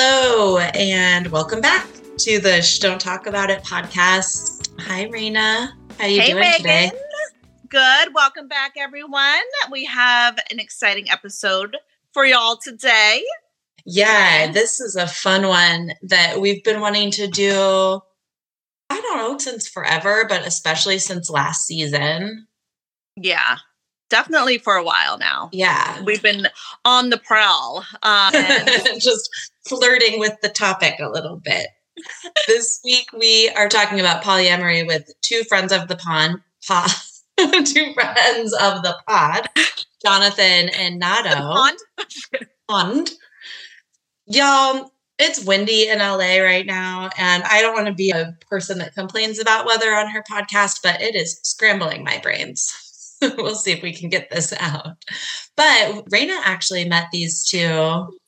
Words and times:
Hello, 0.00 0.58
and 0.58 1.26
welcome 1.26 1.60
back 1.60 1.88
to 2.18 2.38
the 2.38 2.62
Shh 2.62 2.78
Don't 2.78 3.00
Talk 3.00 3.26
About 3.26 3.50
It 3.50 3.64
podcast. 3.64 4.70
Hi, 4.78 5.06
Raina. 5.06 5.72
How 5.98 6.04
are 6.04 6.08
you 6.08 6.20
hey, 6.20 6.28
doing 6.28 6.40
Megan. 6.40 6.56
today? 6.58 6.92
Good. 7.68 8.14
Welcome 8.14 8.46
back, 8.46 8.74
everyone. 8.78 9.42
We 9.72 9.86
have 9.86 10.38
an 10.52 10.60
exciting 10.60 11.10
episode 11.10 11.76
for 12.12 12.24
y'all 12.24 12.60
today. 12.62 13.24
Yeah, 13.84 14.52
this 14.52 14.78
is 14.78 14.94
a 14.94 15.08
fun 15.08 15.48
one 15.48 15.94
that 16.02 16.40
we've 16.40 16.62
been 16.62 16.80
wanting 16.80 17.10
to 17.10 17.26
do. 17.26 18.00
I 18.90 19.00
don't 19.00 19.18
know 19.18 19.36
since 19.38 19.66
forever, 19.66 20.26
but 20.28 20.46
especially 20.46 21.00
since 21.00 21.28
last 21.28 21.66
season. 21.66 22.46
Yeah, 23.16 23.56
definitely 24.10 24.58
for 24.58 24.76
a 24.76 24.84
while 24.84 25.18
now. 25.18 25.50
Yeah, 25.52 26.02
We've 26.04 26.22
been 26.22 26.46
on 26.84 27.10
the 27.10 27.18
prowl. 27.18 27.84
Um, 28.04 28.32
and 28.34 29.00
just 29.00 29.28
flirting 29.68 30.18
with 30.18 30.34
the 30.42 30.48
topic 30.48 30.94
a 31.00 31.08
little 31.10 31.40
bit. 31.42 31.68
this 32.46 32.80
week 32.84 33.08
we 33.18 33.48
are 33.50 33.68
talking 33.68 34.00
about 34.00 34.22
polyamory 34.22 34.86
with 34.86 35.10
two 35.20 35.42
friends 35.48 35.72
of 35.72 35.88
the 35.88 35.96
pond, 35.96 36.38
pod, 36.66 36.90
two 37.38 37.92
friends 37.94 38.52
of 38.54 38.82
the 38.82 38.96
pod, 39.08 39.48
Jonathan 40.04 40.68
and 40.70 40.98
Nato. 40.98 41.34
pond. 41.34 41.78
Pond. 42.68 43.10
Y'all, 44.26 44.90
it's 45.18 45.44
windy 45.44 45.88
in 45.88 45.98
LA 45.98 46.38
right 46.38 46.66
now, 46.66 47.10
and 47.18 47.42
I 47.44 47.60
don't 47.62 47.74
want 47.74 47.86
to 47.88 47.94
be 47.94 48.10
a 48.10 48.36
person 48.48 48.78
that 48.78 48.94
complains 48.94 49.38
about 49.40 49.66
weather 49.66 49.94
on 49.94 50.08
her 50.10 50.22
podcast, 50.30 50.80
but 50.82 51.00
it 51.00 51.14
is 51.16 51.40
scrambling 51.42 52.04
my 52.04 52.18
brains. 52.18 52.72
we'll 53.36 53.54
see 53.54 53.72
if 53.72 53.82
we 53.82 53.92
can 53.92 54.08
get 54.08 54.30
this 54.30 54.52
out. 54.60 54.96
But 55.56 56.04
Raina 56.12 56.38
actually 56.44 56.88
met 56.88 57.06
these 57.10 57.44
two 57.48 57.58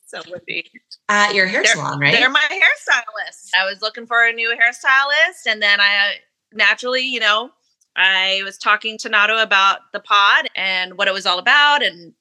So 0.05 0.21
windy. 0.29 0.69
At 1.11 1.35
your 1.35 1.45
hair 1.45 1.61
They're- 1.63 1.73
salon, 1.73 1.99
right? 1.99 2.13
They're 2.13 2.29
my 2.29 2.39
hairstylist. 2.49 3.49
I 3.53 3.65
was 3.65 3.81
looking 3.81 4.05
for 4.07 4.25
a 4.25 4.31
new 4.31 4.55
hairstylist, 4.55 5.45
and 5.45 5.61
then 5.61 5.79
I 5.81 6.15
naturally, 6.53 7.01
you 7.01 7.19
know, 7.19 7.51
I 7.95 8.41
was 8.45 8.57
talking 8.57 8.97
to 8.99 9.09
Nato 9.09 9.37
about 9.41 9.79
the 9.91 9.99
pod 9.99 10.49
and 10.55 10.97
what 10.97 11.07
it 11.09 11.13
was 11.13 11.25
all 11.25 11.39
about, 11.39 11.83
and 11.83 12.13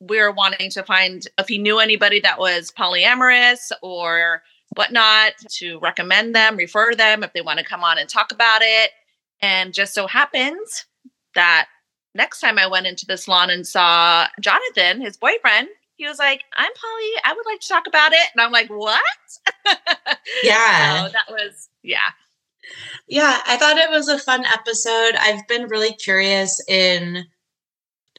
we 0.00 0.18
were 0.20 0.30
wanting 0.32 0.70
to 0.70 0.82
find 0.84 1.26
if 1.38 1.48
he 1.48 1.58
knew 1.58 1.78
anybody 1.80 2.20
that 2.20 2.38
was 2.38 2.70
polyamorous 2.70 3.72
or 3.82 4.42
whatnot 4.76 5.32
to 5.48 5.78
recommend 5.80 6.34
them, 6.34 6.56
refer 6.56 6.94
them 6.94 7.24
if 7.24 7.32
they 7.32 7.40
want 7.40 7.58
to 7.58 7.64
come 7.64 7.82
on 7.82 7.98
and 7.98 8.08
talk 8.08 8.30
about 8.32 8.62
it. 8.62 8.90
And 9.42 9.74
just 9.74 9.94
so 9.94 10.06
happens 10.06 10.86
that 11.34 11.68
next 12.14 12.40
time 12.40 12.58
I 12.58 12.66
went 12.68 12.86
into 12.86 13.06
the 13.06 13.16
salon 13.16 13.50
and 13.50 13.66
saw 13.66 14.26
Jonathan, 14.40 15.00
his 15.00 15.16
boyfriend, 15.16 15.68
he 16.00 16.08
was 16.08 16.18
like, 16.18 16.44
I'm 16.56 16.72
poly. 16.72 17.10
I 17.24 17.34
would 17.34 17.44
like 17.44 17.60
to 17.60 17.68
talk 17.68 17.86
about 17.86 18.12
it. 18.14 18.28
And 18.32 18.40
I'm 18.40 18.50
like, 18.50 18.68
what? 18.68 19.02
Yeah. 20.42 21.06
So 21.06 21.12
that 21.12 21.30
was, 21.30 21.68
yeah. 21.82 21.98
Yeah, 23.06 23.40
I 23.46 23.56
thought 23.58 23.76
it 23.76 23.90
was 23.90 24.08
a 24.08 24.18
fun 24.18 24.44
episode. 24.46 25.14
I've 25.18 25.46
been 25.46 25.68
really 25.68 25.92
curious 25.92 26.62
in, 26.68 27.24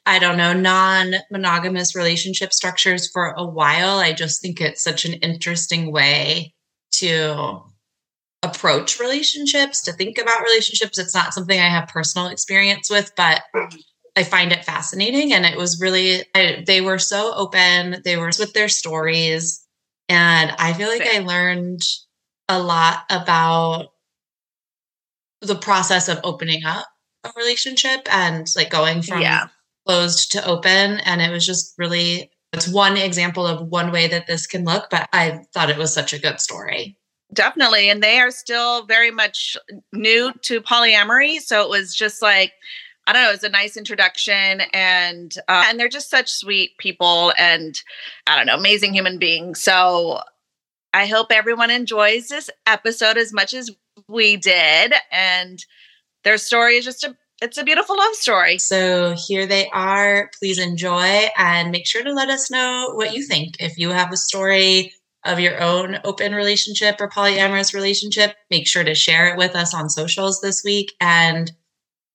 I 0.06 0.20
don't 0.20 0.36
know, 0.36 0.52
non 0.52 1.14
monogamous 1.30 1.96
relationship 1.96 2.52
structures 2.52 3.10
for 3.10 3.34
a 3.36 3.44
while. 3.44 3.98
I 3.98 4.12
just 4.12 4.40
think 4.40 4.60
it's 4.60 4.84
such 4.84 5.04
an 5.04 5.14
interesting 5.14 5.90
way 5.90 6.54
to 6.92 7.62
approach 8.44 9.00
relationships, 9.00 9.82
to 9.82 9.92
think 9.92 10.18
about 10.18 10.42
relationships. 10.42 10.98
It's 10.98 11.14
not 11.14 11.34
something 11.34 11.58
I 11.58 11.68
have 11.68 11.88
personal 11.88 12.28
experience 12.28 12.90
with, 12.90 13.12
but 13.16 13.42
mm-hmm. 13.56 13.78
I 14.14 14.24
find 14.24 14.52
it 14.52 14.64
fascinating. 14.64 15.32
And 15.32 15.44
it 15.44 15.56
was 15.56 15.80
really, 15.80 16.24
I, 16.34 16.62
they 16.66 16.80
were 16.80 16.98
so 16.98 17.32
open, 17.34 18.02
they 18.04 18.16
were 18.16 18.30
with 18.38 18.52
their 18.52 18.68
stories. 18.68 19.64
And 20.08 20.50
I 20.58 20.72
feel 20.74 20.88
like 20.88 21.06
I 21.06 21.20
learned 21.20 21.80
a 22.48 22.58
lot 22.58 23.04
about 23.08 23.88
the 25.40 25.56
process 25.56 26.08
of 26.08 26.20
opening 26.24 26.64
up 26.64 26.86
a 27.24 27.30
relationship 27.36 28.00
and 28.12 28.46
like 28.54 28.70
going 28.70 29.02
from 29.02 29.22
Yeah. 29.22 29.48
closed 29.86 30.32
to 30.32 30.44
open. 30.46 31.00
And 31.00 31.22
it 31.22 31.30
was 31.30 31.46
just 31.46 31.74
really, 31.78 32.30
it's 32.52 32.68
one 32.68 32.96
example 32.96 33.46
of 33.46 33.68
one 33.68 33.92
way 33.92 34.08
that 34.08 34.26
this 34.26 34.46
can 34.46 34.64
look, 34.64 34.90
but 34.90 35.08
I 35.12 35.40
thought 35.54 35.70
it 35.70 35.78
was 35.78 35.94
such 35.94 36.12
a 36.12 36.18
good 36.18 36.40
story. 36.40 36.98
Definitely. 37.32 37.88
And 37.88 38.02
they 38.02 38.18
are 38.18 38.30
still 38.30 38.84
very 38.84 39.10
much 39.10 39.56
new 39.92 40.32
to 40.42 40.60
polyamory. 40.60 41.38
So 41.38 41.62
it 41.62 41.70
was 41.70 41.94
just 41.94 42.20
like, 42.20 42.52
I 43.06 43.12
don't 43.12 43.22
know, 43.22 43.30
it 43.30 43.32
was 43.32 43.44
a 43.44 43.48
nice 43.48 43.76
introduction 43.76 44.62
and 44.72 45.34
uh, 45.48 45.64
and 45.66 45.78
they're 45.78 45.88
just 45.88 46.10
such 46.10 46.30
sweet 46.30 46.78
people 46.78 47.32
and 47.36 47.80
I 48.26 48.36
don't 48.36 48.46
know, 48.46 48.54
amazing 48.54 48.94
human 48.94 49.18
beings. 49.18 49.60
So 49.60 50.20
I 50.94 51.06
hope 51.06 51.28
everyone 51.30 51.70
enjoys 51.70 52.28
this 52.28 52.50
episode 52.66 53.16
as 53.16 53.32
much 53.32 53.54
as 53.54 53.70
we 54.08 54.36
did. 54.36 54.94
And 55.10 55.64
their 56.24 56.38
story 56.38 56.76
is 56.76 56.84
just 56.84 57.04
a 57.04 57.16
it's 57.40 57.58
a 57.58 57.64
beautiful 57.64 57.96
love 57.96 58.14
story. 58.14 58.58
So 58.58 59.16
here 59.26 59.46
they 59.46 59.68
are. 59.70 60.30
Please 60.38 60.58
enjoy 60.58 61.26
and 61.36 61.72
make 61.72 61.86
sure 61.86 62.04
to 62.04 62.12
let 62.12 62.28
us 62.28 62.52
know 62.52 62.92
what 62.94 63.14
you 63.14 63.24
think. 63.24 63.56
If 63.58 63.78
you 63.78 63.90
have 63.90 64.12
a 64.12 64.16
story 64.16 64.92
of 65.24 65.40
your 65.40 65.60
own 65.60 65.98
open 66.04 66.36
relationship 66.36 67.00
or 67.00 67.08
polyamorous 67.08 67.74
relationship, 67.74 68.36
make 68.48 68.68
sure 68.68 68.84
to 68.84 68.94
share 68.94 69.26
it 69.26 69.38
with 69.38 69.56
us 69.56 69.74
on 69.74 69.90
socials 69.90 70.40
this 70.40 70.62
week. 70.62 70.92
And 71.00 71.50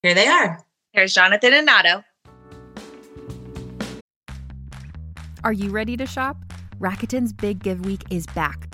here 0.01 0.13
they 0.13 0.27
are. 0.27 0.65
Here's 0.97 1.13
Jonathan 1.13 1.53
and 1.53 1.67
Nato. 1.67 2.03
Are 5.43 5.53
you 5.53 5.69
ready 5.69 5.95
to 5.95 6.07
shop? 6.07 6.37
Rakuten's 6.79 7.33
Big 7.33 7.61
Give 7.61 7.85
Week 7.85 8.01
is 8.09 8.25
back. 8.25 8.73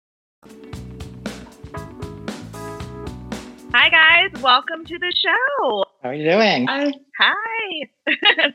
Hi, 3.73 3.89
guys. 3.89 4.41
Welcome 4.41 4.85
to 4.85 4.99
the 4.99 5.13
show. 5.15 5.85
How 6.03 6.09
are 6.09 6.13
you 6.13 6.29
doing? 6.29 6.67
Hi. 6.67 6.91
Hi. 7.17 7.89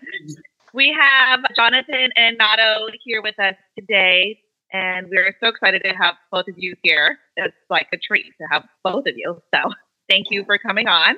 we 0.74 0.94
have 0.98 1.40
Jonathan 1.56 2.10
and 2.16 2.36
Nato 2.38 2.88
here 3.04 3.22
with 3.22 3.38
us 3.38 3.54
today, 3.78 4.38
and 4.72 5.08
we're 5.10 5.34
so 5.40 5.48
excited 5.48 5.82
to 5.84 5.90
have 5.90 6.14
both 6.30 6.48
of 6.48 6.54
you 6.58 6.74
here. 6.82 7.18
It's 7.36 7.54
like 7.70 7.88
a 7.94 7.96
treat 7.96 8.26
to 8.40 8.46
have 8.50 8.64
both 8.84 9.06
of 9.06 9.14
you. 9.16 9.40
So 9.54 9.70
thank 10.08 10.26
you 10.30 10.44
for 10.44 10.58
coming 10.58 10.86
on. 10.86 11.16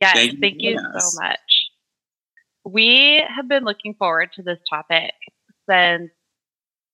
Yes, 0.00 0.14
Thank 0.14 0.32
you 0.32 0.38
thank 0.40 0.56
you 0.58 0.76
having 0.76 0.96
us. 0.96 1.14
so 1.14 1.22
much. 1.22 1.38
We 2.64 3.22
have 3.34 3.48
been 3.48 3.64
looking 3.64 3.94
forward 3.94 4.30
to 4.36 4.42
this 4.42 4.58
topic 4.68 5.12
since, 5.68 6.10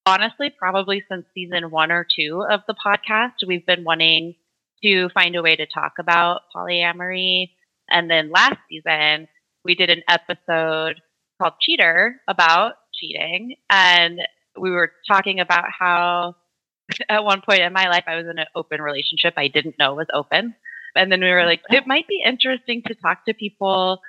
honestly, 0.07 0.51
probably 0.57 1.03
since 1.11 1.27
season 1.35 1.71
one 1.71 1.91
or 1.91 2.07
two 2.17 2.45
of 2.49 2.61
the 2.69 2.75
podcast. 2.75 3.33
We've 3.47 3.67
been 3.67 3.83
wanting 3.85 4.35
to 4.83 5.09
find 5.11 5.37
a 5.37 5.43
way 5.43 5.57
to 5.57 5.67
talk 5.67 5.95
about 5.99 6.43
polyamory. 6.55 7.51
And 7.91 8.11
then 8.11 8.31
last 8.31 8.59
season, 8.69 9.29
we 9.65 9.75
did 9.75 9.91
an 9.91 10.03
episode 10.09 11.01
called 11.41 11.55
Cheater 11.61 12.21
about 12.29 12.75
cheating. 12.95 13.57
And 13.71 14.21
we 14.59 14.71
were 14.71 14.93
talking 15.07 15.41
about 15.41 15.65
how 15.77 16.37
at 17.09 17.25
one 17.25 17.43
point 17.43 17.63
in 17.63 17.73
my 17.73 17.89
life, 17.89 18.05
I 18.07 18.17
was 18.17 18.27
in 18.31 18.39
an 18.39 18.47
open 18.55 18.81
relationship 18.81 19.35
I 19.37 19.49
didn't 19.49 19.79
know 19.79 19.95
was 19.95 20.07
open. 20.13 20.55
And 20.95 21.13
then 21.13 21.21
we 21.21 21.31
were 21.31 21.45
like, 21.45 21.61
it 21.71 21.87
might 21.87 22.09
be 22.09 22.23
interesting 22.25 22.83
to 22.87 22.95
talk 22.95 23.25
to 23.27 23.35
people 23.35 24.01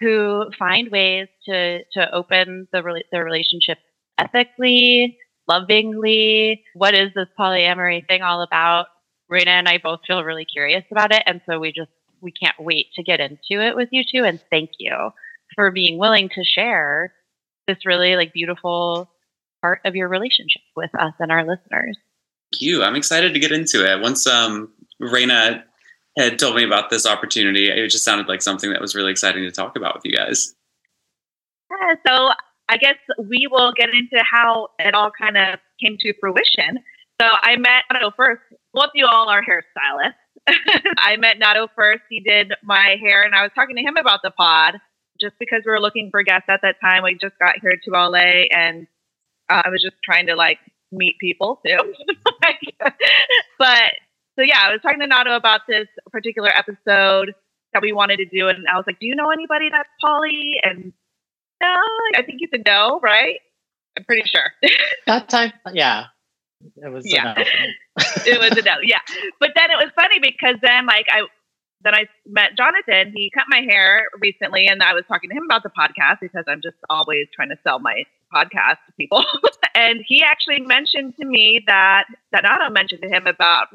who 0.00 0.44
find 0.58 0.90
ways 0.90 1.28
to, 1.46 1.82
to 1.94 2.14
open 2.14 2.68
the, 2.72 3.02
their 3.10 3.24
relationship 3.24 3.78
ethically, 4.18 5.18
lovingly. 5.48 6.62
What 6.74 6.94
is 6.94 7.10
this 7.14 7.28
polyamory 7.38 8.06
thing 8.06 8.22
all 8.22 8.42
about? 8.42 8.86
Raina 9.30 9.48
and 9.48 9.68
I 9.68 9.78
both 9.78 10.00
feel 10.06 10.22
really 10.22 10.44
curious 10.44 10.84
about 10.90 11.12
it. 11.12 11.22
And 11.26 11.40
so 11.46 11.58
we 11.58 11.72
just, 11.72 11.90
we 12.20 12.32
can't 12.32 12.56
wait 12.58 12.86
to 12.94 13.02
get 13.02 13.20
into 13.20 13.60
it 13.60 13.76
with 13.76 13.88
you 13.92 14.02
two. 14.10 14.24
And 14.24 14.40
thank 14.50 14.70
you 14.78 15.10
for 15.54 15.70
being 15.70 15.98
willing 15.98 16.28
to 16.30 16.44
share 16.44 17.12
this 17.66 17.78
really 17.84 18.16
like 18.16 18.32
beautiful 18.32 19.10
part 19.62 19.80
of 19.84 19.96
your 19.96 20.08
relationship 20.08 20.62
with 20.76 20.90
us 20.98 21.12
and 21.18 21.32
our 21.32 21.42
listeners. 21.42 21.98
Thank 22.52 22.60
you. 22.60 22.82
I'm 22.82 22.96
excited 22.96 23.34
to 23.34 23.40
get 23.40 23.52
into 23.52 23.84
it. 23.84 24.00
Once 24.00 24.26
um, 24.26 24.72
Raina 25.02 25.62
had 26.16 26.38
told 26.38 26.56
me 26.56 26.64
about 26.64 26.90
this 26.90 27.06
opportunity, 27.06 27.68
it 27.68 27.88
just 27.88 28.04
sounded 28.04 28.28
like 28.28 28.42
something 28.42 28.70
that 28.70 28.80
was 28.80 28.94
really 28.94 29.10
exciting 29.10 29.42
to 29.42 29.50
talk 29.50 29.76
about 29.76 29.94
with 29.94 30.04
you 30.04 30.12
guys. 30.12 30.54
Yeah, 31.70 31.94
so 32.06 32.30
I 32.68 32.76
guess 32.76 32.96
we 33.18 33.48
will 33.50 33.72
get 33.76 33.88
into 33.90 34.22
how 34.30 34.68
it 34.78 34.94
all 34.94 35.10
kind 35.10 35.36
of 35.36 35.58
came 35.82 35.96
to 36.00 36.14
fruition. 36.20 36.78
So 37.20 37.26
I 37.26 37.56
met 37.56 37.84
Nato 37.92 38.10
first. 38.16 38.42
Of 38.74 38.90
you 38.94 39.06
all 39.06 39.28
are 39.28 39.42
hairstylists. 39.42 40.14
I 40.98 41.16
met 41.16 41.38
Nato 41.38 41.68
first. 41.74 42.02
He 42.10 42.20
did 42.20 42.52
my 42.62 42.96
hair, 43.00 43.22
and 43.22 43.34
I 43.34 43.42
was 43.42 43.50
talking 43.54 43.76
to 43.76 43.82
him 43.82 43.96
about 43.96 44.20
the 44.22 44.30
pod 44.30 44.74
just 45.20 45.34
because 45.38 45.62
we 45.64 45.72
were 45.72 45.80
looking 45.80 46.10
for 46.10 46.22
guests 46.22 46.48
at 46.48 46.60
that 46.62 46.76
time. 46.80 47.02
We 47.02 47.14
just 47.20 47.38
got 47.38 47.54
here 47.60 47.72
to 47.84 47.90
LA, 47.90 48.44
and 48.50 48.86
uh, 49.48 49.62
I 49.64 49.70
was 49.70 49.82
just 49.82 49.96
trying 50.04 50.26
to 50.26 50.36
like 50.36 50.58
meet 50.92 51.18
people 51.18 51.60
too. 51.66 51.78
but 53.58 53.92
so 54.36 54.42
yeah, 54.42 54.60
I 54.62 54.72
was 54.72 54.80
talking 54.82 55.00
to 55.00 55.06
Nato 55.06 55.34
about 55.34 55.62
this 55.66 55.88
particular 56.12 56.50
episode 56.50 57.34
that 57.72 57.82
we 57.82 57.92
wanted 57.92 58.18
to 58.18 58.26
do, 58.26 58.48
and 58.48 58.66
I 58.72 58.76
was 58.76 58.84
like, 58.86 59.00
"Do 59.00 59.06
you 59.06 59.16
know 59.16 59.30
anybody 59.30 59.68
that's 59.70 59.88
poly?" 60.00 60.56
And 60.62 60.92
no, 61.62 61.74
I 62.14 62.22
think 62.22 62.40
you 62.40 62.48
said 62.50 62.62
no, 62.66 63.00
right? 63.02 63.40
I'm 63.96 64.04
pretty 64.04 64.28
sure. 64.28 64.52
That 65.06 65.28
time, 65.28 65.52
yeah. 65.72 66.06
It 66.76 66.92
was 66.92 67.04
Yeah. 67.06 67.34
it 67.96 68.40
was 68.40 68.58
a 68.58 68.62
no, 68.62 68.76
yeah. 68.82 69.00
But 69.40 69.50
then 69.54 69.70
it 69.70 69.76
was 69.76 69.90
funny 69.94 70.18
because 70.20 70.56
then 70.62 70.86
like 70.86 71.06
I 71.10 71.22
then 71.82 71.94
I 71.94 72.06
met 72.26 72.56
Jonathan. 72.56 73.12
He 73.14 73.30
cut 73.32 73.44
my 73.48 73.60
hair 73.60 74.06
recently, 74.20 74.66
and 74.66 74.82
I 74.82 74.94
was 74.94 75.04
talking 75.06 75.30
to 75.30 75.36
him 75.36 75.44
about 75.44 75.62
the 75.62 75.70
podcast 75.70 76.18
because 76.20 76.44
I'm 76.48 76.60
just 76.62 76.76
always 76.88 77.28
trying 77.34 77.50
to 77.50 77.56
sell 77.62 77.78
my 77.78 78.04
podcast 78.34 78.78
to 78.86 78.92
people. 78.98 79.24
and 79.74 80.00
he 80.04 80.22
actually 80.22 80.60
mentioned 80.60 81.14
to 81.20 81.26
me 81.26 81.62
that 81.66 82.04
that 82.32 82.42
Nato 82.42 82.70
mentioned 82.70 83.02
to 83.02 83.08
him 83.08 83.26
about 83.26 83.68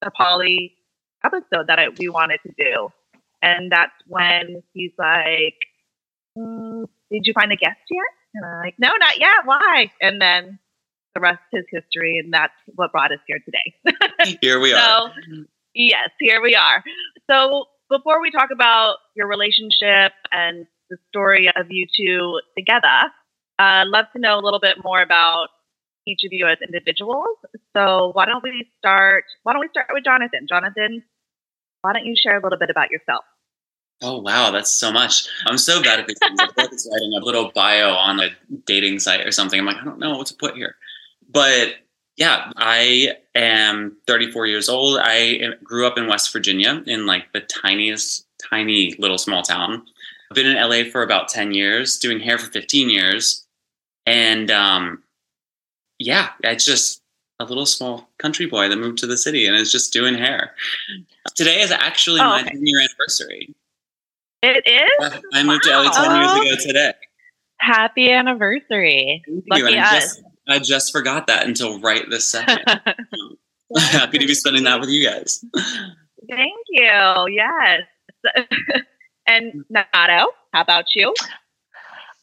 the 0.00 0.10
poly 0.16 0.74
episode 1.24 1.66
that 1.66 1.78
I, 1.78 1.88
we 1.98 2.08
wanted 2.08 2.40
to 2.46 2.52
do, 2.56 2.88
and 3.42 3.70
that's 3.70 3.92
when 4.06 4.62
he's 4.72 4.92
like, 4.98 5.56
"Mm, 6.38 6.86
"Did 7.10 7.26
you 7.26 7.32
find 7.34 7.52
a 7.52 7.56
guest 7.56 7.80
yet?" 7.90 8.02
And 8.34 8.44
I'm 8.46 8.60
like, 8.60 8.76
"No, 8.78 8.90
not 8.98 9.18
yet. 9.18 9.44
Why?" 9.44 9.90
And 10.00 10.20
then 10.22 10.58
the 11.14 11.20
rest 11.20 11.40
is 11.52 11.64
history, 11.70 12.18
and 12.18 12.32
that's 12.32 12.52
what 12.74 12.92
brought 12.92 13.12
us 13.12 13.18
here 13.26 13.40
today. 13.44 14.36
Here 14.42 14.60
we 14.60 14.72
are. 14.72 15.12
Yes, 15.74 16.10
here 16.20 16.42
we 16.42 16.54
are. 16.54 16.82
So, 17.30 17.66
before 17.88 18.20
we 18.20 18.30
talk 18.30 18.50
about 18.52 18.96
your 19.14 19.28
relationship 19.28 20.12
and 20.32 20.66
the 20.90 20.96
story 21.08 21.48
of 21.48 21.66
you 21.70 21.86
two 21.96 22.40
together, 22.56 23.10
I'd 23.58 23.86
love 23.86 24.06
to 24.14 24.20
know 24.20 24.38
a 24.38 24.42
little 24.42 24.58
bit 24.60 24.78
more 24.82 25.00
about 25.00 25.48
each 26.06 26.20
of 26.24 26.32
you 26.32 26.46
as 26.46 26.58
individuals. 26.66 27.36
So, 27.76 28.10
why 28.14 28.26
don't 28.26 28.42
we 28.42 28.68
start? 28.78 29.24
Why 29.44 29.52
don't 29.52 29.60
we 29.60 29.68
start 29.70 29.86
with 29.92 30.04
Jonathan? 30.04 30.46
Jonathan, 30.48 31.02
why 31.82 31.92
don't 31.92 32.04
you 32.04 32.14
share 32.20 32.38
a 32.38 32.42
little 32.42 32.58
bit 32.58 32.70
about 32.70 32.90
yourself? 32.90 33.24
Oh 34.02 34.20
wow, 34.20 34.50
that's 34.50 34.72
so 34.72 34.90
much. 34.90 35.28
I'm 35.46 35.58
so 35.58 35.82
bad 35.82 36.00
at 36.00 36.06
these 36.06 36.18
things. 36.18 36.40
I'm 36.40 36.48
writing 36.56 37.12
a 37.20 37.24
little 37.24 37.52
bio 37.54 37.90
on 37.90 38.18
a 38.18 38.30
dating 38.64 38.98
site 38.98 39.26
or 39.26 39.30
something. 39.30 39.60
I'm 39.60 39.66
like, 39.66 39.76
I 39.76 39.84
don't 39.84 39.98
know 39.98 40.16
what 40.16 40.26
to 40.28 40.34
put 40.34 40.56
here. 40.56 40.74
But 41.32 41.74
yeah, 42.16 42.52
I 42.56 43.16
am 43.34 43.96
34 44.06 44.46
years 44.46 44.68
old. 44.68 44.98
I 45.00 45.40
grew 45.62 45.86
up 45.86 45.96
in 45.96 46.06
West 46.06 46.32
Virginia 46.32 46.82
in 46.86 47.06
like 47.06 47.32
the 47.32 47.40
tiniest, 47.40 48.26
tiny 48.50 48.94
little 48.98 49.18
small 49.18 49.42
town. 49.42 49.82
I've 50.30 50.34
been 50.34 50.46
in 50.46 50.56
LA 50.56 50.90
for 50.90 51.02
about 51.02 51.28
10 51.28 51.54
years, 51.54 51.98
doing 51.98 52.20
hair 52.20 52.38
for 52.38 52.50
15 52.50 52.90
years. 52.90 53.46
And 54.06 54.50
um, 54.50 55.02
yeah, 55.98 56.30
it's 56.42 56.64
just 56.64 57.02
a 57.40 57.44
little 57.44 57.66
small 57.66 58.08
country 58.18 58.46
boy 58.46 58.68
that 58.68 58.76
moved 58.76 58.98
to 58.98 59.06
the 59.06 59.16
city 59.16 59.46
and 59.46 59.56
is 59.56 59.72
just 59.72 59.92
doing 59.92 60.14
hair. 60.14 60.54
Today 61.34 61.60
is 61.62 61.70
actually 61.70 62.20
Oh, 62.20 62.24
my 62.24 62.40
okay. 62.42 62.50
10 62.50 62.66
year 62.66 62.80
anniversary. 62.80 63.54
It 64.42 64.62
is? 64.66 65.20
I 65.34 65.42
moved 65.42 65.62
to 65.64 65.70
LA 65.70 65.90
10 65.90 66.16
years 66.16 66.32
ago 66.32 66.62
today. 66.68 66.92
Happy 67.58 68.10
anniversary. 68.10 69.22
Thank 69.26 69.44
Lucky 69.50 69.78
us. 69.78 69.90
just, 69.92 70.22
I 70.52 70.58
just 70.58 70.92
forgot 70.92 71.26
that 71.26 71.46
until 71.46 71.80
right 71.80 72.04
this 72.08 72.28
second. 72.28 72.60
Happy 73.78 74.18
to 74.18 74.26
be 74.26 74.34
spending 74.34 74.64
that 74.64 74.80
with 74.80 74.90
you 74.90 75.08
guys. 75.08 75.44
Thank 76.28 76.58
you. 76.70 77.26
Yes. 77.30 77.82
and 79.26 79.64
Nato, 79.70 80.32
how 80.52 80.60
about 80.60 80.86
you? 80.94 81.14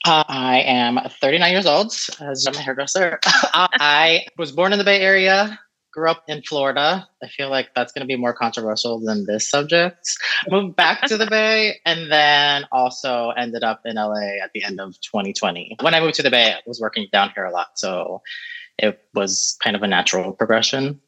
Uh, 0.06 0.24
I 0.28 0.60
am 0.62 1.00
39 1.22 1.52
years 1.52 1.66
old. 1.66 1.94
As 2.20 2.46
I'm 2.48 2.56
a 2.56 2.60
hairdresser. 2.60 3.20
Uh, 3.26 3.68
I 3.74 4.26
was 4.38 4.52
born 4.52 4.74
in 4.74 4.80
the 4.80 4.86
Bay 4.86 5.00
Area. 5.00 5.60
Grew 5.98 6.12
up 6.12 6.26
in 6.28 6.44
Florida. 6.44 7.10
I 7.24 7.28
feel 7.28 7.50
like 7.50 7.74
that's 7.74 7.92
going 7.92 8.02
to 8.02 8.08
be 8.08 8.16
more 8.16 8.32
controversial 8.32 9.00
than 9.00 9.26
this 9.26 9.50
subject. 9.50 10.08
Moved 10.48 10.76
back 10.76 11.02
to 11.08 11.18
the 11.18 11.26
Bay, 11.30 11.80
and 11.88 12.12
then 12.12 12.68
also 12.72 13.32
ended 13.32 13.64
up 13.64 13.82
in 13.84 13.96
LA 13.96 14.38
at 14.44 14.52
the 14.54 14.64
end 14.64 14.80
of 14.80 14.94
2020. 15.02 15.78
When 15.82 15.96
I 15.96 16.00
moved 16.00 16.14
to 16.18 16.22
the 16.22 16.30
Bay, 16.30 16.52
I 16.54 16.60
was 16.68 16.80
working 16.80 17.08
down 17.12 17.32
here 17.34 17.46
a 17.46 17.52
lot, 17.52 17.80
so 17.80 18.22
it 18.78 19.02
was 19.16 19.58
kind 19.64 19.76
of 19.76 19.82
a 19.82 19.88
natural 19.88 20.34
progression. 20.34 21.02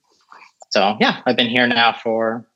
So 0.71 0.97
yeah, 0.99 1.21
I've 1.23 1.37
been 1.37 1.49
here 1.49 1.67
now 1.67 1.93
for 1.93 2.47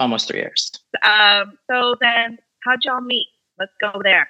almost 0.00 0.26
three 0.26 0.40
years. 0.40 0.72
Um, 1.04 1.58
so 1.70 1.94
then 2.00 2.38
how'd 2.64 2.80
y'all 2.82 3.00
meet? 3.00 3.28
Let's 3.56 3.70
go 3.80 4.00
there. 4.02 4.28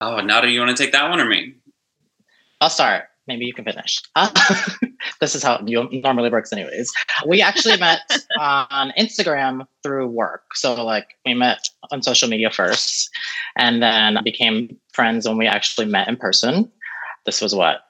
Oh, 0.00 0.20
now 0.20 0.40
do 0.40 0.48
you 0.48 0.60
want 0.60 0.74
to 0.74 0.82
take 0.82 0.92
that 0.92 1.10
one 1.10 1.20
or 1.20 1.26
me? 1.26 1.56
I'll 2.62 2.70
start. 2.70 3.04
Maybe 3.28 3.44
you 3.44 3.54
can 3.54 3.64
finish. 3.64 4.00
Uh, 4.16 4.30
this 5.20 5.34
is 5.34 5.42
how 5.42 5.56
it 5.64 6.02
normally 6.02 6.30
works, 6.30 6.52
anyways. 6.52 6.92
We 7.26 7.40
actually 7.40 7.76
met 7.76 8.00
on 8.40 8.92
Instagram 8.98 9.66
through 9.82 10.08
work. 10.08 10.42
So, 10.54 10.84
like, 10.84 11.14
we 11.24 11.34
met 11.34 11.60
on 11.92 12.02
social 12.02 12.28
media 12.28 12.50
first 12.50 13.10
and 13.56 13.82
then 13.82 14.18
became 14.24 14.76
friends 14.92 15.28
when 15.28 15.38
we 15.38 15.46
actually 15.46 15.86
met 15.86 16.08
in 16.08 16.16
person. 16.16 16.70
This 17.24 17.40
was 17.40 17.54
what? 17.54 17.82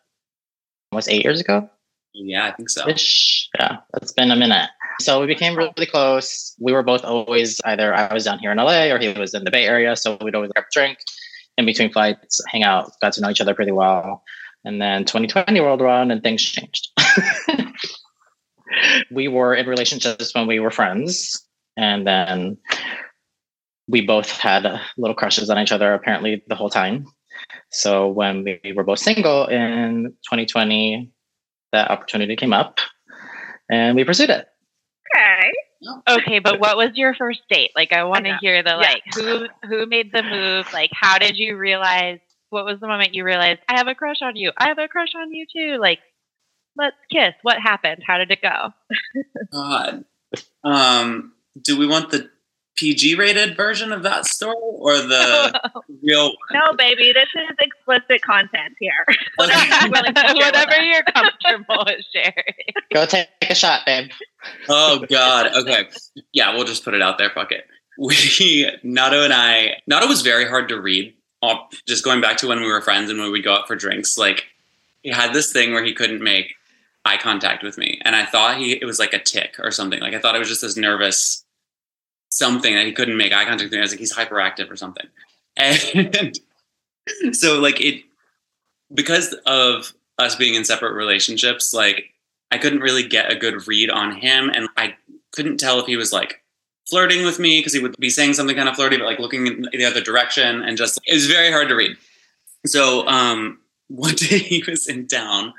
Was 0.92 1.08
eight 1.08 1.24
years 1.24 1.40
ago? 1.40 1.68
Yeah, 2.12 2.46
I 2.46 2.52
think 2.52 2.68
so. 2.68 2.86
Ish. 2.86 3.48
Yeah, 3.58 3.78
it's 4.02 4.12
been 4.12 4.30
a 4.30 4.36
minute. 4.36 4.68
So 5.00 5.20
we 5.20 5.26
became 5.26 5.56
really 5.56 5.86
close. 5.86 6.54
We 6.60 6.72
were 6.72 6.82
both 6.82 7.04
always 7.04 7.60
either 7.64 7.94
I 7.94 8.12
was 8.12 8.24
down 8.24 8.38
here 8.38 8.52
in 8.52 8.58
LA 8.58 8.84
or 8.92 8.98
he 8.98 9.08
was 9.12 9.32
in 9.32 9.44
the 9.44 9.50
Bay 9.50 9.64
Area. 9.64 9.96
So 9.96 10.18
we'd 10.20 10.34
always 10.34 10.52
grab 10.52 10.66
a 10.68 10.72
drink 10.72 10.98
in 11.58 11.66
between 11.66 11.92
flights, 11.92 12.40
hang 12.48 12.62
out, 12.62 12.92
got 13.00 13.12
to 13.14 13.20
know 13.20 13.30
each 13.30 13.40
other 13.40 13.54
pretty 13.54 13.72
well. 13.72 14.22
And 14.64 14.80
then 14.80 15.04
2020 15.04 15.60
rolled 15.60 15.82
around 15.82 16.10
and 16.10 16.22
things 16.22 16.42
changed. 16.42 16.88
we 19.10 19.28
were 19.28 19.54
in 19.54 19.66
relationships 19.66 20.34
when 20.34 20.46
we 20.46 20.60
were 20.60 20.70
friends. 20.70 21.46
And 21.76 22.06
then 22.06 22.58
we 23.88 24.02
both 24.02 24.30
had 24.30 24.80
little 24.96 25.16
crushes 25.16 25.50
on 25.50 25.58
each 25.58 25.72
other 25.72 25.94
apparently 25.94 26.42
the 26.46 26.54
whole 26.54 26.70
time. 26.70 27.06
So 27.70 28.08
when 28.08 28.44
we 28.44 28.72
were 28.72 28.84
both 28.84 28.98
single 28.98 29.46
in 29.46 30.14
2020, 30.24 31.10
that 31.72 31.90
opportunity 31.90 32.36
came 32.36 32.52
up 32.52 32.78
and 33.70 33.96
we 33.96 34.04
pursued 34.04 34.30
it. 34.30 34.46
Okay. 35.16 35.50
Okay, 36.08 36.38
but 36.38 36.60
what 36.60 36.76
was 36.76 36.90
your 36.94 37.14
first 37.14 37.42
date? 37.50 37.70
Like 37.74 37.92
I 37.92 38.04
want 38.04 38.26
to 38.26 38.36
hear 38.40 38.62
the 38.62 38.70
Yeah. 38.70 38.76
like 38.76 39.02
who 39.14 39.48
who 39.66 39.86
made 39.86 40.12
the 40.12 40.22
move? 40.22 40.72
Like 40.72 40.90
how 40.92 41.18
did 41.18 41.36
you 41.36 41.56
realize 41.56 42.20
what 42.52 42.66
was 42.66 42.78
the 42.80 42.86
moment 42.86 43.14
you 43.14 43.24
realized 43.24 43.60
I 43.68 43.78
have 43.78 43.88
a 43.88 43.94
crush 43.94 44.18
on 44.22 44.36
you? 44.36 44.52
I 44.56 44.68
have 44.68 44.78
a 44.78 44.88
crush 44.88 45.14
on 45.16 45.32
you 45.32 45.46
too. 45.52 45.78
Like 45.80 46.00
let's 46.76 46.96
kiss. 47.10 47.34
What 47.42 47.58
happened? 47.58 48.02
How 48.06 48.18
did 48.18 48.30
it 48.30 48.42
go? 48.42 48.72
God. 49.52 50.04
Um, 50.64 51.32
do 51.60 51.78
we 51.78 51.86
want 51.86 52.10
the 52.10 52.30
PG 52.76 53.16
rated 53.16 53.56
version 53.56 53.92
of 53.92 54.02
that 54.02 54.26
story 54.26 54.54
or 54.56 54.96
the 54.98 55.60
real 56.02 56.26
one? 56.26 56.34
No, 56.52 56.72
baby, 56.76 57.12
this 57.12 57.28
is 57.34 57.56
explicit 57.58 58.22
content 58.22 58.74
here. 58.78 58.92
Whatever 59.36 60.82
you're 60.82 61.02
comfortable 61.04 61.84
with 61.86 62.04
sharing. 62.14 62.54
Go 62.92 63.06
take 63.06 63.28
a 63.48 63.54
shot, 63.54 63.80
babe. 63.86 64.10
Oh 64.68 65.04
God. 65.10 65.54
Okay. 65.54 65.88
Yeah, 66.32 66.54
we'll 66.54 66.64
just 66.64 66.84
put 66.84 66.94
it 66.94 67.02
out 67.02 67.18
there. 67.18 67.30
Fuck 67.30 67.52
it. 67.52 67.66
We 67.98 68.70
Nato 68.82 69.22
and 69.22 69.32
I. 69.32 69.76
Nato 69.86 70.06
was 70.06 70.22
very 70.22 70.48
hard 70.48 70.68
to 70.70 70.80
read. 70.80 71.14
Just 71.86 72.04
going 72.04 72.20
back 72.20 72.36
to 72.38 72.46
when 72.46 72.60
we 72.60 72.66
were 72.66 72.80
friends 72.80 73.10
and 73.10 73.18
when 73.18 73.32
we'd 73.32 73.44
go 73.44 73.54
out 73.54 73.66
for 73.66 73.74
drinks, 73.74 74.16
like 74.16 74.46
he 75.02 75.10
had 75.10 75.32
this 75.32 75.52
thing 75.52 75.72
where 75.72 75.84
he 75.84 75.92
couldn't 75.92 76.22
make 76.22 76.54
eye 77.04 77.16
contact 77.16 77.62
with 77.62 77.78
me, 77.78 78.00
and 78.04 78.14
I 78.14 78.24
thought 78.24 78.58
he 78.58 78.72
it 78.72 78.84
was 78.84 78.98
like 78.98 79.12
a 79.12 79.18
tick 79.18 79.56
or 79.58 79.70
something. 79.70 80.00
Like 80.00 80.14
I 80.14 80.20
thought 80.20 80.36
it 80.36 80.38
was 80.40 80.48
just 80.48 80.62
this 80.62 80.76
nervous 80.76 81.44
something 82.28 82.74
that 82.74 82.86
he 82.86 82.92
couldn't 82.92 83.16
make 83.16 83.32
eye 83.32 83.44
contact 83.44 83.64
with 83.64 83.72
me. 83.72 83.78
I 83.78 83.82
was 83.82 83.90
like 83.90 84.00
he's 84.00 84.14
hyperactive 84.14 84.70
or 84.70 84.76
something, 84.76 85.06
and 85.56 86.38
so 87.32 87.60
like 87.60 87.80
it 87.80 88.04
because 88.94 89.34
of 89.46 89.92
us 90.18 90.36
being 90.36 90.54
in 90.54 90.64
separate 90.64 90.92
relationships, 90.92 91.74
like 91.74 92.12
I 92.50 92.58
couldn't 92.58 92.80
really 92.80 93.06
get 93.06 93.32
a 93.32 93.36
good 93.36 93.66
read 93.66 93.90
on 93.90 94.12
him, 94.12 94.50
and 94.54 94.68
I 94.76 94.94
couldn't 95.32 95.58
tell 95.58 95.80
if 95.80 95.86
he 95.86 95.96
was 95.96 96.12
like 96.12 96.41
flirting 96.88 97.24
with 97.24 97.38
me 97.38 97.60
because 97.60 97.72
he 97.72 97.80
would 97.80 97.96
be 97.98 98.10
saying 98.10 98.34
something 98.34 98.56
kind 98.56 98.68
of 98.68 98.76
flirty, 98.76 98.96
but 98.96 99.06
like 99.06 99.18
looking 99.18 99.46
in 99.46 99.68
the 99.72 99.84
other 99.84 100.00
direction, 100.00 100.62
and 100.62 100.76
just 100.76 101.00
it 101.06 101.14
was 101.14 101.26
very 101.26 101.50
hard 101.50 101.68
to 101.68 101.74
read. 101.74 101.96
So 102.66 103.06
um, 103.06 103.58
one 103.88 104.14
day 104.14 104.38
he 104.38 104.62
was 104.66 104.88
in 104.88 105.06
town 105.06 105.52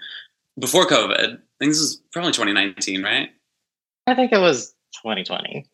before 0.60 0.86
COVID. 0.86 1.36
I 1.36 1.38
think 1.60 1.72
this 1.72 1.80
was 1.80 2.01
probably 2.12 2.32
2019, 2.32 3.03
right? 3.03 3.30
I 4.08 4.15
think 4.15 4.32
it 4.32 4.39
was 4.39 4.74
2020. 5.01 5.65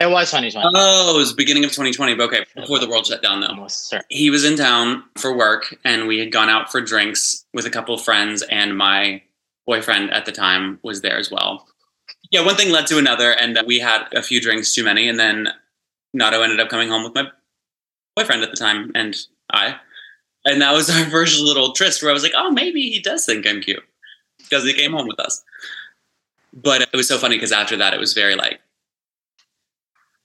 It 0.00 0.06
was 0.06 0.30
2020. 0.30 0.68
Oh, 0.74 1.14
it 1.14 1.18
was 1.18 1.32
beginning 1.32 1.64
of 1.64 1.70
2020, 1.70 2.14
but 2.14 2.24
okay, 2.24 2.44
before 2.56 2.80
the 2.80 2.88
world 2.88 3.06
shut 3.06 3.22
down 3.22 3.40
though. 3.40 3.46
Almost 3.46 3.88
certain. 3.88 4.04
he 4.10 4.28
was 4.28 4.44
in 4.44 4.56
town 4.56 5.04
for 5.16 5.36
work 5.36 5.76
and 5.84 6.08
we 6.08 6.18
had 6.18 6.32
gone 6.32 6.48
out 6.48 6.70
for 6.70 6.80
drinks 6.80 7.46
with 7.54 7.64
a 7.64 7.70
couple 7.70 7.94
of 7.94 8.02
friends 8.02 8.42
and 8.42 8.76
my 8.76 9.22
boyfriend 9.66 10.12
at 10.12 10.26
the 10.26 10.32
time 10.32 10.80
was 10.82 11.00
there 11.00 11.16
as 11.16 11.30
well 11.30 11.66
yeah 12.34 12.44
one 12.44 12.56
thing 12.56 12.72
led 12.72 12.86
to 12.88 12.98
another 12.98 13.30
and 13.30 13.56
we 13.64 13.78
had 13.78 14.08
a 14.12 14.22
few 14.22 14.40
drinks 14.40 14.74
too 14.74 14.82
many 14.82 15.08
and 15.08 15.20
then 15.20 15.48
nato 16.12 16.42
ended 16.42 16.58
up 16.58 16.68
coming 16.68 16.88
home 16.88 17.04
with 17.04 17.14
my 17.14 17.30
boyfriend 18.16 18.42
at 18.42 18.50
the 18.50 18.56
time 18.56 18.90
and 18.94 19.16
i. 19.50 19.76
And 20.44 20.60
that 20.60 20.74
was 20.74 20.90
our 20.94 21.06
first 21.06 21.40
little 21.40 21.72
tryst 21.72 22.02
where 22.02 22.10
i 22.10 22.14
was 22.14 22.24
like 22.24 22.32
oh 22.36 22.50
maybe 22.50 22.90
he 22.90 23.00
does 23.00 23.24
think 23.24 23.46
i'm 23.46 23.62
cute. 23.62 23.82
Because 24.38 24.64
he 24.64 24.74
came 24.74 24.92
home 24.92 25.06
with 25.06 25.18
us. 25.20 25.42
But 26.52 26.82
it 26.82 26.92
was 26.92 27.08
so 27.08 27.16
funny 27.16 27.36
because 27.36 27.52
after 27.52 27.76
that 27.76 27.94
it 27.94 28.00
was 28.00 28.12
very 28.12 28.34
like 28.34 28.60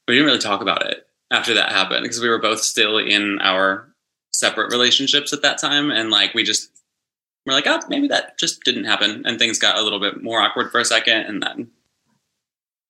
we 0.07 0.15
didn't 0.15 0.25
really 0.25 0.39
talk 0.39 0.61
about 0.61 0.85
it 0.85 1.07
after 1.31 1.53
that 1.53 1.71
happened 1.71 2.01
because 2.01 2.19
we 2.19 2.27
were 2.27 2.39
both 2.39 2.59
still 2.59 2.97
in 2.97 3.37
our 3.39 3.87
separate 4.33 4.71
relationships 4.71 5.31
at 5.31 5.43
that 5.43 5.59
time 5.59 5.91
and 5.91 6.09
like 6.09 6.33
we 6.33 6.43
just 6.43 6.71
were 7.45 7.53
like 7.53 7.67
oh 7.67 7.79
maybe 7.87 8.07
that 8.07 8.37
just 8.39 8.63
didn't 8.63 8.85
happen 8.85 9.23
and 9.25 9.37
things 9.37 9.59
got 9.59 9.77
a 9.77 9.83
little 9.83 9.99
bit 9.99 10.23
more 10.23 10.41
awkward 10.41 10.71
for 10.71 10.79
a 10.79 10.85
second 10.85 11.21
and 11.21 11.43
then 11.43 11.69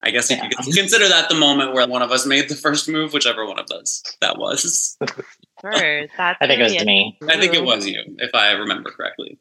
i 0.03 0.10
guess 0.12 0.29
if 0.32 0.41
you 0.41 0.50
could 0.50 0.75
consider 0.75 1.08
that 1.08 1.29
the 1.29 1.36
moment 1.36 1.74
where 1.74 1.88
one 1.88 2.01
of 2.01 2.12
us 2.12 2.25
made 2.25 2.48
the 2.50 2.56
first 2.56 2.88
move 2.89 3.13
whichever 3.13 3.46
one 3.46 3.60
of 3.60 3.65
us 3.72 4.01
that 4.22 4.38
was 4.38 4.98
Sure. 5.62 6.08
That's 6.18 6.38
I 6.41 6.48
think 6.48 6.62
it 6.62 6.63
was 6.63 6.86
me. 6.86 7.18
i 7.27 7.38
think 7.39 7.53
it 7.53 7.63
was 7.63 7.86
you 7.88 8.01
if 8.20 8.34
i 8.34 8.51
remember 8.51 8.91
correctly 8.91 9.38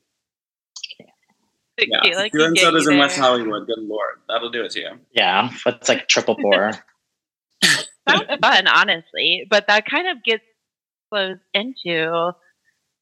I 1.81 1.85
yeah 1.87 2.03
feel 2.03 2.17
like 2.17 2.33
you're 2.33 2.43
you 2.43 2.49
in 2.49 2.55
get 2.55 2.63
sodas 2.65 2.89
in 2.89 2.99
west 2.99 3.17
hollywood 3.17 3.67
good 3.69 3.79
lord 3.79 4.17
that'll 4.29 4.51
do 4.51 4.65
it 4.65 4.73
to 4.73 4.81
you 4.81 4.91
Yeah, 5.13 5.51
it's 5.67 5.89
like 5.89 6.09
triple 6.09 6.35
pour. 6.37 6.73
Sounds 8.09 8.27
fun, 8.41 8.67
honestly. 8.67 9.47
But 9.51 9.67
that 9.69 9.85
kind 9.87 10.09
of 10.09 10.23
gets 10.25 10.43
flows 11.11 11.37
into 11.55 12.33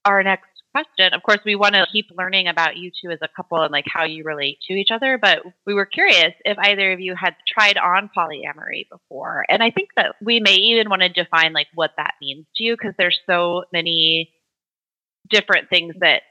our 0.04 0.22
next 0.22 0.48
question. 0.76 1.14
Of 1.14 1.22
course, 1.22 1.40
we 1.44 1.54
want 1.54 1.74
to 1.74 1.86
keep 1.90 2.06
learning 2.16 2.48
about 2.48 2.76
you 2.76 2.90
two 2.90 3.10
as 3.10 3.18
a 3.22 3.28
couple 3.34 3.62
and 3.62 3.72
like 3.72 3.86
how 3.86 4.04
you 4.04 4.24
relate 4.24 4.58
to 4.68 4.74
each 4.74 4.90
other. 4.90 5.18
But 5.20 5.38
we 5.66 5.74
were 5.74 5.86
curious 5.86 6.34
if 6.44 6.58
either 6.58 6.92
of 6.92 7.00
you 7.00 7.14
had 7.18 7.34
tried 7.48 7.78
on 7.78 8.10
polyamory 8.16 8.88
before. 8.90 9.44
And 9.48 9.62
I 9.62 9.70
think 9.70 9.90
that 9.96 10.16
we 10.20 10.40
may 10.40 10.54
even 10.54 10.90
want 10.90 11.02
to 11.02 11.08
define 11.08 11.52
like 11.52 11.68
what 11.74 11.92
that 11.96 12.14
means 12.20 12.46
to 12.56 12.64
you 12.64 12.74
because 12.74 12.94
there's 12.98 13.18
so 13.28 13.64
many 13.72 14.32
different 15.30 15.70
things 15.70 15.94
that 16.00 16.22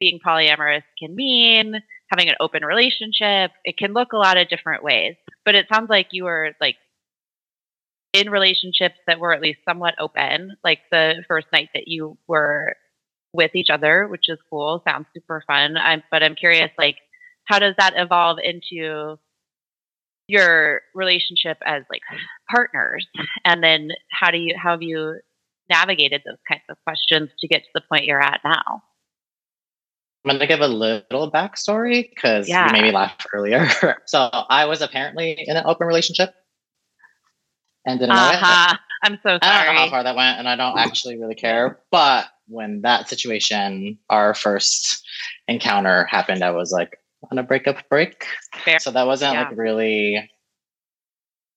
being 0.00 0.20
polyamorous 0.24 0.82
can 0.98 1.14
mean 1.14 1.74
having 2.08 2.28
an 2.28 2.36
open 2.40 2.64
relationship 2.64 3.50
it 3.64 3.76
can 3.76 3.92
look 3.92 4.12
a 4.12 4.16
lot 4.16 4.38
of 4.38 4.48
different 4.48 4.82
ways 4.82 5.16
but 5.44 5.54
it 5.54 5.66
sounds 5.70 5.90
like 5.90 6.06
you 6.12 6.24
were 6.24 6.52
like 6.60 6.76
in 8.14 8.30
relationships 8.30 8.96
that 9.06 9.20
were 9.20 9.34
at 9.34 9.42
least 9.42 9.58
somewhat 9.68 9.94
open, 10.00 10.56
like 10.64 10.80
the 10.90 11.22
first 11.28 11.46
night 11.52 11.68
that 11.74 11.84
you 11.86 12.16
were 12.26 12.74
with 13.38 13.54
each 13.54 13.70
other, 13.70 14.06
which 14.08 14.28
is 14.28 14.38
cool. 14.50 14.82
Sounds 14.86 15.06
super 15.14 15.42
fun. 15.46 15.76
I'm, 15.78 16.02
but 16.10 16.22
I'm 16.22 16.34
curious, 16.34 16.70
like, 16.76 16.96
how 17.44 17.58
does 17.60 17.74
that 17.78 17.94
evolve 17.96 18.38
into 18.42 19.16
your 20.26 20.82
relationship 20.94 21.56
as 21.64 21.84
like 21.90 22.02
partners? 22.50 23.06
And 23.44 23.62
then 23.62 23.90
how 24.10 24.30
do 24.30 24.38
you, 24.38 24.54
how 24.62 24.72
have 24.72 24.82
you 24.82 25.20
navigated 25.70 26.22
those 26.26 26.36
kinds 26.46 26.64
of 26.68 26.76
questions 26.84 27.30
to 27.38 27.48
get 27.48 27.62
to 27.62 27.68
the 27.74 27.80
point 27.88 28.04
you're 28.04 28.20
at 28.20 28.40
now? 28.44 28.82
I'm 30.24 30.30
going 30.36 30.40
to 30.40 30.46
give 30.46 30.60
a 30.60 30.66
little 30.68 31.30
backstory 31.30 32.10
because 32.10 32.48
Yeah. 32.48 32.66
you 32.66 32.72
made 32.72 32.82
me 32.82 32.90
laugh 32.92 33.16
earlier. 33.32 33.68
so 34.06 34.28
I 34.32 34.66
was 34.66 34.82
apparently 34.82 35.44
in 35.46 35.56
an 35.56 35.62
open 35.64 35.86
relationship. 35.86 36.34
And 37.88 37.98
didn't 37.98 38.14
know 38.14 38.22
Uh-huh. 38.22 38.76
I'm 39.02 39.18
so 39.22 39.36
it. 39.36 39.44
I 39.44 39.64
don't 39.64 39.74
know 39.74 39.80
how 39.82 39.90
far 39.90 40.02
that 40.02 40.16
went, 40.16 40.38
and 40.38 40.48
I 40.48 40.56
don't 40.56 40.76
actually 40.76 41.18
really 41.18 41.36
care. 41.36 41.78
But 41.90 42.26
when 42.48 42.82
that 42.82 43.08
situation, 43.08 43.98
our 44.10 44.34
first 44.34 45.06
encounter 45.46 46.04
happened, 46.06 46.42
I 46.42 46.50
was 46.50 46.72
like 46.72 46.98
on 47.30 47.38
a 47.38 47.42
breakup 47.42 47.88
break. 47.88 48.26
Fair. 48.64 48.78
So 48.80 48.90
that 48.90 49.06
wasn't 49.06 49.34
Yeah. 49.34 49.44
like 49.44 49.56
really 49.56 50.30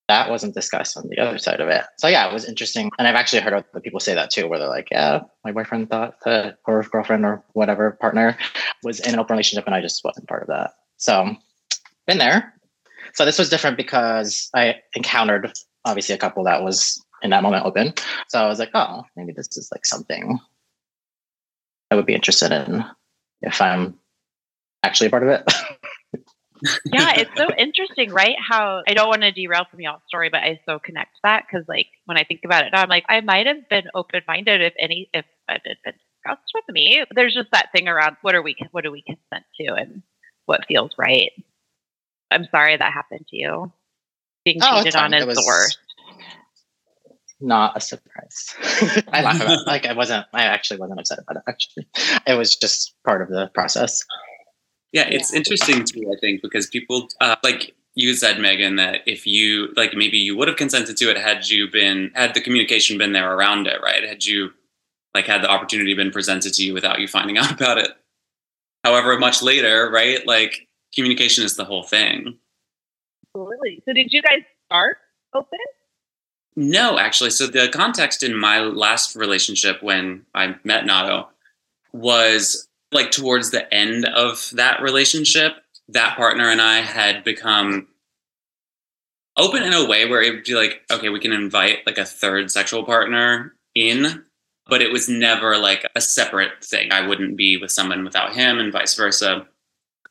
that 0.08 0.30
wasn't 0.30 0.54
discussed 0.54 0.98
on 0.98 1.08
the 1.08 1.20
other 1.20 1.38
side 1.38 1.62
of 1.62 1.70
it. 1.70 1.86
So 1.98 2.08
yeah, 2.10 2.28
it 2.30 2.34
was 2.34 2.44
interesting. 2.46 2.90
And 3.00 3.08
I've 3.08 3.16
actually 3.16 3.42
heard 3.42 3.54
other 3.54 3.80
people 3.80 4.02
say 4.02 4.14
that 4.14 4.30
too, 4.30 4.48
where 4.50 4.60
they're 4.60 4.68
like, 4.68 4.90
yeah, 4.92 5.22
my 5.46 5.54
boyfriend 5.54 5.90
thought 5.90 6.16
that 6.26 6.58
or 6.66 6.84
girlfriend 6.84 7.26
or 7.26 7.46
whatever 7.54 7.92
partner 7.92 8.38
was 8.84 9.00
in 9.00 9.14
an 9.14 9.20
open 9.20 9.36
relationship 9.36 9.66
and 9.68 9.74
I 9.74 9.80
just 9.80 10.04
wasn't 10.04 10.28
part 10.28 10.42
of 10.42 10.50
that. 10.50 10.72
So 10.98 11.34
been 12.08 12.18
there. 12.18 12.54
So 13.14 13.24
this 13.24 13.40
was 13.40 13.50
different 13.50 13.78
because 13.78 14.50
I 14.54 14.82
encountered 14.96 15.54
obviously 15.86 16.16
a 16.16 16.18
couple 16.18 16.44
that 16.46 16.64
was 16.64 17.04
in 17.22 17.30
that 17.32 17.44
moment 17.44 17.66
open. 17.66 17.94
So 18.30 18.40
I 18.40 18.48
was 18.48 18.60
like, 18.60 18.72
oh, 18.74 19.04
maybe 19.16 19.34
this 19.34 19.58
is 19.58 19.70
like 19.72 19.86
something 19.86 20.40
I 21.90 21.96
would 21.96 22.06
be 22.06 22.16
interested 22.16 22.52
in 22.52 22.84
if 23.42 23.62
I'm 23.62 24.00
actually 24.84 25.08
a 25.08 25.10
part 25.10 25.24
of 25.24 25.30
it. 25.30 25.44
yeah, 26.86 27.14
it's 27.18 27.36
so 27.36 27.48
interesting, 27.58 28.12
right? 28.12 28.36
How 28.40 28.82
I 28.88 28.94
don't 28.94 29.10
want 29.10 29.24
to 29.24 29.32
derail 29.32 29.66
from 29.70 29.82
y'all's 29.82 30.02
story, 30.08 30.30
but 30.30 30.42
I 30.42 30.60
so 30.66 30.80
connect 30.80 31.18
that 31.24 31.46
because, 31.46 31.68
like, 31.68 31.88
when 32.06 32.18
I 32.18 32.24
think 32.24 32.42
about 32.46 32.66
it, 32.66 32.72
now, 32.72 32.82
I'm 32.82 32.90
like, 32.90 33.06
I 33.10 33.22
might 33.22 33.48
have 33.48 33.68
been 33.70 33.86
open 33.94 34.22
minded 34.28 34.62
if 34.62 34.74
any, 34.80 35.10
if 35.14 35.26
it 35.50 35.62
had 35.66 35.78
been 35.84 35.94
discussed 36.24 36.52
with 36.54 36.74
me. 36.74 37.04
There's 37.14 37.34
just 37.34 37.52
that 37.52 37.70
thing 37.76 37.88
around 37.88 38.18
what 38.22 38.36
are 38.36 38.42
we, 38.42 38.56
what 38.72 38.84
do 38.84 38.92
we 38.92 39.02
consent 39.02 39.46
to, 39.60 39.74
and 39.74 40.04
what 40.46 40.66
feels 40.68 40.92
right. 40.98 41.32
I'm 42.30 42.48
sorry 42.52 42.78
that 42.78 42.94
happened 42.94 43.28
to 43.30 43.36
you. 43.36 43.74
Being 44.46 44.60
Oh, 44.62 44.80
cheated 44.80 44.96
on 44.96 45.12
fine. 45.12 45.14
is 45.22 45.24
It 45.24 45.36
the 45.36 45.44
worst. 45.46 45.78
not 47.40 47.76
a 47.76 47.82
surprise. 47.82 48.56
I 49.12 49.22
laugh 49.22 49.42
about 49.42 49.60
it. 49.62 49.68
like 49.68 49.86
I 49.86 49.94
wasn't 49.94 50.26
I 50.34 50.44
actually 50.44 50.80
wasn't 50.80 51.00
upset 51.00 51.20
about 51.20 51.38
it 51.38 51.44
actually. 51.48 51.88
It 52.28 52.36
was 52.36 52.56
just 52.56 52.96
part 53.06 53.22
of 53.22 53.30
the 53.30 53.48
process. 53.54 54.04
Yeah, 54.92 55.08
it's 55.10 55.34
interesting 55.34 55.86
too, 55.86 56.12
I 56.14 56.20
think, 56.20 56.42
because 56.42 56.68
people, 56.68 57.08
uh, 57.22 57.38
like 57.44 57.74
you 57.96 58.14
said, 58.14 58.40
Megan, 58.40 58.76
that 58.76 59.00
if 59.06 59.26
you, 59.26 59.70
like, 59.78 59.94
maybe 59.94 60.18
you 60.18 60.36
would 60.36 60.50
have 60.50 60.58
consented 60.58 60.98
to 60.98 61.10
it 61.10 61.18
had 61.18 61.50
you 61.50 61.72
been, 61.72 62.12
had 62.14 62.34
the 62.34 62.42
communication 62.42 62.98
been 62.98 63.14
there 63.14 63.34
around 63.34 63.68
it, 63.68 63.80
right? 63.82 64.04
Had 64.04 64.26
you, 64.26 64.52
like, 65.16 65.28
had 65.28 65.42
the 65.44 65.50
opportunity 65.50 65.94
been 65.94 66.12
presented 66.12 66.54
to 66.56 66.64
you 66.66 66.74
without 66.74 67.00
you 67.00 67.08
finding 67.08 67.38
out 67.38 67.54
about 67.54 67.78
it. 67.78 67.92
However, 68.84 69.18
much 69.18 69.42
later, 69.42 69.90
right? 69.90 70.28
Like, 70.28 70.68
communication 70.94 71.46
is 71.46 71.56
the 71.56 71.64
whole 71.66 71.84
thing. 71.84 72.38
Absolutely. 73.34 73.82
So 73.86 73.94
did 73.94 74.12
you 74.12 74.22
guys 74.22 74.42
start 74.66 74.98
open? 75.34 75.60
No, 76.56 77.00
actually. 77.00 77.30
So 77.30 77.48
the 77.48 77.70
context 77.70 78.24
in 78.24 78.36
my 78.36 78.60
last 78.60 79.16
relationship 79.16 79.82
when 79.82 80.26
I 80.36 80.56
met 80.64 80.86
Nato 80.86 81.30
was 81.94 82.68
like 82.92 83.12
towards 83.12 83.52
the 83.52 83.74
end 83.74 84.06
of 84.06 84.50
that 84.54 84.82
relationship, 84.82 85.54
that 85.88 86.18
partner 86.18 86.50
and 86.50 86.62
I 86.62 86.82
had 86.82 87.24
become 87.24 87.88
open 89.38 89.64
in 89.64 89.74
a 89.74 89.88
way 89.88 90.08
where 90.10 90.22
it 90.22 90.34
would 90.34 90.44
be 90.44 90.56
like, 90.56 90.82
okay, 90.92 91.10
we 91.10 91.20
can 91.20 91.32
invite 91.32 91.80
like 91.86 91.98
a 91.98 92.06
third 92.06 92.52
sexual 92.52 92.84
partner 92.84 93.54
in, 93.74 94.26
but 94.68 94.82
it 94.82 94.92
was 94.92 95.08
never 95.08 95.58
like 95.58 95.86
a 95.96 96.02
separate 96.02 96.64
thing. 96.64 96.92
I 96.92 97.08
wouldn't 97.08 97.38
be 97.38 97.56
with 97.56 97.72
someone 97.72 98.04
without 98.04 98.34
him 98.34 98.60
and 98.60 98.74
vice 98.74 98.94
versa. 98.96 99.48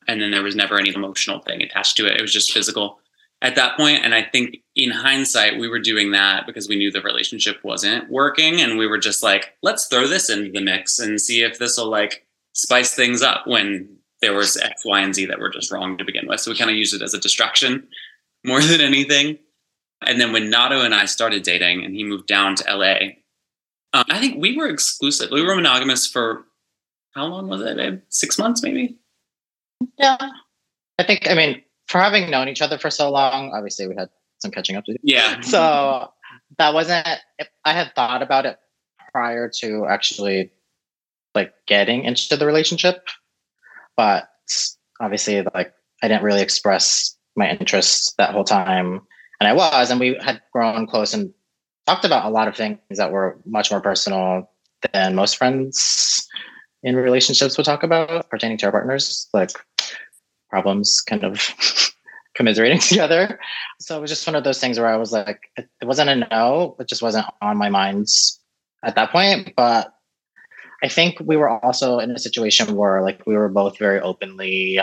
And 0.08 0.22
then 0.22 0.30
there 0.30 0.42
was 0.42 0.56
never 0.56 0.78
any 0.78 0.94
emotional 0.94 1.40
thing 1.40 1.60
attached 1.60 1.98
to 1.98 2.06
it. 2.06 2.16
It 2.16 2.22
was 2.22 2.32
just 2.32 2.52
physical 2.52 2.98
at 3.42 3.54
that 3.56 3.76
point 3.76 4.04
and 4.04 4.14
i 4.14 4.22
think 4.22 4.58
in 4.76 4.90
hindsight 4.90 5.58
we 5.58 5.68
were 5.68 5.78
doing 5.78 6.12
that 6.12 6.46
because 6.46 6.68
we 6.68 6.76
knew 6.76 6.90
the 6.90 7.02
relationship 7.02 7.58
wasn't 7.62 8.08
working 8.10 8.60
and 8.60 8.78
we 8.78 8.86
were 8.86 8.98
just 8.98 9.22
like 9.22 9.54
let's 9.62 9.86
throw 9.86 10.06
this 10.06 10.30
into 10.30 10.50
the 10.50 10.60
mix 10.60 10.98
and 10.98 11.20
see 11.20 11.42
if 11.42 11.58
this 11.58 11.76
will 11.76 11.90
like 11.90 12.26
spice 12.52 12.94
things 12.94 13.22
up 13.22 13.46
when 13.46 13.88
there 14.20 14.34
was 14.34 14.56
x 14.56 14.82
y 14.84 15.00
and 15.00 15.14
z 15.14 15.24
that 15.26 15.38
were 15.38 15.50
just 15.50 15.70
wrong 15.70 15.96
to 15.96 16.04
begin 16.04 16.26
with 16.26 16.40
so 16.40 16.50
we 16.50 16.56
kind 16.56 16.70
of 16.70 16.76
used 16.76 16.94
it 16.94 17.02
as 17.02 17.14
a 17.14 17.20
distraction 17.20 17.86
more 18.44 18.60
than 18.60 18.80
anything 18.80 19.38
and 20.06 20.20
then 20.20 20.32
when 20.32 20.50
nato 20.50 20.82
and 20.82 20.94
i 20.94 21.04
started 21.04 21.42
dating 21.42 21.84
and 21.84 21.94
he 21.94 22.04
moved 22.04 22.26
down 22.26 22.54
to 22.54 22.76
la 22.76 22.94
um, 23.92 24.04
i 24.10 24.18
think 24.18 24.40
we 24.40 24.56
were 24.56 24.68
exclusive 24.68 25.30
we 25.30 25.42
were 25.42 25.54
monogamous 25.54 26.06
for 26.06 26.44
how 27.14 27.26
long 27.26 27.48
was 27.48 27.60
it 27.60 27.76
babe? 27.76 28.00
six 28.08 28.38
months 28.38 28.62
maybe 28.62 28.96
Yeah. 29.98 30.18
I 30.98 31.02
think 31.04 31.26
I 31.28 31.34
mean, 31.34 31.62
for 31.90 31.98
having 31.98 32.30
known 32.30 32.48
each 32.48 32.62
other 32.62 32.78
for 32.78 32.88
so 32.88 33.10
long, 33.10 33.52
obviously 33.52 33.88
we 33.88 33.96
had 33.96 34.08
some 34.38 34.52
catching 34.52 34.76
up 34.76 34.84
to 34.84 34.92
do. 34.92 34.98
yeah 35.02 35.40
So 35.42 36.12
that 36.56 36.72
wasn't 36.72 37.06
I 37.64 37.72
had 37.72 37.92
thought 37.96 38.22
about 38.22 38.46
it 38.46 38.58
prior 39.12 39.50
to 39.60 39.86
actually 39.86 40.52
like 41.34 41.52
getting 41.66 42.04
into 42.04 42.36
the 42.36 42.46
relationship. 42.46 43.08
But 43.96 44.28
obviously 45.00 45.42
like 45.52 45.74
I 46.00 46.08
didn't 46.08 46.22
really 46.22 46.42
express 46.42 47.16
my 47.36 47.50
interest 47.50 48.14
that 48.18 48.30
whole 48.30 48.44
time. 48.44 49.00
And 49.40 49.48
I 49.48 49.52
was, 49.52 49.90
and 49.90 49.98
we 49.98 50.16
had 50.20 50.40
grown 50.52 50.86
close 50.86 51.12
and 51.12 51.32
talked 51.86 52.04
about 52.04 52.24
a 52.24 52.30
lot 52.30 52.46
of 52.46 52.56
things 52.56 52.78
that 52.90 53.10
were 53.10 53.38
much 53.44 53.70
more 53.70 53.80
personal 53.80 54.48
than 54.92 55.14
most 55.16 55.36
friends 55.38 56.28
in 56.82 56.94
relationships 56.94 57.56
would 57.56 57.66
talk 57.66 57.82
about 57.82 58.28
pertaining 58.30 58.58
to 58.58 58.66
our 58.66 58.72
partners, 58.72 59.28
like 59.34 59.50
problems 60.50 61.00
kind 61.00 61.24
of 61.24 61.40
commiserating 62.34 62.78
together. 62.90 63.38
So 63.80 63.96
it 63.96 64.00
was 64.00 64.10
just 64.10 64.26
one 64.26 64.36
of 64.36 64.44
those 64.44 64.60
things 64.60 64.78
where 64.78 64.88
I 64.88 64.96
was 64.96 65.12
like, 65.12 65.40
it, 65.56 65.68
wasn't 65.82 66.10
a 66.10 66.16
no, 66.16 66.76
it 66.78 66.88
just 66.88 67.02
wasn't 67.02 67.26
on 67.40 67.56
my 67.56 67.70
mind 67.70 68.08
at 68.84 68.96
that 68.96 69.10
point. 69.10 69.54
But 69.56 69.94
I 70.82 70.88
think 70.88 71.18
we 71.20 71.36
were 71.36 71.48
also 71.48 71.98
in 71.98 72.10
a 72.10 72.18
situation 72.18 72.74
where 72.76 73.02
like 73.02 73.26
we 73.26 73.36
were 73.36 73.48
both 73.48 73.78
very 73.78 74.00
openly 74.00 74.80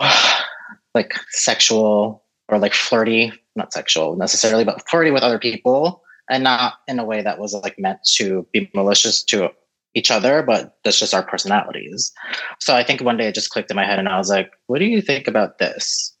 like 0.94 1.14
sexual 1.30 2.24
or 2.48 2.58
like 2.58 2.74
flirty, 2.74 3.32
not 3.56 3.72
sexual 3.72 4.16
necessarily, 4.16 4.64
but 4.64 4.88
flirty 4.88 5.10
with 5.10 5.22
other 5.22 5.38
people 5.38 6.02
and 6.30 6.44
not 6.44 6.74
in 6.86 6.98
a 6.98 7.04
way 7.04 7.22
that 7.22 7.38
was 7.38 7.54
like 7.54 7.78
meant 7.78 7.98
to 8.16 8.46
be 8.52 8.70
malicious 8.74 9.22
to 9.24 9.50
each 9.94 10.10
other, 10.10 10.42
but 10.42 10.76
that's 10.84 10.98
just 10.98 11.14
our 11.14 11.22
personalities. 11.22 12.12
So 12.60 12.74
I 12.74 12.82
think 12.82 13.00
one 13.00 13.16
day 13.16 13.28
it 13.28 13.34
just 13.34 13.50
clicked 13.50 13.70
in 13.70 13.76
my 13.76 13.84
head 13.84 13.98
and 13.98 14.08
I 14.08 14.18
was 14.18 14.30
like, 14.30 14.50
what 14.66 14.78
do 14.78 14.86
you 14.86 15.02
think 15.02 15.28
about 15.28 15.58
this? 15.58 16.14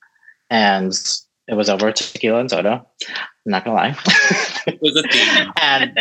And 0.50 0.92
it 1.48 1.54
was 1.54 1.68
over 1.68 1.90
tequila 1.92 2.40
and 2.40 2.50
soda. 2.50 2.84
I'm 3.08 3.16
not 3.46 3.64
gonna 3.64 3.76
lie. 3.76 3.96
it 4.66 4.78
was 4.80 4.96
a 4.96 5.02
theme 5.02 5.52
and 5.60 5.98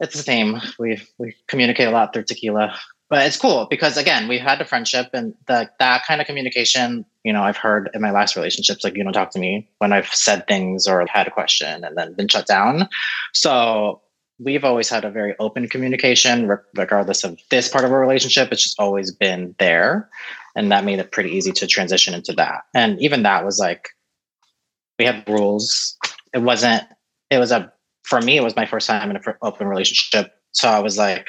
it's 0.00 0.16
the 0.16 0.22
same. 0.22 0.60
We 0.78 1.02
we 1.18 1.36
communicate 1.48 1.88
a 1.88 1.90
lot 1.90 2.12
through 2.12 2.24
tequila. 2.24 2.74
But 3.10 3.26
it's 3.26 3.36
cool 3.36 3.66
because 3.68 3.96
again, 3.96 4.28
we 4.28 4.38
had 4.38 4.60
a 4.60 4.64
friendship 4.64 5.10
and 5.12 5.34
the, 5.46 5.70
that 5.78 6.04
kind 6.06 6.20
of 6.20 6.26
communication, 6.26 7.04
you 7.22 7.32
know, 7.32 7.42
I've 7.42 7.56
heard 7.56 7.90
in 7.94 8.00
my 8.00 8.10
last 8.10 8.34
relationships, 8.34 8.82
like, 8.82 8.96
you 8.96 9.04
don't 9.04 9.12
talk 9.12 9.30
to 9.32 9.38
me 9.38 9.68
when 9.78 9.92
I've 9.92 10.08
said 10.08 10.48
things 10.48 10.88
or 10.88 11.04
had 11.06 11.28
a 11.28 11.30
question 11.30 11.84
and 11.84 11.96
then 11.96 12.14
been 12.14 12.28
shut 12.28 12.46
down. 12.46 12.88
So 13.34 14.00
we've 14.38 14.64
always 14.64 14.88
had 14.88 15.04
a 15.04 15.10
very 15.10 15.34
open 15.38 15.68
communication, 15.68 16.48
re- 16.48 16.56
regardless 16.74 17.24
of 17.24 17.38
this 17.50 17.68
part 17.68 17.84
of 17.84 17.92
our 17.92 18.00
relationship. 18.00 18.50
It's 18.50 18.62
just 18.62 18.80
always 18.80 19.10
been 19.12 19.54
there. 19.58 20.08
And 20.56 20.70
that 20.72 20.84
made 20.84 20.98
it 20.98 21.12
pretty 21.12 21.30
easy 21.30 21.52
to 21.52 21.66
transition 21.66 22.14
into 22.14 22.32
that. 22.34 22.62
And 22.74 23.00
even 23.00 23.22
that 23.22 23.44
was 23.44 23.58
like, 23.58 23.88
we 24.98 25.04
had 25.04 25.28
rules. 25.28 25.96
It 26.32 26.42
wasn't, 26.42 26.84
it 27.30 27.38
was 27.38 27.52
a, 27.52 27.72
for 28.02 28.20
me, 28.20 28.36
it 28.36 28.44
was 28.44 28.56
my 28.56 28.66
first 28.66 28.86
time 28.86 29.10
in 29.10 29.16
an 29.16 29.22
open 29.42 29.66
relationship. 29.66 30.32
So 30.52 30.68
I 30.68 30.80
was 30.80 30.98
like, 30.98 31.28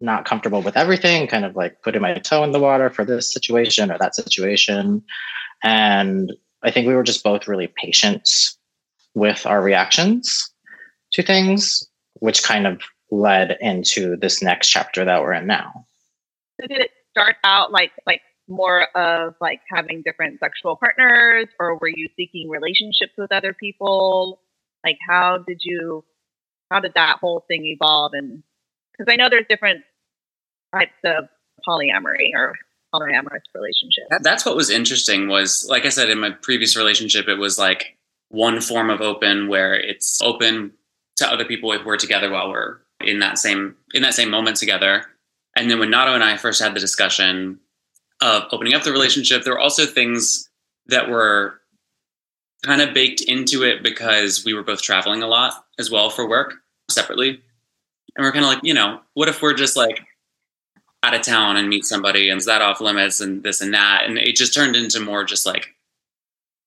not 0.00 0.26
comfortable 0.26 0.60
with 0.60 0.76
everything, 0.76 1.26
kind 1.26 1.44
of 1.44 1.56
like 1.56 1.80
putting 1.82 2.02
my 2.02 2.14
toe 2.14 2.44
in 2.44 2.52
the 2.52 2.58
water 2.60 2.90
for 2.90 3.04
this 3.04 3.32
situation 3.32 3.90
or 3.90 3.96
that 3.96 4.14
situation. 4.14 5.02
And 5.62 6.32
I 6.62 6.70
think 6.70 6.86
we 6.86 6.94
were 6.94 7.04
just 7.04 7.24
both 7.24 7.48
really 7.48 7.68
patient 7.68 8.28
with 9.14 9.46
our 9.46 9.62
reactions 9.62 10.53
to 11.14 11.22
things, 11.22 11.88
which 12.14 12.42
kind 12.42 12.66
of 12.66 12.82
led 13.10 13.56
into 13.60 14.16
this 14.16 14.42
next 14.42 14.68
chapter 14.68 15.04
that 15.04 15.22
we're 15.22 15.32
in 15.32 15.46
now. 15.46 15.86
So 16.60 16.66
did 16.66 16.80
it 16.80 16.90
start 17.10 17.36
out 17.44 17.72
like 17.72 17.92
like 18.06 18.20
more 18.48 18.82
of 18.96 19.34
like 19.40 19.60
having 19.68 20.02
different 20.02 20.40
sexual 20.40 20.76
partners, 20.76 21.46
or 21.58 21.78
were 21.78 21.88
you 21.88 22.08
seeking 22.16 22.48
relationships 22.48 23.12
with 23.16 23.32
other 23.32 23.54
people? 23.54 24.40
Like, 24.84 24.98
how 25.06 25.38
did 25.38 25.60
you? 25.64 26.04
How 26.70 26.80
did 26.80 26.94
that 26.94 27.18
whole 27.20 27.44
thing 27.46 27.64
evolve? 27.66 28.12
And 28.14 28.42
because 28.92 29.12
I 29.12 29.16
know 29.16 29.28
there's 29.28 29.46
different 29.48 29.84
types 30.74 30.92
of 31.04 31.28
polyamory 31.66 32.30
or 32.34 32.54
polyamorous 32.92 33.42
relationships. 33.54 34.06
That, 34.10 34.22
that's 34.22 34.44
what 34.44 34.56
was 34.56 34.70
interesting 34.70 35.28
was 35.28 35.66
like 35.68 35.84
I 35.84 35.90
said 35.90 36.10
in 36.10 36.20
my 36.20 36.30
previous 36.30 36.76
relationship, 36.76 37.28
it 37.28 37.38
was 37.38 37.58
like 37.58 37.96
one 38.28 38.60
form 38.60 38.90
of 38.90 39.00
open 39.00 39.48
where 39.48 39.74
it's 39.74 40.20
open 40.22 40.72
to 41.16 41.30
other 41.30 41.44
people 41.44 41.72
if 41.72 41.84
we're 41.84 41.96
together 41.96 42.30
while 42.30 42.50
we're 42.50 42.78
in 43.00 43.20
that 43.20 43.38
same 43.38 43.76
in 43.92 44.02
that 44.02 44.14
same 44.14 44.30
moment 44.30 44.56
together. 44.56 45.04
And 45.56 45.70
then 45.70 45.78
when 45.78 45.90
Nato 45.90 46.14
and 46.14 46.24
I 46.24 46.36
first 46.36 46.60
had 46.60 46.74
the 46.74 46.80
discussion 46.80 47.60
of 48.20 48.44
opening 48.50 48.74
up 48.74 48.82
the 48.82 48.92
relationship, 48.92 49.44
there 49.44 49.52
were 49.52 49.60
also 49.60 49.86
things 49.86 50.48
that 50.86 51.08
were 51.08 51.60
kind 52.64 52.80
of 52.80 52.94
baked 52.94 53.20
into 53.20 53.62
it 53.62 53.82
because 53.82 54.44
we 54.44 54.54
were 54.54 54.62
both 54.62 54.82
traveling 54.82 55.22
a 55.22 55.26
lot 55.26 55.64
as 55.78 55.90
well 55.90 56.10
for 56.10 56.28
work 56.28 56.54
separately. 56.90 57.40
And 58.16 58.24
we're 58.24 58.32
kind 58.32 58.44
of 58.44 58.50
like, 58.50 58.64
you 58.64 58.74
know, 58.74 59.00
what 59.14 59.28
if 59.28 59.42
we're 59.42 59.54
just 59.54 59.76
like 59.76 60.00
out 61.02 61.14
of 61.14 61.22
town 61.22 61.56
and 61.56 61.68
meet 61.68 61.84
somebody 61.84 62.30
and 62.30 62.38
is 62.38 62.46
that 62.46 62.62
off 62.62 62.80
limits 62.80 63.20
and 63.20 63.42
this 63.42 63.60
and 63.60 63.74
that? 63.74 64.04
And 64.06 64.18
it 64.18 64.34
just 64.34 64.54
turned 64.54 64.76
into 64.76 65.00
more 65.00 65.24
just 65.24 65.46
like 65.46 65.74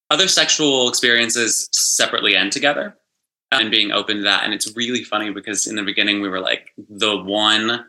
other 0.09 0.27
sexual 0.27 0.87
experiences 0.87 1.67
separately 1.71 2.35
and 2.35 2.51
together 2.51 2.95
and 3.51 3.71
being 3.71 3.91
open 3.91 4.17
to 4.17 4.23
that. 4.23 4.43
And 4.43 4.53
it's 4.53 4.75
really 4.75 5.03
funny 5.03 5.31
because 5.31 5.67
in 5.67 5.75
the 5.75 5.83
beginning 5.83 6.21
we 6.21 6.29
were 6.29 6.39
like, 6.39 6.73
the 6.89 7.17
one 7.17 7.85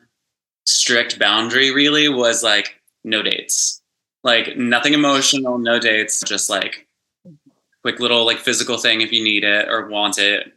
strict 0.66 1.18
boundary 1.18 1.72
really 1.72 2.08
was 2.08 2.42
like 2.42 2.80
no 3.04 3.22
dates, 3.22 3.82
like 4.22 4.56
nothing 4.56 4.94
emotional, 4.94 5.58
no 5.58 5.78
dates, 5.78 6.22
just 6.22 6.48
like 6.50 6.86
quick 7.82 8.00
little 8.00 8.24
like 8.24 8.38
physical 8.38 8.76
thing 8.76 9.00
if 9.00 9.12
you 9.12 9.22
need 9.22 9.44
it 9.44 9.68
or 9.68 9.88
want 9.88 10.18
it. 10.18 10.52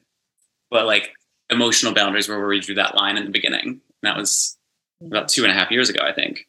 But 0.70 0.86
like 0.86 1.14
emotional 1.50 1.94
boundaries 1.94 2.28
were 2.28 2.38
where 2.38 2.48
we 2.48 2.60
drew 2.60 2.76
that 2.76 2.96
line 2.96 3.18
in 3.18 3.26
the 3.26 3.32
beginning. 3.32 3.68
And 3.68 3.82
that 4.04 4.18
was 4.18 4.58
about 5.06 5.30
two 5.30 5.44
and 5.44 5.52
a 5.52 5.56
half 5.56 5.72
years 5.72 5.90
ago, 5.90 6.04
I 6.04 6.14
think. 6.14 6.48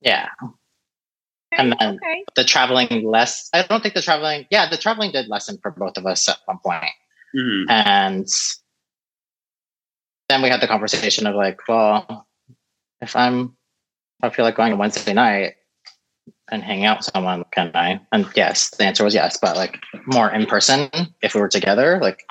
Yeah. 0.00 0.28
And 1.56 1.76
then 1.78 1.96
okay. 1.96 2.24
the 2.34 2.44
traveling 2.44 3.04
less. 3.06 3.48
I 3.52 3.62
don't 3.62 3.82
think 3.82 3.94
the 3.94 4.02
traveling. 4.02 4.46
Yeah, 4.50 4.70
the 4.70 4.78
traveling 4.78 5.12
did 5.12 5.28
lessen 5.28 5.58
for 5.60 5.70
both 5.70 5.98
of 5.98 6.06
us 6.06 6.28
at 6.28 6.38
one 6.46 6.58
point. 6.64 6.90
Mhm. 7.34 7.64
And 7.68 8.26
then 10.28 10.42
we 10.42 10.48
had 10.48 10.60
the 10.60 10.66
conversation 10.66 11.26
of 11.26 11.34
like, 11.34 11.60
well, 11.68 12.26
if 13.00 13.16
I'm, 13.16 13.56
I 14.22 14.30
feel 14.30 14.44
like 14.44 14.56
going 14.56 14.72
on 14.72 14.78
Wednesday 14.78 15.12
night 15.12 15.54
and 16.50 16.62
hanging 16.62 16.84
out 16.84 16.98
with 16.98 17.06
someone, 17.12 17.44
can 17.52 17.70
I? 17.74 18.00
And 18.12 18.26
yes, 18.36 18.70
the 18.70 18.84
answer 18.84 19.04
was 19.04 19.14
yes, 19.14 19.38
but 19.40 19.56
like 19.56 19.78
more 20.06 20.30
in 20.30 20.46
person 20.46 20.90
if 21.22 21.34
we 21.34 21.40
were 21.40 21.48
together, 21.48 21.98
like 22.00 22.22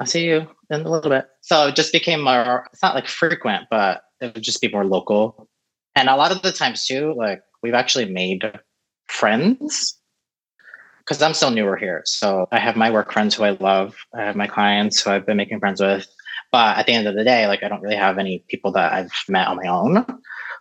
I'll 0.00 0.06
see 0.06 0.26
you 0.26 0.46
in 0.70 0.82
a 0.82 0.90
little 0.90 1.10
bit. 1.10 1.26
So 1.42 1.68
it 1.68 1.76
just 1.76 1.92
became 1.92 2.22
more, 2.22 2.66
it's 2.72 2.82
not 2.82 2.94
like 2.94 3.08
frequent, 3.08 3.64
but 3.70 4.02
it 4.20 4.34
would 4.34 4.42
just 4.42 4.60
be 4.60 4.68
more 4.68 4.84
local. 4.84 5.48
And 5.94 6.08
a 6.08 6.16
lot 6.16 6.32
of 6.32 6.42
the 6.42 6.52
times 6.52 6.86
too, 6.86 7.14
like 7.16 7.40
we've 7.62 7.74
actually 7.74 8.06
made 8.06 8.42
friends 9.08 9.95
because 11.06 11.22
I'm 11.22 11.34
still 11.34 11.50
newer 11.50 11.76
here. 11.76 12.02
So 12.04 12.48
I 12.50 12.58
have 12.58 12.76
my 12.76 12.90
work 12.90 13.12
friends 13.12 13.34
who 13.34 13.44
I 13.44 13.50
love. 13.50 13.94
I 14.14 14.22
have 14.22 14.36
my 14.36 14.46
clients 14.46 15.00
who 15.00 15.10
I've 15.10 15.26
been 15.26 15.36
making 15.36 15.60
friends 15.60 15.80
with. 15.80 16.06
But 16.50 16.78
at 16.78 16.86
the 16.86 16.92
end 16.92 17.06
of 17.06 17.14
the 17.14 17.24
day, 17.24 17.46
like 17.46 17.62
I 17.62 17.68
don't 17.68 17.82
really 17.82 17.96
have 17.96 18.18
any 18.18 18.44
people 18.48 18.72
that 18.72 18.92
I've 18.92 19.12
met 19.28 19.48
on 19.48 19.56
my 19.56 19.68
own. 19.68 20.04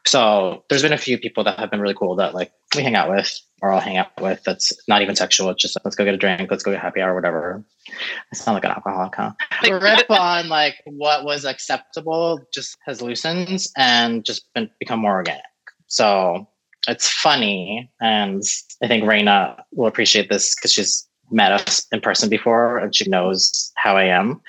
So 0.05 0.63
there's 0.69 0.83
been 0.83 0.93
a 0.93 0.97
few 0.97 1.17
people 1.17 1.43
that 1.45 1.57
have 1.57 1.71
been 1.71 1.81
really 1.81 1.95
cool 1.95 2.15
that 2.17 2.35
like 2.35 2.51
we 2.75 2.83
hang 2.83 2.95
out 2.95 3.09
with 3.09 3.39
or 3.61 3.71
I'll 3.71 3.79
hang 3.79 3.97
out 3.97 4.11
with 4.21 4.43
that's 4.43 4.71
not 4.87 5.01
even 5.01 5.15
sexual. 5.15 5.49
It's 5.49 5.61
just 5.61 5.75
like, 5.75 5.83
let's 5.85 5.95
go 5.95 6.05
get 6.05 6.13
a 6.13 6.17
drink, 6.17 6.51
let's 6.51 6.63
go 6.63 6.71
get 6.71 6.81
happy 6.81 7.01
hour, 7.01 7.15
whatever. 7.15 7.63
I 7.89 8.35
sound 8.35 8.55
like 8.55 8.65
an 8.65 8.71
alcoholic, 8.71 9.15
huh? 9.15 9.31
The 9.63 9.79
rip 9.79 10.09
on 10.11 10.47
like 10.47 10.75
what 10.85 11.25
was 11.25 11.45
acceptable 11.45 12.39
just 12.53 12.77
has 12.85 13.01
loosened 13.01 13.65
and 13.77 14.23
just 14.23 14.53
been 14.53 14.69
become 14.79 14.99
more 14.99 15.15
organic. 15.15 15.43
So 15.87 16.47
it's 16.87 17.09
funny. 17.09 17.89
And 18.01 18.43
I 18.81 18.87
think 18.87 19.03
Raina 19.03 19.61
will 19.71 19.87
appreciate 19.87 20.29
this 20.29 20.55
because 20.55 20.71
she's 20.73 21.07
met 21.31 21.51
us 21.51 21.85
in 21.91 22.01
person 22.01 22.29
before 22.29 22.77
and 22.77 22.95
she 22.95 23.09
knows 23.09 23.71
how 23.75 23.97
I 23.97 24.05
am. 24.05 24.41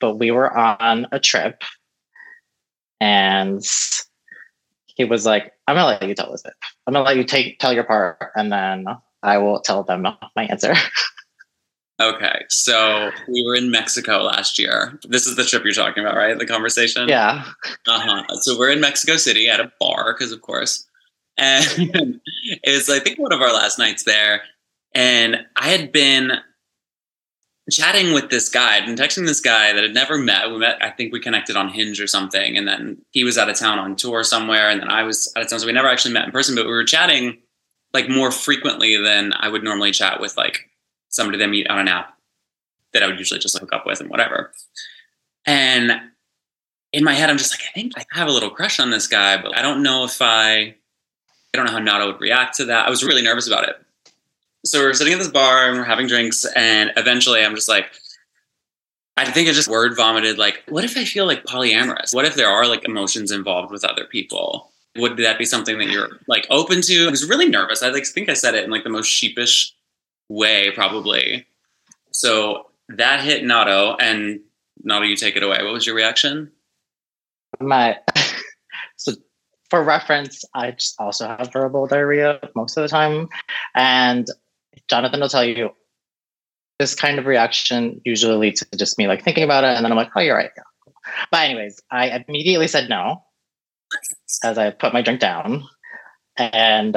But 0.00 0.16
we 0.16 0.30
were 0.30 0.54
on 0.56 1.06
a 1.12 1.20
trip 1.20 1.62
and 3.00 3.62
he 4.86 5.04
was 5.04 5.26
like, 5.26 5.52
I'm 5.66 5.76
gonna 5.76 5.86
let 5.88 6.08
you 6.08 6.14
tell 6.14 6.30
this 6.30 6.42
bit. 6.42 6.54
I'm 6.86 6.94
gonna 6.94 7.04
let 7.04 7.16
you 7.16 7.24
take 7.24 7.58
tell 7.58 7.72
your 7.72 7.84
part 7.84 8.30
and 8.34 8.52
then 8.52 8.86
I 9.22 9.38
will 9.38 9.60
tell 9.60 9.82
them 9.82 10.06
my 10.34 10.44
answer. 10.44 10.74
Okay, 11.98 12.44
so 12.50 13.10
we 13.26 13.42
were 13.42 13.54
in 13.54 13.70
Mexico 13.70 14.18
last 14.18 14.58
year. 14.58 15.00
This 15.08 15.26
is 15.26 15.36
the 15.36 15.44
trip 15.44 15.64
you're 15.64 15.72
talking 15.72 16.04
about, 16.04 16.14
right? 16.14 16.38
The 16.38 16.44
conversation? 16.44 17.08
yeah. 17.08 17.42
Uh 17.86 17.98
huh. 17.98 18.22
So 18.42 18.58
we're 18.58 18.70
in 18.70 18.80
Mexico 18.80 19.16
City 19.16 19.48
at 19.48 19.60
a 19.60 19.72
bar, 19.80 20.12
because 20.12 20.30
of 20.30 20.42
course. 20.42 20.86
And 21.38 21.64
it 22.62 22.70
was, 22.70 22.88
I 22.88 23.00
think, 23.00 23.18
one 23.18 23.32
of 23.32 23.40
our 23.40 23.52
last 23.52 23.78
nights 23.78 24.04
there. 24.04 24.42
And 24.94 25.44
I 25.56 25.68
had 25.68 25.92
been 25.92 26.32
chatting 27.70 28.14
with 28.14 28.30
this 28.30 28.48
guy, 28.48 28.76
I'd 28.76 28.88
texting 28.96 29.26
this 29.26 29.40
guy 29.40 29.72
that 29.72 29.82
I'd 29.82 29.94
never 29.94 30.18
met. 30.18 30.50
We 30.50 30.58
met, 30.58 30.82
I 30.82 30.90
think 30.90 31.12
we 31.12 31.20
connected 31.20 31.56
on 31.56 31.68
Hinge 31.68 32.00
or 32.00 32.06
something. 32.06 32.56
And 32.56 32.66
then 32.66 32.98
he 33.10 33.24
was 33.24 33.36
out 33.36 33.50
of 33.50 33.56
town 33.56 33.78
on 33.78 33.96
tour 33.96 34.22
somewhere. 34.22 34.70
And 34.70 34.80
then 34.80 34.88
I 34.88 35.02
was 35.02 35.32
out 35.36 35.42
of 35.42 35.50
town. 35.50 35.60
So 35.60 35.66
we 35.66 35.72
never 35.72 35.88
actually 35.88 36.14
met 36.14 36.24
in 36.24 36.30
person, 36.30 36.54
but 36.54 36.64
we 36.64 36.70
were 36.70 36.84
chatting 36.84 37.38
like 37.92 38.08
more 38.08 38.30
frequently 38.30 38.96
than 38.96 39.32
I 39.34 39.48
would 39.48 39.64
normally 39.64 39.90
chat 39.90 40.20
with 40.20 40.36
like 40.36 40.70
somebody 41.08 41.38
that 41.38 41.44
I 41.44 41.48
meet 41.48 41.68
on 41.68 41.78
an 41.78 41.88
app 41.88 42.16
that 42.92 43.02
I 43.02 43.06
would 43.06 43.18
usually 43.18 43.40
just 43.40 43.58
hook 43.58 43.72
up 43.72 43.86
with 43.86 44.00
and 44.00 44.10
whatever. 44.10 44.52
And 45.44 45.92
in 46.92 47.04
my 47.04 47.14
head, 47.14 47.30
I'm 47.30 47.38
just 47.38 47.52
like, 47.52 47.68
I 47.68 47.72
think 47.72 47.92
I 47.96 48.04
have 48.12 48.28
a 48.28 48.32
little 48.32 48.50
crush 48.50 48.80
on 48.80 48.90
this 48.90 49.06
guy, 49.06 49.40
but 49.40 49.56
I 49.56 49.62
don't 49.62 49.82
know 49.82 50.04
if 50.04 50.20
I, 50.20 50.76
I 51.56 51.64
don't 51.64 51.66
know 51.66 51.72
how 51.72 51.78
Nato 51.78 52.12
would 52.12 52.20
react 52.20 52.56
to 52.56 52.66
that. 52.66 52.86
I 52.86 52.90
was 52.90 53.02
really 53.02 53.22
nervous 53.22 53.46
about 53.46 53.66
it. 53.66 53.76
So 54.66 54.80
we're 54.80 54.92
sitting 54.92 55.14
at 55.14 55.18
this 55.18 55.28
bar 55.28 55.68
and 55.68 55.78
we're 55.78 55.84
having 55.84 56.06
drinks, 56.06 56.44
and 56.54 56.92
eventually 56.96 57.42
I'm 57.42 57.54
just 57.54 57.68
like, 57.68 57.86
I 59.16 59.24
think 59.30 59.48
I 59.48 59.52
just 59.52 59.68
word 59.68 59.96
vomited, 59.96 60.36
like, 60.36 60.62
what 60.68 60.84
if 60.84 60.98
I 60.98 61.06
feel 61.06 61.24
like 61.24 61.44
polyamorous? 61.44 62.14
What 62.14 62.26
if 62.26 62.34
there 62.34 62.50
are 62.50 62.66
like 62.66 62.84
emotions 62.84 63.32
involved 63.32 63.72
with 63.72 63.84
other 63.84 64.04
people? 64.04 64.70
Would 64.96 65.16
that 65.18 65.38
be 65.38 65.46
something 65.46 65.78
that 65.78 65.88
you're 65.88 66.20
like 66.28 66.46
open 66.50 66.82
to? 66.82 67.06
I 67.06 67.10
was 67.10 67.26
really 67.26 67.48
nervous. 67.48 67.82
I 67.82 67.88
like 67.88 68.06
think 68.06 68.28
I 68.28 68.34
said 68.34 68.54
it 68.54 68.64
in 68.64 68.70
like 68.70 68.84
the 68.84 68.90
most 68.90 69.08
sheepish 69.08 69.74
way, 70.28 70.70
probably. 70.72 71.46
So 72.10 72.66
that 72.90 73.22
hit 73.22 73.44
Nato, 73.44 73.96
and 73.96 74.40
Nato, 74.82 75.04
you 75.04 75.16
take 75.16 75.36
it 75.36 75.42
away. 75.42 75.62
What 75.62 75.72
was 75.72 75.86
your 75.86 75.94
reaction? 75.94 76.50
My 77.60 77.98
for 79.70 79.82
reference, 79.82 80.44
I 80.54 80.76
also 80.98 81.26
have 81.26 81.52
verbal 81.52 81.86
diarrhea 81.86 82.40
most 82.54 82.76
of 82.76 82.82
the 82.82 82.88
time. 82.88 83.28
And 83.74 84.26
Jonathan 84.88 85.20
will 85.20 85.28
tell 85.28 85.44
you 85.44 85.70
this 86.78 86.94
kind 86.94 87.18
of 87.18 87.26
reaction 87.26 88.00
usually 88.04 88.36
leads 88.36 88.60
to 88.60 88.78
just 88.78 88.98
me 88.98 89.08
like 89.08 89.24
thinking 89.24 89.44
about 89.44 89.64
it, 89.64 89.76
and 89.76 89.84
then 89.84 89.92
I'm 89.92 89.96
like, 89.96 90.10
oh, 90.14 90.20
you're 90.20 90.36
right. 90.36 90.50
But 91.30 91.44
anyways, 91.44 91.80
I 91.90 92.24
immediately 92.28 92.68
said 92.68 92.88
no 92.88 93.22
as 94.44 94.58
I 94.58 94.70
put 94.70 94.92
my 94.92 95.02
drink 95.02 95.20
down. 95.20 95.64
And 96.36 96.96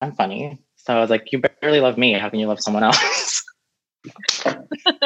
I'm 0.00 0.14
funny. 0.14 0.58
So 0.76 0.96
I 0.96 1.00
was 1.00 1.10
like, 1.10 1.32
you 1.32 1.40
barely 1.60 1.80
love 1.80 1.98
me. 1.98 2.12
How 2.14 2.28
can 2.28 2.38
you 2.38 2.46
love 2.46 2.60
someone 2.60 2.84
else? 2.84 3.44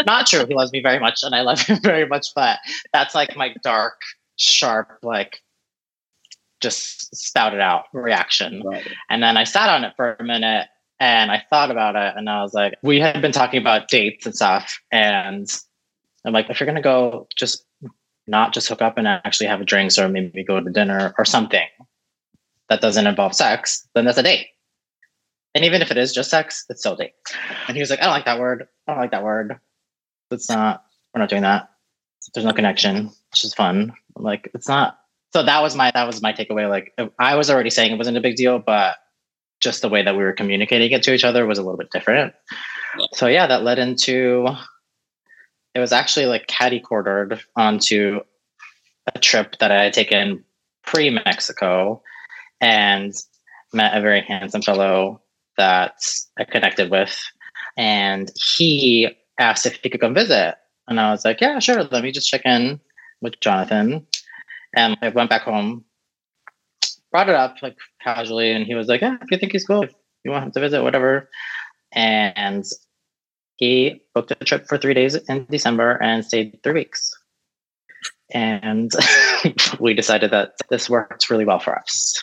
Not 0.07 0.27
true. 0.27 0.45
He 0.47 0.55
loves 0.55 0.73
me 0.73 0.83
very 0.83 0.99
much 0.99 1.23
and 1.23 1.35
I 1.35 1.43
love 1.43 1.61
him 1.61 1.81
very 1.83 2.07
much, 2.07 2.29
but 2.35 2.59
that's 2.93 3.15
like 3.15 3.37
my 3.37 3.55
dark, 3.63 4.01
sharp, 4.37 4.99
like 5.03 5.41
just 6.63 7.15
spouted 7.15 7.61
out 7.61 7.85
reaction. 7.93 8.63
Right. 8.65 8.87
And 9.11 9.23
then 9.23 9.37
I 9.37 9.45
sat 9.45 9.69
on 9.69 9.85
it 9.85 9.93
for 9.97 10.17
a 10.19 10.25
minute 10.25 10.69
and 10.99 11.31
I 11.31 11.43
thought 11.51 11.71
about 11.71 11.97
it 11.97 12.15
and 12.17 12.31
I 12.31 12.43
was 12.43 12.55
like, 12.55 12.75
we 12.83 13.01
had 13.01 13.21
been 13.21 13.33
talking 13.33 13.61
about 13.61 13.89
dates 13.89 14.25
and 14.25 14.35
stuff. 14.35 14.81
And 14.91 15.53
I'm 16.25 16.33
like, 16.33 16.49
if 16.49 16.61
you're 16.61 16.67
going 16.67 16.77
to 16.77 16.83
go, 16.83 17.27
just 17.37 17.65
not 18.27 18.55
just 18.55 18.69
hook 18.69 18.81
up 18.81 18.97
and 18.97 19.09
actually 19.09 19.49
have 19.49 19.61
a 19.61 19.65
drinks 19.65 19.99
or 19.99 20.09
maybe 20.09 20.45
go 20.45 20.61
to 20.61 20.71
dinner 20.71 21.13
or 21.19 21.25
something 21.25 21.67
that 22.69 22.81
doesn't 22.81 23.07
involve 23.07 23.35
sex, 23.35 23.87
then 23.95 24.05
that's 24.05 24.19
a 24.19 24.23
date. 24.23 24.47
And 25.55 25.65
even 25.65 25.83
if 25.83 25.91
it 25.91 25.99
is 25.99 26.15
just 26.15 26.31
sex, 26.31 26.65
it's 26.71 26.81
still 26.81 26.95
a 26.95 26.97
date. 26.97 27.13
And 27.69 27.77
he 27.77 27.83
was 27.83 27.91
like, 27.91 28.01
I 28.01 28.05
don't 28.05 28.15
like 28.15 28.25
that 28.25 28.41
word. 28.41 28.69
I 28.87 28.93
don't 28.93 29.01
like 29.01 29.11
that 29.11 29.25
word. 29.25 29.59
It's 30.31 30.49
not, 30.49 30.85
we're 31.13 31.21
not 31.21 31.29
doing 31.29 31.43
that. 31.43 31.69
There's 32.33 32.47
no 32.47 32.53
connection. 32.53 33.11
It's 33.33 33.43
just 33.43 33.57
fun. 33.57 33.93
I'm 34.17 34.23
like, 34.23 34.51
it's 34.55 34.69
not. 34.69 35.01
So 35.33 35.43
that 35.43 35.63
was 35.63 35.75
my, 35.75 35.91
that 35.95 36.07
was 36.07 36.21
my 36.21 36.33
takeaway. 36.33 36.69
Like 36.69 36.95
I 37.19 37.37
was 37.37 37.51
already 37.51 37.71
saying 37.71 37.93
it 37.93 37.99
wasn't 37.99 38.19
a 38.19 38.23
big 38.23 38.37
deal, 38.37 38.59
but 38.59 38.97
just 39.61 39.81
the 39.81 39.89
way 39.89 40.03
that 40.03 40.17
we 40.17 40.23
were 40.23 40.33
communicating 40.33 40.91
it 40.93 41.03
to 41.05 41.15
each 41.15 41.25
other 41.25 41.47
was 41.47 41.59
a 41.59 41.63
little 41.63 41.79
bit 41.79 41.91
different. 41.91 42.35
So 43.15 43.27
yeah, 43.27 43.47
that 43.47 43.63
led 43.63 43.79
into, 43.79 44.49
it 45.75 45.79
was 45.79 45.93
actually 45.93 46.27
like 46.27 46.49
caddy 46.49 46.81
quartered 46.81 47.41
onto 47.57 48.21
a 49.15 49.19
trip 49.19 49.57
that 49.61 49.71
I 49.71 49.85
had 49.85 49.93
taken 49.93 50.45
pre 50.85 51.11
Mexico 51.11 52.03
and 52.61 53.15
met 53.73 53.97
a 53.97 54.01
very 54.01 54.21
handsome 54.21 54.63
fellow 54.63 55.23
that 55.57 55.95
I 56.39 56.45
connected 56.45 56.91
with. 56.91 57.19
And 57.77 58.31
he 58.55 59.09
asked 59.39 59.65
if 59.65 59.79
he 59.83 59.89
could 59.89 60.01
come 60.01 60.15
visit. 60.15 60.57
And 60.89 61.01
I 61.01 61.11
was 61.11 61.25
like, 61.25 61.41
yeah, 61.41 61.59
sure. 61.59 61.85
Let 61.85 62.03
me 62.03 62.13
just 62.13 62.29
check 62.29 62.43
in 62.45 62.81
with 63.21 63.41
Jonathan. 63.41 64.07
And 64.75 64.97
I 65.03 65.11
went 65.11 65.31
back 65.31 65.43
home, 65.43 65.85
brought 67.11 67.29
it 67.29 67.35
up 67.35 67.57
like 67.63 67.77
casually. 68.03 68.53
And 68.53 68.67
he 68.67 68.75
was 68.75 68.89
like, 68.89 69.01
yeah, 69.01 69.17
if 69.21 69.31
you 69.31 69.39
think 69.39 69.53
he's 69.53 69.67
cool, 69.67 69.83
if 69.83 69.93
you 70.25 70.31
want 70.31 70.45
him 70.45 70.53
to 70.53 70.61
visit, 70.61 70.83
whatever. 70.83 71.29
And 71.93 72.65
he 73.57 74.03
booked 74.15 74.33
a 74.33 74.45
trip 74.45 74.67
for 74.67 74.79
three 74.79 74.95
days 74.95 75.15
in 75.15 75.47
December 75.51 76.03
and 76.03 76.25
stayed 76.25 76.59
three 76.63 76.73
weeks. 76.73 77.11
And 78.33 78.91
we 79.81 79.95
decided 79.95 80.31
that 80.31 80.55
this 80.71 80.89
works 80.89 81.31
really 81.31 81.45
well 81.45 81.59
for 81.59 81.79
us. 81.79 82.23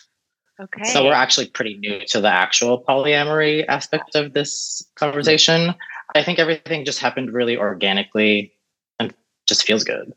Okay. 0.60 0.84
So 0.92 1.06
we're 1.06 1.14
actually 1.14 1.48
pretty 1.48 1.78
new 1.78 2.02
to 2.08 2.20
the 2.20 2.28
actual 2.28 2.84
polyamory 2.84 3.66
aspect 3.68 4.16
of 4.16 4.34
this 4.34 4.84
conversation. 4.96 5.74
I 6.16 6.24
think 6.24 6.40
everything 6.40 6.84
just 6.84 7.00
happened 7.00 7.32
really 7.32 7.56
organically 7.56 8.52
and 9.00 9.14
just 9.48 9.66
feels 9.66 9.84
good. 9.86 10.12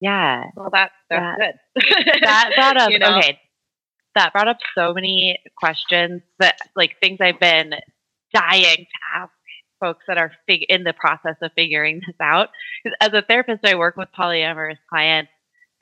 Yeah. 0.00 0.44
Well, 0.56 0.70
that, 0.72 0.92
that's 1.10 1.58
good. 1.74 2.22
That 2.22 2.52
brought 2.54 2.76
up 2.80 2.90
You 2.90 2.98
know? 2.98 3.18
okay. 3.18 3.38
That 4.14 4.32
brought 4.32 4.48
up 4.48 4.58
so 4.74 4.94
many 4.94 5.38
questions 5.56 6.22
that 6.40 6.56
like 6.74 6.96
things 7.00 7.18
I've 7.20 7.40
been 7.40 7.74
dying 8.32 8.76
to 8.76 9.20
ask 9.20 9.30
folks 9.80 10.04
that 10.08 10.18
are 10.18 10.32
fig- 10.46 10.66
in 10.68 10.84
the 10.84 10.92
process 10.92 11.36
of 11.42 11.52
figuring 11.54 12.00
this 12.06 12.16
out. 12.20 12.48
As 13.00 13.10
a 13.12 13.22
therapist, 13.22 13.64
I 13.64 13.76
work 13.76 13.96
with 13.96 14.08
polyamorous 14.18 14.78
clients 14.88 15.30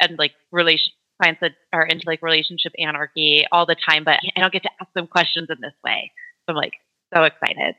and 0.00 0.18
like 0.18 0.32
relation 0.52 0.92
clients 1.20 1.40
that 1.40 1.52
are 1.72 1.86
into 1.86 2.04
like 2.06 2.20
relationship 2.20 2.72
anarchy 2.78 3.46
all 3.50 3.64
the 3.64 3.76
time, 3.88 4.04
but 4.04 4.20
I 4.36 4.40
don't 4.40 4.52
get 4.52 4.64
to 4.64 4.70
ask 4.80 4.92
them 4.94 5.06
questions 5.06 5.48
in 5.48 5.56
this 5.62 5.72
way. 5.82 6.12
So 6.44 6.52
I'm 6.52 6.56
like 6.56 6.74
so 7.14 7.22
excited. 7.22 7.74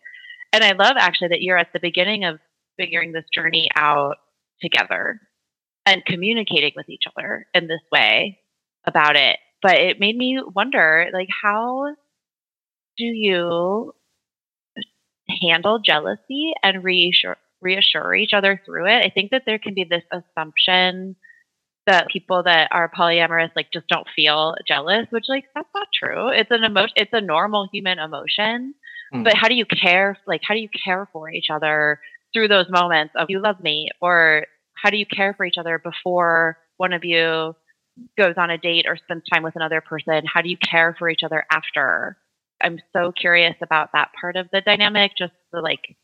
And 0.54 0.63
I 0.63 0.71
love 0.71 0.95
actually 0.97 1.30
that 1.30 1.41
you're 1.41 1.58
at 1.58 1.71
the 1.71 1.80
beginning 1.80 2.23
of 2.26 2.39
figuring 2.78 3.12
this 3.12 3.26
journey 3.32 3.69
out 3.76 4.15
together 4.60 5.19
and 5.88 6.06
communicating 6.06 6.73
with 6.76 6.89
each 6.89 7.06
other 7.08 7.47
in 7.54 7.67
this 7.67 7.82
way 7.91 8.39
about 8.86 9.15
it. 9.15 9.39
But 9.63 9.78
it 9.78 10.00
made 10.00 10.17
me 10.17 10.39
wonder 10.54 11.08
like 11.13 11.30
how 11.41 11.95
do 12.97 13.06
you 13.06 13.93
handle 15.41 15.80
jealousy 15.80 16.54
and 16.62 16.84
reassure 16.84 17.38
reassure 17.62 18.13
each 18.13 18.34
other 18.34 18.62
through 18.65 18.86
it? 18.88 19.06
I 19.06 19.10
think 19.10 19.32
that 19.32 19.43
there 19.45 19.60
can 19.60 19.73
be 19.73 19.86
this 19.86 20.04
assumption 20.12 21.15
that 21.88 22.10
people 22.10 22.43
that 22.43 22.67
are 22.71 22.91
polyamorous 22.91 23.52
like 23.56 23.71
just 23.71 23.88
don't 23.88 24.08
feel 24.13 24.56
jealous, 24.67 25.08
which 25.10 25.26
like 25.30 25.45
that's 25.56 25.69
not 25.73 25.88
true. 25.97 26.28
It's 26.30 26.52
an 26.52 26.65
emotion 26.65 26.93
it's 26.97 27.13
a 27.13 27.21
normal 27.21 27.69
human 27.71 27.97
emotion. 27.97 28.76
Hmm. 29.13 29.23
But 29.23 29.36
how 29.36 29.47
do 29.47 29.56
you 29.56 29.65
care 29.65 30.17
like 30.28 30.41
how 30.43 30.54
do 30.54 30.60
you 30.60 30.69
care 30.84 31.08
for 31.13 31.32
each 31.32 31.47
other 31.50 32.02
through 32.34 32.50
those 32.50 32.69
moments 32.69 33.13
of 33.17 33.30
you 33.30 33.39
love 33.39 33.62
me 33.62 33.89
or 34.02 34.45
how 34.82 34.90
do 34.90 34.98
you 34.98 35.06
care 35.06 35.34
for 35.34 35.46
each 35.46 35.58
other 35.58 35.80
before 35.80 36.58
one 36.78 36.94
of 36.94 37.04
you 37.04 37.56
goes 38.18 38.36
on 38.38 38.50
a 38.50 38.58
date 38.58 38.86
or 38.88 38.98
spends 38.98 39.24
time 39.32 39.44
with 39.44 39.56
another 39.56 39.82
person? 39.82 40.22
How 40.32 40.42
do 40.42 40.50
you 40.50 40.58
care 40.58 40.96
for 40.98 41.10
each 41.10 41.24
other 41.24 41.46
after? 41.52 42.18
I'm 42.62 42.80
so 42.94 43.12
curious 43.12 43.56
about 43.62 43.90
that 43.94 44.12
part 44.20 44.36
of 44.36 44.48
the 44.52 44.62
dynamic, 44.62 45.12
just 45.18 45.34
the 45.52 45.62
like 45.62 45.96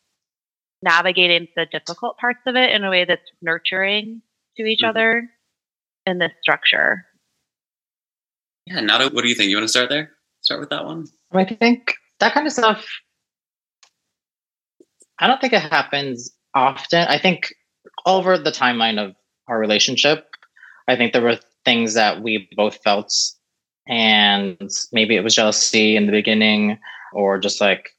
navigating 0.82 1.48
the 1.56 1.66
difficult 1.66 2.18
parts 2.18 2.42
of 2.46 2.56
it 2.56 2.72
in 2.72 2.84
a 2.84 2.90
way 2.90 3.06
that's 3.06 3.22
nurturing 3.42 4.22
to 4.58 4.64
each 4.64 4.82
Mhm. 4.84 4.90
other 4.90 5.30
in 6.06 6.18
this 6.20 6.32
structure. 6.42 7.06
Yeah, 8.66 8.82
Nato, 8.82 9.10
what 9.10 9.24
do 9.24 9.30
you 9.30 9.36
think? 9.36 9.50
You 9.50 9.58
want 9.58 9.66
to 9.66 9.70
start 9.70 9.90
there? 9.90 10.12
Start 10.42 10.60
with 10.60 10.70
that 10.70 10.86
one? 10.86 11.08
I 11.32 11.46
think 11.46 11.94
that 12.20 12.34
kind 12.34 12.46
of 12.46 12.54
stuff, 12.54 12.86
I 15.20 15.28
don't 15.28 15.40
think 15.40 15.54
it 15.54 15.62
happens 15.62 16.36
often. 16.54 17.08
I 17.08 17.18
think 17.18 17.54
over 18.06 18.38
the 18.38 18.52
timeline 18.52 19.00
of 19.00 19.16
our 19.48 19.60
relationship, 19.60 20.30
I 20.88 20.96
think 20.96 21.14
there 21.14 21.22
were 21.22 21.40
things 21.66 21.94
that 21.94 22.22
we 22.22 22.50
both 22.56 22.80
felt, 22.84 23.14
and 23.88 24.70
maybe 24.92 25.16
it 25.16 25.24
was 25.24 25.36
jealousy 25.36 25.96
in 25.96 26.06
the 26.06 26.12
beginning 26.12 26.80
or 27.14 27.40
just 27.40 27.62
like 27.62 27.90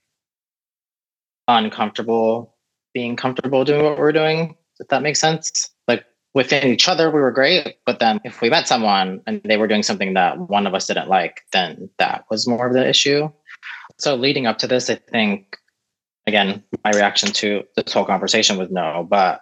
uncomfortable 1.48 2.54
being 2.94 3.16
comfortable 3.16 3.64
doing 3.64 3.84
what 3.84 3.98
we're 3.98 4.12
doing, 4.12 4.56
if 4.78 4.88
that 4.88 5.02
makes 5.02 5.20
sense. 5.20 5.70
Like 5.88 6.04
within 6.32 6.68
each 6.68 6.88
other, 6.88 7.10
we 7.10 7.20
were 7.20 7.32
great. 7.32 7.76
But 7.84 7.98
then 7.98 8.20
if 8.24 8.40
we 8.40 8.48
met 8.48 8.68
someone 8.68 9.20
and 9.26 9.40
they 9.44 9.56
were 9.56 9.66
doing 9.66 9.82
something 9.82 10.14
that 10.14 10.38
one 10.38 10.66
of 10.66 10.74
us 10.74 10.86
didn't 10.86 11.08
like, 11.08 11.42
then 11.52 11.90
that 11.98 12.24
was 12.30 12.46
more 12.46 12.66
of 12.66 12.72
the 12.72 12.88
issue. 12.88 13.30
So 13.98 14.14
leading 14.14 14.46
up 14.46 14.58
to 14.58 14.66
this, 14.66 14.88
I 14.88 14.94
think, 14.94 15.56
again, 16.26 16.62
my 16.84 16.90
reaction 16.90 17.30
to 17.32 17.64
this 17.76 17.92
whole 17.92 18.04
conversation 18.04 18.56
was 18.56 18.70
no, 18.70 19.06
but 19.08 19.40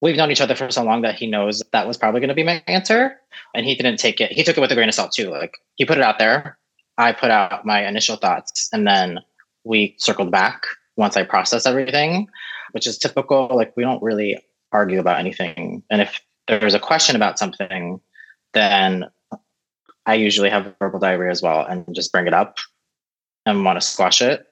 we've 0.00 0.16
known 0.16 0.30
each 0.30 0.40
other 0.40 0.54
for 0.54 0.70
so 0.70 0.84
long 0.84 1.02
that 1.02 1.16
he 1.16 1.26
knows 1.26 1.62
that 1.72 1.86
was 1.86 1.96
probably 1.96 2.20
going 2.20 2.28
to 2.28 2.34
be 2.34 2.44
my 2.44 2.62
answer. 2.66 3.16
And 3.54 3.66
he 3.66 3.74
didn't 3.74 3.98
take 3.98 4.20
it, 4.20 4.32
he 4.32 4.44
took 4.44 4.56
it 4.56 4.60
with 4.60 4.72
a 4.72 4.74
grain 4.74 4.88
of 4.88 4.94
salt 4.94 5.12
too. 5.12 5.30
Like 5.30 5.54
he 5.76 5.84
put 5.84 5.98
it 5.98 6.04
out 6.04 6.18
there. 6.18 6.58
I 6.96 7.12
put 7.12 7.30
out 7.30 7.64
my 7.64 7.86
initial 7.86 8.16
thoughts 8.16 8.68
and 8.72 8.86
then 8.86 9.20
we 9.64 9.94
circled 9.98 10.30
back 10.30 10.62
once 10.96 11.16
I 11.16 11.22
processed 11.22 11.66
everything, 11.66 12.28
which 12.72 12.86
is 12.86 12.98
typical. 12.98 13.48
Like 13.52 13.76
we 13.76 13.84
don't 13.84 14.02
really 14.02 14.38
argue 14.72 15.00
about 15.00 15.20
anything. 15.20 15.82
And 15.90 16.02
if 16.02 16.20
there's 16.46 16.74
a 16.74 16.80
question 16.80 17.16
about 17.16 17.38
something, 17.38 18.00
then 18.54 19.06
I 20.06 20.14
usually 20.14 20.50
have 20.50 20.74
verbal 20.78 20.98
diarrhea 20.98 21.30
as 21.30 21.42
well 21.42 21.64
and 21.64 21.84
just 21.94 22.12
bring 22.12 22.26
it 22.26 22.34
up 22.34 22.58
and 23.46 23.64
want 23.64 23.80
to 23.80 23.86
squash 23.86 24.22
it 24.22 24.46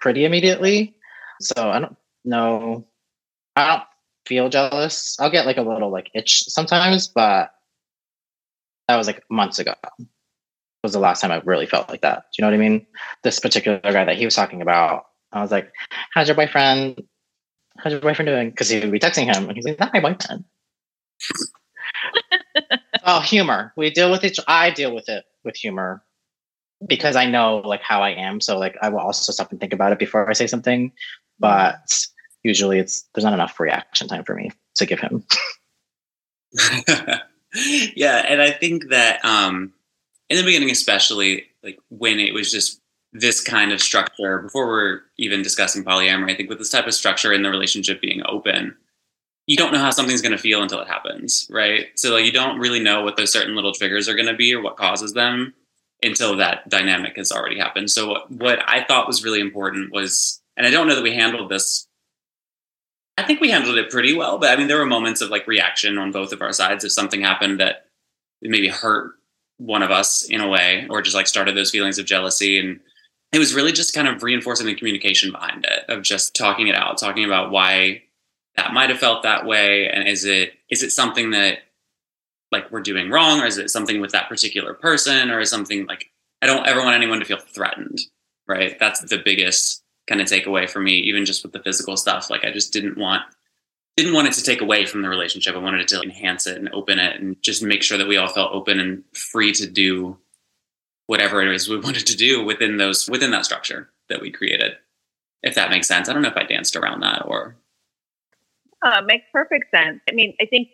pretty 0.00 0.24
immediately. 0.24 0.94
So 1.40 1.70
I 1.70 1.78
don't 1.80 1.96
know. 2.24 2.84
I 3.56 3.66
don't 3.66 3.87
feel 4.28 4.48
jealous. 4.48 5.16
I'll 5.18 5.30
get 5.30 5.46
like 5.46 5.56
a 5.56 5.62
little 5.62 5.90
like 5.90 6.10
itch 6.14 6.44
sometimes, 6.44 7.08
but 7.08 7.50
that 8.86 8.96
was 8.96 9.06
like 9.06 9.24
months 9.30 9.58
ago. 9.58 9.74
Was 10.84 10.92
the 10.92 11.00
last 11.00 11.20
time 11.20 11.32
I 11.32 11.40
really 11.44 11.66
felt 11.66 11.88
like 11.88 12.02
that. 12.02 12.18
Do 12.18 12.22
you 12.38 12.42
know 12.42 12.48
what 12.48 12.54
I 12.54 12.68
mean? 12.68 12.86
This 13.24 13.40
particular 13.40 13.80
guy 13.82 14.04
that 14.04 14.16
he 14.16 14.24
was 14.24 14.36
talking 14.36 14.62
about, 14.62 15.06
I 15.32 15.40
was 15.40 15.50
like, 15.50 15.72
"How's 16.14 16.28
your 16.28 16.36
boyfriend? 16.36 17.02
How's 17.78 17.92
your 17.92 18.00
boyfriend 18.00 18.28
doing?" 18.28 18.50
Because 18.50 18.68
he 18.68 18.78
would 18.78 18.92
be 18.92 19.00
texting 19.00 19.24
him, 19.24 19.48
and 19.48 19.56
he's 19.56 19.64
like, 19.64 19.80
"Not 19.80 19.92
my 19.92 20.00
boyfriend." 20.00 20.44
oh, 23.04 23.20
humor. 23.20 23.72
We 23.76 23.90
deal 23.90 24.10
with 24.10 24.24
each. 24.24 24.38
I 24.46 24.70
deal 24.70 24.94
with 24.94 25.08
it 25.08 25.24
with 25.44 25.56
humor 25.56 26.04
because 26.86 27.16
I 27.16 27.26
know 27.26 27.56
like 27.56 27.82
how 27.82 28.02
I 28.02 28.10
am. 28.10 28.40
So 28.40 28.56
like 28.58 28.76
I 28.80 28.88
will 28.88 29.00
also 29.00 29.32
stop 29.32 29.50
and 29.50 29.60
think 29.60 29.72
about 29.72 29.92
it 29.92 29.98
before 29.98 30.28
I 30.30 30.32
say 30.32 30.46
something. 30.46 30.90
Mm-hmm. 30.90 31.40
But 31.40 32.06
usually 32.48 32.78
it's 32.78 33.08
there's 33.14 33.24
not 33.24 33.34
enough 33.34 33.60
reaction 33.60 34.08
time 34.08 34.24
for 34.24 34.34
me 34.34 34.50
to 34.76 34.86
give 34.86 34.98
him. 34.98 35.24
yeah, 37.94 38.24
and 38.26 38.42
I 38.42 38.50
think 38.50 38.88
that 38.88 39.24
um, 39.24 39.72
in 40.28 40.36
the 40.36 40.44
beginning, 40.44 40.70
especially 40.70 41.44
like 41.62 41.78
when 41.90 42.18
it 42.18 42.34
was 42.34 42.50
just 42.50 42.80
this 43.12 43.40
kind 43.40 43.72
of 43.72 43.80
structure, 43.80 44.38
before 44.38 44.66
we're 44.66 45.00
even 45.16 45.42
discussing 45.42 45.84
polyamory, 45.84 46.32
I 46.32 46.36
think 46.36 46.48
with 46.48 46.58
this 46.58 46.70
type 46.70 46.86
of 46.86 46.94
structure 46.94 47.32
in 47.32 47.42
the 47.42 47.50
relationship 47.50 48.00
being 48.00 48.22
open, 48.26 48.76
you 49.46 49.56
don't 49.56 49.72
know 49.72 49.78
how 49.78 49.90
something's 49.90 50.20
going 50.22 50.32
to 50.32 50.38
feel 50.38 50.62
until 50.62 50.80
it 50.80 50.88
happens, 50.88 51.48
right? 51.50 51.86
So 51.96 52.12
like 52.12 52.26
you 52.26 52.32
don't 52.32 52.58
really 52.58 52.80
know 52.80 53.02
what 53.02 53.16
those 53.16 53.32
certain 53.32 53.54
little 53.54 53.72
triggers 53.72 54.08
are 54.08 54.14
going 54.14 54.28
to 54.28 54.36
be 54.36 54.54
or 54.54 54.62
what 54.62 54.76
causes 54.76 55.14
them 55.14 55.54
until 56.02 56.36
that 56.36 56.68
dynamic 56.68 57.16
has 57.16 57.32
already 57.32 57.58
happened. 57.58 57.90
So 57.90 58.08
what, 58.08 58.30
what 58.30 58.58
I 58.68 58.84
thought 58.84 59.06
was 59.06 59.24
really 59.24 59.40
important 59.40 59.92
was, 59.92 60.40
and 60.56 60.66
I 60.66 60.70
don't 60.70 60.86
know 60.86 60.94
that 60.94 61.02
we 61.02 61.14
handled 61.14 61.50
this. 61.50 61.87
I 63.18 63.24
think 63.24 63.40
we 63.40 63.50
handled 63.50 63.76
it 63.76 63.90
pretty 63.90 64.14
well, 64.14 64.38
but 64.38 64.50
I 64.50 64.56
mean, 64.56 64.68
there 64.68 64.78
were 64.78 64.86
moments 64.86 65.20
of 65.20 65.28
like 65.28 65.48
reaction 65.48 65.98
on 65.98 66.12
both 66.12 66.32
of 66.32 66.40
our 66.40 66.52
sides 66.52 66.84
if 66.84 66.92
something 66.92 67.20
happened 67.20 67.58
that 67.58 67.86
maybe 68.40 68.68
hurt 68.68 69.14
one 69.56 69.82
of 69.82 69.90
us 69.90 70.24
in 70.30 70.40
a 70.40 70.46
way, 70.48 70.86
or 70.88 71.02
just 71.02 71.16
like 71.16 71.26
started 71.26 71.56
those 71.56 71.72
feelings 71.72 71.98
of 71.98 72.06
jealousy. 72.06 72.60
And 72.60 72.78
it 73.32 73.40
was 73.40 73.54
really 73.54 73.72
just 73.72 73.92
kind 73.92 74.06
of 74.06 74.22
reinforcing 74.22 74.66
the 74.66 74.74
communication 74.76 75.32
behind 75.32 75.64
it 75.64 75.84
of 75.88 76.02
just 76.02 76.36
talking 76.36 76.68
it 76.68 76.76
out, 76.76 76.96
talking 76.96 77.24
about 77.24 77.50
why 77.50 78.02
that 78.54 78.72
might 78.72 78.88
have 78.88 79.00
felt 79.00 79.24
that 79.24 79.44
way, 79.44 79.88
and 79.88 80.06
is 80.06 80.24
it 80.24 80.52
is 80.70 80.84
it 80.84 80.90
something 80.90 81.32
that 81.32 81.58
like 82.52 82.70
we're 82.70 82.80
doing 82.80 83.10
wrong, 83.10 83.40
or 83.40 83.46
is 83.46 83.58
it 83.58 83.70
something 83.70 84.00
with 84.00 84.12
that 84.12 84.28
particular 84.28 84.74
person, 84.74 85.28
or 85.28 85.40
is 85.40 85.50
something 85.50 85.86
like 85.86 86.12
I 86.40 86.46
don't 86.46 86.68
ever 86.68 86.84
want 86.84 86.94
anyone 86.94 87.18
to 87.18 87.24
feel 87.24 87.38
threatened, 87.38 87.98
right? 88.46 88.78
That's 88.78 89.00
the 89.00 89.18
biggest 89.18 89.82
kind 90.08 90.20
of 90.20 90.26
take 90.26 90.46
away 90.46 90.66
for 90.66 90.80
me, 90.80 90.92
even 90.92 91.24
just 91.24 91.42
with 91.42 91.52
the 91.52 91.62
physical 91.62 91.96
stuff. 91.96 92.30
Like 92.30 92.44
I 92.44 92.50
just 92.50 92.72
didn't 92.72 92.96
want 92.96 93.22
didn't 93.96 94.14
want 94.14 94.28
it 94.28 94.32
to 94.34 94.44
take 94.44 94.60
away 94.60 94.86
from 94.86 95.02
the 95.02 95.08
relationship. 95.08 95.56
I 95.56 95.58
wanted 95.58 95.80
it 95.80 95.88
to 95.88 96.00
enhance 96.00 96.46
it 96.46 96.56
and 96.56 96.68
open 96.72 97.00
it 97.00 97.20
and 97.20 97.36
just 97.42 97.64
make 97.64 97.82
sure 97.82 97.98
that 97.98 98.06
we 98.06 98.16
all 98.16 98.28
felt 98.28 98.54
open 98.54 98.78
and 98.78 99.02
free 99.12 99.52
to 99.54 99.66
do 99.66 100.16
whatever 101.08 101.42
it 101.42 101.52
is 101.52 101.68
we 101.68 101.78
wanted 101.80 102.06
to 102.06 102.16
do 102.16 102.44
within 102.44 102.76
those 102.76 103.08
within 103.10 103.30
that 103.32 103.44
structure 103.44 103.90
that 104.08 104.20
we 104.20 104.30
created. 104.30 104.72
If 105.42 105.54
that 105.54 105.70
makes 105.70 105.86
sense. 105.86 106.08
I 106.08 106.12
don't 106.12 106.22
know 106.22 106.28
if 106.28 106.36
I 106.36 106.44
danced 106.44 106.74
around 106.76 107.00
that 107.00 107.24
or 107.26 107.56
Uh, 108.82 109.02
makes 109.04 109.24
perfect 109.32 109.70
sense. 109.70 110.00
I 110.08 110.12
mean, 110.12 110.34
I 110.40 110.46
think 110.46 110.68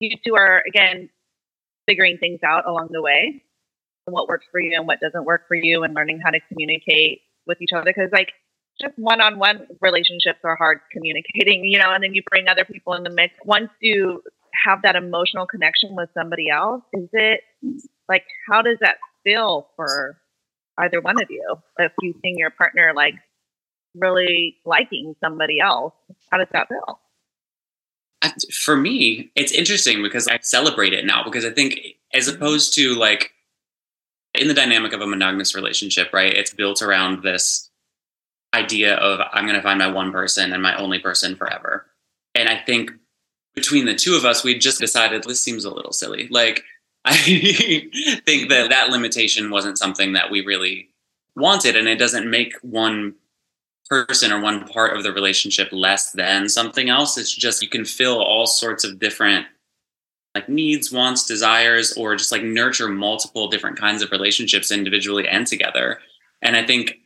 you 0.00 0.16
two 0.26 0.34
are 0.34 0.62
again 0.66 1.10
figuring 1.86 2.18
things 2.18 2.40
out 2.42 2.66
along 2.66 2.88
the 2.90 3.02
way, 3.02 3.42
and 4.06 4.14
what 4.14 4.28
works 4.28 4.46
for 4.50 4.60
you 4.60 4.76
and 4.76 4.86
what 4.86 5.00
doesn't 5.00 5.24
work 5.24 5.46
for 5.48 5.54
you, 5.54 5.82
and 5.82 5.94
learning 5.94 6.20
how 6.20 6.30
to 6.30 6.40
communicate 6.48 7.22
with 7.46 7.60
each 7.60 7.72
other. 7.72 7.84
Because 7.84 8.10
like 8.12 8.32
just 8.80 8.98
one-on-one 8.98 9.66
relationships 9.80 10.40
are 10.44 10.56
hard 10.56 10.80
communicating, 10.92 11.64
you 11.64 11.78
know, 11.78 11.92
and 11.92 12.02
then 12.02 12.14
you 12.14 12.22
bring 12.28 12.48
other 12.48 12.64
people 12.64 12.94
in 12.94 13.02
the 13.02 13.10
mix. 13.10 13.34
Once 13.44 13.70
you 13.80 14.22
have 14.64 14.82
that 14.82 14.96
emotional 14.96 15.46
connection 15.46 15.94
with 15.94 16.08
somebody 16.14 16.48
else, 16.48 16.82
is 16.92 17.08
it 17.12 17.40
like 18.08 18.24
how 18.50 18.62
does 18.62 18.78
that 18.80 18.96
feel 19.22 19.68
for 19.76 20.16
either 20.78 21.00
one 21.00 21.20
of 21.20 21.30
you? 21.30 21.56
If 21.78 21.92
you 22.00 22.14
see 22.22 22.34
your 22.36 22.50
partner 22.50 22.92
like 22.94 23.14
really 23.94 24.56
liking 24.64 25.14
somebody 25.20 25.60
else, 25.60 25.94
how 26.30 26.38
does 26.38 26.48
that 26.52 26.68
feel? 26.68 27.00
For 28.52 28.76
me, 28.76 29.30
it's 29.36 29.52
interesting 29.52 30.02
because 30.02 30.26
I 30.26 30.38
celebrate 30.40 30.94
it 30.94 31.04
now 31.04 31.22
because 31.22 31.44
I 31.44 31.50
think 31.50 31.78
as 32.12 32.26
opposed 32.26 32.74
to 32.74 32.94
like 32.94 33.32
in 34.34 34.48
the 34.48 34.54
dynamic 34.54 34.92
of 34.92 35.00
a 35.00 35.06
monogamous 35.06 35.54
relationship, 35.54 36.12
right? 36.12 36.32
It's 36.32 36.52
built 36.52 36.82
around 36.82 37.22
this 37.22 37.70
idea 38.54 38.96
of 38.96 39.20
I'm 39.32 39.44
going 39.44 39.56
to 39.56 39.62
find 39.62 39.78
my 39.78 39.90
one 39.90 40.12
person 40.12 40.52
and 40.52 40.62
my 40.62 40.76
only 40.76 40.98
person 40.98 41.36
forever. 41.36 41.86
And 42.34 42.48
I 42.48 42.58
think 42.58 42.90
between 43.54 43.86
the 43.86 43.94
two 43.94 44.14
of 44.14 44.24
us, 44.24 44.44
we 44.44 44.58
just 44.58 44.80
decided 44.80 45.24
this 45.24 45.40
seems 45.40 45.64
a 45.64 45.74
little 45.74 45.92
silly. 45.92 46.28
Like, 46.28 46.62
I 47.04 47.16
think 48.24 48.48
that 48.48 48.70
that 48.70 48.88
limitation 48.90 49.50
wasn't 49.50 49.78
something 49.78 50.14
that 50.14 50.30
we 50.30 50.44
really 50.44 50.88
wanted, 51.36 51.76
and 51.76 51.86
it 51.86 51.98
doesn't 51.98 52.30
make 52.30 52.54
one 52.62 53.14
person 53.90 54.32
or 54.32 54.40
one 54.40 54.66
part 54.66 54.96
of 54.96 55.02
the 55.02 55.12
relationship 55.12 55.68
less 55.70 56.12
than 56.12 56.48
something 56.48 56.88
else. 56.88 57.18
It's 57.18 57.34
just 57.34 57.62
you 57.62 57.68
can 57.68 57.84
fill 57.84 58.22
all 58.22 58.46
sorts 58.46 58.84
of 58.84 58.98
different 58.98 59.46
like 60.34 60.48
needs, 60.48 60.90
wants, 60.90 61.26
desires, 61.26 61.92
or 61.92 62.16
just 62.16 62.32
like 62.32 62.42
nurture 62.42 62.88
multiple 62.88 63.48
different 63.48 63.78
kinds 63.78 64.02
of 64.02 64.10
relationships 64.10 64.72
individually 64.72 65.28
and 65.28 65.46
together. 65.46 66.00
And 66.42 66.56
I 66.56 66.66
think 66.66 66.98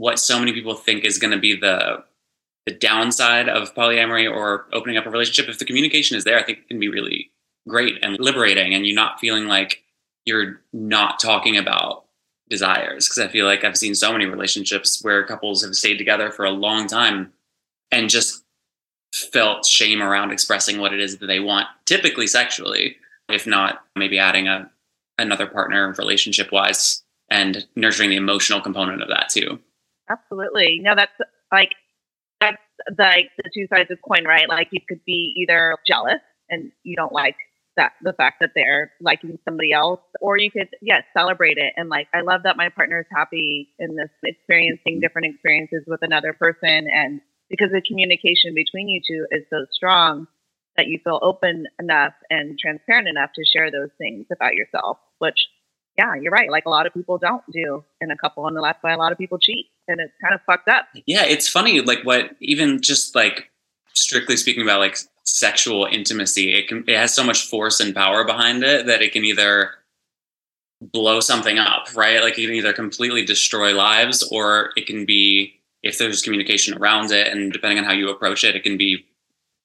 what 0.00 0.18
so 0.18 0.38
many 0.38 0.50
people 0.54 0.74
think 0.74 1.04
is 1.04 1.18
going 1.18 1.30
to 1.30 1.38
be 1.38 1.54
the 1.54 2.02
the 2.66 2.72
downside 2.72 3.48
of 3.48 3.74
polyamory 3.74 4.30
or 4.30 4.66
opening 4.72 4.96
up 4.96 5.06
a 5.06 5.10
relationship, 5.10 5.48
if 5.48 5.58
the 5.58 5.64
communication 5.64 6.16
is 6.16 6.24
there, 6.24 6.38
I 6.38 6.42
think 6.42 6.58
it 6.58 6.68
can 6.68 6.78
be 6.78 6.88
really 6.88 7.30
great 7.68 7.98
and 8.02 8.18
liberating, 8.18 8.74
and 8.74 8.86
you're 8.86 8.94
not 8.94 9.20
feeling 9.20 9.46
like 9.46 9.82
you're 10.24 10.60
not 10.72 11.20
talking 11.20 11.56
about 11.56 12.04
desires. 12.48 13.06
Because 13.06 13.18
I 13.18 13.28
feel 13.28 13.44
like 13.44 13.62
I've 13.62 13.76
seen 13.76 13.94
so 13.94 14.12
many 14.12 14.24
relationships 14.24 15.02
where 15.02 15.24
couples 15.26 15.62
have 15.62 15.74
stayed 15.74 15.98
together 15.98 16.30
for 16.30 16.44
a 16.46 16.50
long 16.50 16.86
time 16.86 17.32
and 17.90 18.08
just 18.08 18.42
felt 19.14 19.66
shame 19.66 20.02
around 20.02 20.30
expressing 20.30 20.80
what 20.80 20.94
it 20.94 21.00
is 21.00 21.18
that 21.18 21.26
they 21.26 21.40
want, 21.40 21.66
typically 21.84 22.26
sexually, 22.26 22.96
if 23.28 23.46
not 23.46 23.84
maybe 23.96 24.18
adding 24.18 24.48
a 24.48 24.70
another 25.18 25.46
partner 25.46 25.94
relationship 25.98 26.50
wise 26.52 27.02
and 27.28 27.66
nurturing 27.76 28.08
the 28.08 28.16
emotional 28.16 28.62
component 28.62 29.02
of 29.02 29.08
that 29.08 29.28
too. 29.28 29.60
Absolutely. 30.10 30.80
No, 30.82 30.94
that's 30.96 31.12
like 31.52 31.70
that's 32.40 32.56
like 32.98 33.30
the 33.36 33.50
two 33.54 33.66
sides 33.72 33.90
of 33.90 33.98
the 33.98 34.02
coin, 34.02 34.26
right? 34.26 34.48
Like 34.48 34.68
you 34.72 34.80
could 34.86 35.04
be 35.04 35.34
either 35.36 35.76
jealous 35.86 36.20
and 36.48 36.72
you 36.82 36.96
don't 36.96 37.12
like 37.12 37.36
that 37.76 37.92
the 38.02 38.12
fact 38.12 38.38
that 38.40 38.50
they're 38.54 38.92
liking 39.00 39.38
somebody 39.44 39.72
else, 39.72 40.00
or 40.20 40.36
you 40.36 40.50
could 40.50 40.68
yes 40.82 41.02
celebrate 41.16 41.56
it 41.56 41.72
and 41.76 41.88
like 41.88 42.08
I 42.12 42.22
love 42.22 42.42
that 42.44 42.56
my 42.56 42.68
partner 42.70 43.00
is 43.00 43.06
happy 43.16 43.68
in 43.78 43.94
this 43.94 44.10
experiencing 44.24 44.94
mm-hmm. 44.94 45.00
different 45.00 45.34
experiences 45.34 45.84
with 45.86 46.00
another 46.02 46.32
person 46.32 46.88
and 46.92 47.20
because 47.50 47.70
the 47.72 47.82
communication 47.86 48.54
between 48.54 48.88
you 48.88 49.00
two 49.06 49.26
is 49.30 49.44
so 49.50 49.66
strong 49.72 50.26
that 50.76 50.86
you 50.86 50.98
feel 51.02 51.18
open 51.20 51.66
enough 51.78 52.14
and 52.30 52.58
transparent 52.58 53.08
enough 53.08 53.30
to 53.34 53.44
share 53.44 53.70
those 53.70 53.90
things 53.98 54.26
about 54.32 54.54
yourself, 54.54 54.98
which, 55.18 55.48
yeah, 55.98 56.14
you're 56.14 56.32
right. 56.32 56.50
Like 56.50 56.64
a 56.64 56.70
lot 56.70 56.86
of 56.86 56.94
people 56.94 57.18
don't 57.18 57.42
do 57.52 57.84
in 58.00 58.10
a 58.10 58.16
couple, 58.16 58.46
and 58.46 58.56
that's 58.56 58.78
why 58.80 58.92
a 58.92 58.96
lot 58.96 59.12
of 59.12 59.18
people 59.18 59.38
cheat, 59.38 59.66
and 59.90 60.00
it's 60.00 60.14
kind 60.22 60.34
of 60.34 60.40
fucked 60.42 60.68
up. 60.68 60.86
Yeah, 61.06 61.24
it's 61.24 61.48
funny. 61.48 61.80
Like 61.80 62.02
what, 62.04 62.36
even 62.40 62.80
just 62.80 63.14
like 63.14 63.50
strictly 63.94 64.36
speaking 64.36 64.62
about 64.62 64.80
like 64.80 64.96
sexual 65.24 65.86
intimacy, 65.86 66.54
it 66.54 66.68
can 66.68 66.84
it 66.86 66.96
has 66.96 67.14
so 67.14 67.24
much 67.24 67.46
force 67.48 67.80
and 67.80 67.94
power 67.94 68.24
behind 68.24 68.62
it 68.62 68.86
that 68.86 69.02
it 69.02 69.12
can 69.12 69.24
either 69.24 69.72
blow 70.80 71.20
something 71.20 71.58
up, 71.58 71.94
right? 71.94 72.22
Like 72.22 72.38
it 72.38 72.46
can 72.46 72.54
either 72.54 72.72
completely 72.72 73.24
destroy 73.24 73.74
lives 73.74 74.26
or 74.32 74.70
it 74.76 74.86
can 74.86 75.04
be 75.04 75.60
if 75.82 75.98
there's 75.98 76.22
communication 76.22 76.76
around 76.76 77.10
it 77.10 77.28
and 77.28 77.52
depending 77.52 77.78
on 77.78 77.84
how 77.84 77.92
you 77.92 78.10
approach 78.10 78.44
it, 78.44 78.54
it 78.54 78.62
can 78.62 78.76
be 78.76 79.06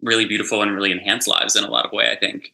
really 0.01 0.25
beautiful 0.25 0.61
and 0.61 0.73
really 0.73 0.91
enhance 0.91 1.27
lives 1.27 1.55
in 1.55 1.63
a 1.63 1.69
lot 1.69 1.85
of 1.85 1.91
way, 1.91 2.11
I 2.11 2.15
think. 2.15 2.53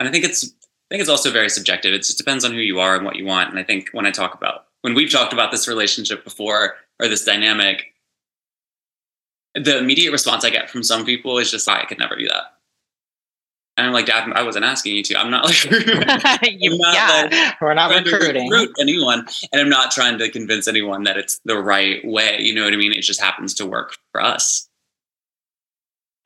And 0.00 0.08
I 0.08 0.12
think 0.12 0.24
it's 0.24 0.44
I 0.44 0.94
think 0.94 1.00
it's 1.02 1.10
also 1.10 1.30
very 1.30 1.50
subjective. 1.50 1.92
It 1.92 1.98
just 1.98 2.16
depends 2.16 2.44
on 2.44 2.52
who 2.52 2.60
you 2.60 2.80
are 2.80 2.96
and 2.96 3.04
what 3.04 3.16
you 3.16 3.26
want. 3.26 3.50
And 3.50 3.58
I 3.58 3.62
think 3.62 3.90
when 3.92 4.06
I 4.06 4.10
talk 4.10 4.34
about 4.34 4.67
when 4.82 4.94
we've 4.94 5.10
talked 5.10 5.32
about 5.32 5.50
this 5.50 5.68
relationship 5.68 6.24
before 6.24 6.76
or 7.00 7.08
this 7.08 7.24
dynamic, 7.24 7.94
the 9.54 9.78
immediate 9.78 10.12
response 10.12 10.44
I 10.44 10.50
get 10.50 10.70
from 10.70 10.82
some 10.82 11.04
people 11.04 11.38
is 11.38 11.50
just 11.50 11.66
like, 11.66 11.82
I 11.82 11.86
could 11.86 11.98
never 11.98 12.16
do 12.16 12.28
that. 12.28 12.54
And 13.76 13.86
I'm 13.86 13.92
like, 13.92 14.06
Dad, 14.06 14.32
I 14.34 14.42
wasn't 14.42 14.64
asking 14.64 14.96
you 14.96 15.04
to. 15.04 15.16
I'm 15.16 15.30
not 15.30 15.44
like, 15.44 15.56
I'm 15.70 16.78
not 16.78 16.94
yeah, 16.94 17.28
like, 17.30 17.60
we're 17.60 17.74
not 17.74 17.94
recruiting 17.94 18.50
recruit 18.50 18.74
anyone, 18.80 19.24
and 19.52 19.62
I'm 19.62 19.68
not 19.68 19.92
trying 19.92 20.18
to 20.18 20.28
convince 20.30 20.66
anyone 20.66 21.04
that 21.04 21.16
it's 21.16 21.40
the 21.44 21.56
right 21.56 22.04
way. 22.04 22.38
You 22.40 22.54
know 22.54 22.64
what 22.64 22.72
I 22.72 22.76
mean? 22.76 22.92
It 22.92 23.02
just 23.02 23.20
happens 23.20 23.54
to 23.54 23.66
work 23.66 23.96
for 24.10 24.20
us. 24.20 24.68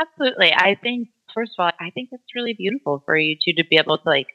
Absolutely. 0.00 0.52
I 0.54 0.76
think 0.82 1.08
first 1.34 1.52
of 1.58 1.64
all, 1.64 1.72
I 1.78 1.90
think 1.90 2.08
it's 2.12 2.24
really 2.34 2.54
beautiful 2.54 3.02
for 3.04 3.16
you 3.16 3.36
two 3.36 3.52
to 3.52 3.64
be 3.68 3.76
able 3.76 3.98
to 3.98 4.08
like 4.08 4.28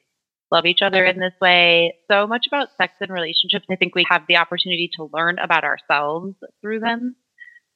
love 0.52 0.66
each 0.66 0.82
other 0.82 1.04
in 1.06 1.20
this 1.20 1.34
way. 1.42 1.96
So 2.10 2.28
much 2.28 2.48
about 2.48 2.70
sex 2.78 2.94
and 3.02 3.12
relationships. 3.12 3.66
I 3.70 3.76
think 3.76 3.96
we 3.96 4.06
have 4.10 4.24
the 4.28 4.38
opportunity 4.38 4.90
to 4.96 5.10
learn 5.12 5.40
about 5.40 5.64
ourselves 5.64 6.36
through 6.62 6.80
them. 6.80 7.16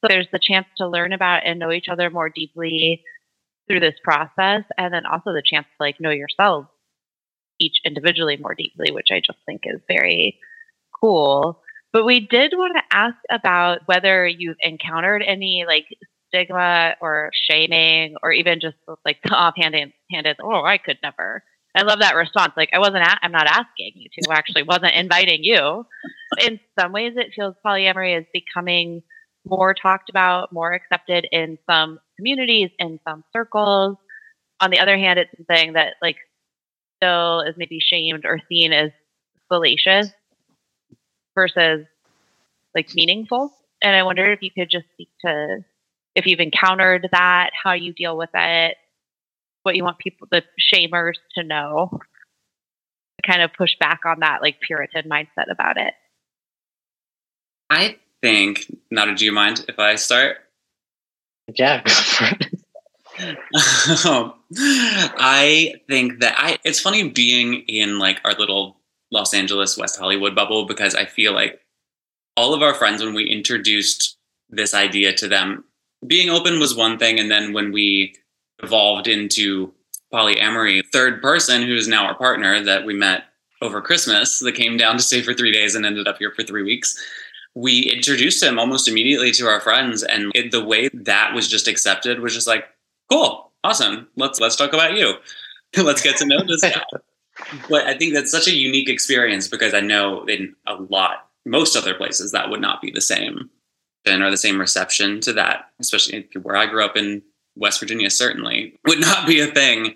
So 0.00 0.08
there's 0.08 0.28
the 0.32 0.40
chance 0.42 0.66
to 0.78 0.88
learn 0.88 1.12
about 1.12 1.42
and 1.46 1.58
know 1.58 1.70
each 1.70 1.88
other 1.90 2.10
more 2.10 2.28
deeply 2.28 3.02
through 3.68 3.80
this 3.80 3.94
process 4.02 4.64
and 4.76 4.92
then 4.92 5.06
also 5.06 5.32
the 5.32 5.42
chance 5.44 5.66
to 5.66 5.76
like 5.80 6.00
know 6.00 6.10
yourselves 6.10 6.68
each 7.60 7.76
individually 7.84 8.36
more 8.36 8.54
deeply 8.54 8.92
which 8.92 9.08
i 9.12 9.20
just 9.24 9.38
think 9.46 9.62
is 9.64 9.80
very 9.88 10.38
cool 11.00 11.62
but 11.92 12.04
we 12.04 12.20
did 12.20 12.52
want 12.54 12.74
to 12.76 12.96
ask 12.96 13.16
about 13.30 13.80
whether 13.86 14.26
you've 14.26 14.56
encountered 14.60 15.22
any 15.22 15.64
like 15.66 15.86
stigma 16.28 16.94
or 17.00 17.30
shaming 17.48 18.14
or 18.22 18.32
even 18.32 18.60
just 18.60 18.76
like 19.04 19.18
the 19.22 19.30
offhanded 19.32 19.92
handed 20.10 20.36
oh 20.42 20.64
i 20.64 20.78
could 20.78 20.98
never 21.02 21.42
i 21.76 21.82
love 21.82 22.00
that 22.00 22.14
response 22.16 22.52
like 22.56 22.70
i 22.72 22.78
wasn't 22.78 22.96
a- 22.96 23.18
i'm 23.22 23.32
not 23.32 23.46
asking 23.46 23.92
you 23.94 24.08
to 24.12 24.30
actually 24.32 24.62
wasn't 24.62 24.92
inviting 24.94 25.42
you 25.44 25.86
in 26.40 26.58
some 26.78 26.92
ways 26.92 27.14
it 27.16 27.32
feels 27.34 27.54
polyamory 27.64 28.18
is 28.18 28.26
becoming 28.32 29.02
more 29.44 29.74
talked 29.74 30.08
about 30.08 30.52
more 30.52 30.72
accepted 30.72 31.26
in 31.32 31.58
some 31.68 31.98
communities, 32.16 32.70
in 32.78 33.00
some 33.06 33.24
circles. 33.32 33.96
On 34.60 34.70
the 34.70 34.78
other 34.78 34.96
hand, 34.96 35.18
it's 35.18 35.30
something 35.36 35.72
that 35.74 35.94
like 36.00 36.16
still 36.96 37.40
is 37.40 37.54
maybe 37.56 37.80
shamed 37.80 38.24
or 38.24 38.40
seen 38.48 38.72
as 38.72 38.90
fallacious 39.48 40.10
versus 41.34 41.86
like 42.74 42.94
meaningful. 42.94 43.52
And 43.82 43.96
I 43.96 44.02
wonder 44.04 44.30
if 44.32 44.42
you 44.42 44.50
could 44.50 44.70
just 44.70 44.86
speak 44.92 45.08
to 45.24 45.64
if 46.14 46.26
you've 46.26 46.40
encountered 46.40 47.08
that, 47.12 47.50
how 47.60 47.72
you 47.72 47.92
deal 47.94 48.16
with 48.16 48.30
it, 48.34 48.76
what 49.62 49.76
you 49.76 49.84
want 49.84 49.98
people, 49.98 50.28
the 50.30 50.42
shamers, 50.60 51.14
to 51.36 51.44
know, 51.44 51.90
to 51.92 53.30
kind 53.30 53.42
of 53.42 53.52
push 53.52 53.76
back 53.78 54.00
on 54.06 54.20
that 54.20 54.42
like 54.42 54.60
Puritan 54.60 55.08
mindset 55.08 55.50
about 55.50 55.76
it. 55.76 55.94
I 57.70 57.96
think, 58.20 58.66
Nato, 58.90 59.14
do 59.14 59.24
you 59.24 59.32
mind 59.32 59.64
if 59.68 59.78
I 59.78 59.94
start? 59.94 60.38
Yeah, 61.54 61.82
go 61.82 61.92
for 61.92 62.24
it. 62.26 64.06
um, 64.06 64.34
I 64.56 65.74
think 65.88 66.20
that 66.20 66.34
I 66.36 66.58
it's 66.64 66.80
funny 66.80 67.08
being 67.10 67.64
in 67.68 67.98
like 67.98 68.20
our 68.24 68.32
little 68.32 68.76
Los 69.10 69.34
Angeles 69.34 69.76
West 69.76 69.98
Hollywood 69.98 70.34
bubble 70.34 70.66
because 70.66 70.94
I 70.94 71.04
feel 71.04 71.32
like 71.32 71.60
all 72.36 72.54
of 72.54 72.62
our 72.62 72.74
friends 72.74 73.02
when 73.02 73.14
we 73.14 73.28
introduced 73.28 74.16
this 74.48 74.74
idea 74.74 75.12
to 75.14 75.28
them 75.28 75.64
being 76.06 76.30
open 76.30 76.58
was 76.58 76.74
one 76.74 76.98
thing 76.98 77.18
and 77.18 77.30
then 77.30 77.52
when 77.52 77.72
we 77.72 78.14
evolved 78.62 79.08
into 79.08 79.72
polyamory. 80.12 80.82
Third 80.92 81.22
person 81.22 81.62
who 81.62 81.74
is 81.74 81.88
now 81.88 82.06
our 82.06 82.14
partner 82.14 82.62
that 82.62 82.84
we 82.84 82.94
met 82.94 83.24
over 83.60 83.80
Christmas 83.80 84.40
that 84.40 84.52
came 84.52 84.76
down 84.76 84.96
to 84.96 85.02
stay 85.02 85.22
for 85.22 85.32
3 85.34 85.52
days 85.52 85.74
and 85.74 85.86
ended 85.86 86.08
up 86.08 86.18
here 86.18 86.32
for 86.32 86.42
3 86.42 86.62
weeks 86.62 86.96
we 87.54 87.82
introduced 87.82 88.42
him 88.42 88.58
almost 88.58 88.88
immediately 88.88 89.30
to 89.30 89.46
our 89.46 89.60
friends. 89.60 90.02
And 90.02 90.32
it, 90.34 90.52
the 90.52 90.64
way 90.64 90.88
that 90.88 91.34
was 91.34 91.48
just 91.48 91.68
accepted 91.68 92.20
was 92.20 92.32
just 92.32 92.46
like 92.46 92.64
cool 93.10 93.52
awesome. 93.64 94.08
Let's 94.16 94.40
let's 94.40 94.56
talk 94.56 94.72
about 94.72 94.96
you. 94.96 95.14
Let's 95.76 96.02
get 96.02 96.16
to 96.18 96.26
know 96.26 96.42
this 96.46 96.62
guy. 96.62 96.82
But 97.70 97.86
i 97.86 97.96
think 97.96 98.12
that's 98.12 98.30
such 98.30 98.46
a 98.46 98.54
unique 98.54 98.90
experience 98.90 99.48
because 99.48 99.72
i 99.72 99.80
know 99.80 100.22
in 100.26 100.54
a 100.66 100.74
lot 100.74 101.30
most 101.46 101.76
other 101.76 101.94
places 101.94 102.30
that 102.30 102.50
would 102.50 102.60
not 102.60 102.82
be 102.82 102.90
the 102.90 103.00
same. 103.00 103.48
Or 104.06 104.30
the 104.30 104.36
same 104.36 104.60
reception 104.60 105.20
to 105.22 105.32
that 105.32 105.70
especially 105.80 106.28
where 106.42 106.56
i 106.56 106.66
grew 106.66 106.84
up 106.84 106.94
in 106.94 107.22
west 107.56 107.80
virginia 107.80 108.10
certainly 108.10 108.78
would 108.86 109.00
not 109.00 109.26
be 109.26 109.40
a 109.40 109.46
thing 109.46 109.94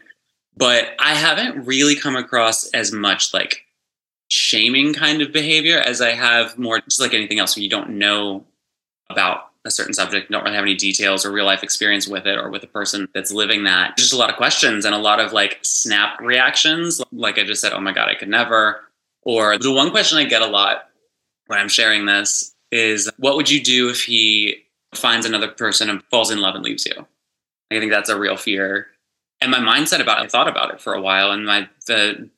but 0.57 0.89
i 0.99 1.15
haven't 1.15 1.65
really 1.67 1.97
come 1.97 2.17
across 2.17 2.69
as 2.71 2.93
much 2.93 3.33
like 3.33 3.67
shaming 4.29 4.93
kind 4.93 5.23
of 5.23 5.33
behavior 5.33 5.79
as 5.79 6.01
I 6.01 6.11
have 6.11 6.59
more 6.59 6.81
just 6.81 7.01
like 7.01 7.15
anything 7.15 7.39
else 7.39 7.57
when 7.57 7.63
you 7.63 7.71
don't 7.71 7.91
know 7.91 8.45
about 9.09 9.51
a 9.65 9.71
certain 9.71 9.95
subject, 9.95 10.31
don't 10.31 10.45
really 10.45 10.55
have 10.55 10.65
any 10.65 10.75
details 10.75 11.25
or 11.25 11.33
real 11.33 11.45
life 11.45 11.63
experience 11.63 12.07
with 12.07 12.27
it 12.27 12.39
or 12.39 12.51
with 12.51 12.63
a 12.63 12.69
person 12.69 13.09
that's 13.15 13.33
living 13.33 13.65
that. 13.65 13.97
Just 13.97 14.13
a 14.13 14.17
lot 14.17 14.31
of 14.31 14.37
questions 14.37 14.85
and 14.85 14.95
a 14.95 14.99
lot 14.99 15.21
of 15.21 15.33
like 15.33 15.59
snap 15.63 16.21
reactions. 16.21 17.03
Like 17.13 17.39
I 17.39 17.45
just 17.45 17.61
said, 17.61 17.73
oh 17.73 17.81
my 17.81 17.93
God, 17.93 18.09
I 18.09 18.15
could 18.15 18.29
never. 18.29 18.81
Or 19.23 19.59
the 19.59 19.73
one 19.73 19.91
question 19.91 20.19
I 20.19 20.25
get 20.25 20.43
a 20.43 20.47
lot 20.47 20.89
when 21.47 21.59
I'm 21.59 21.69
sharing 21.69 22.07
this 22.07 22.55
is 22.71 23.11
what 23.19 23.37
would 23.37 23.51
you 23.51 23.63
do 23.63 23.91
if 23.91 24.05
he 24.05 24.65
finds 24.95 25.27
another 25.27 25.49
person 25.49 25.91
and 25.91 26.03
falls 26.11 26.31
in 26.31 26.41
love 26.41 26.55
and 26.55 26.65
leaves 26.65 26.87
you? 26.87 27.07
I 27.71 27.79
think 27.79 27.93
that's 27.93 28.09
a 28.09 28.19
real 28.19 28.37
fear. 28.37 28.89
And 29.41 29.51
my 29.51 29.59
mindset 29.59 30.01
about 30.01 30.21
it, 30.21 30.25
I 30.25 30.29
thought 30.29 30.49
about 30.49 30.73
it 30.73 30.81
for 30.81 30.95
a 30.95 31.03
while. 31.03 31.31
And 31.31 31.45
my 31.45 31.69
the 31.87 32.31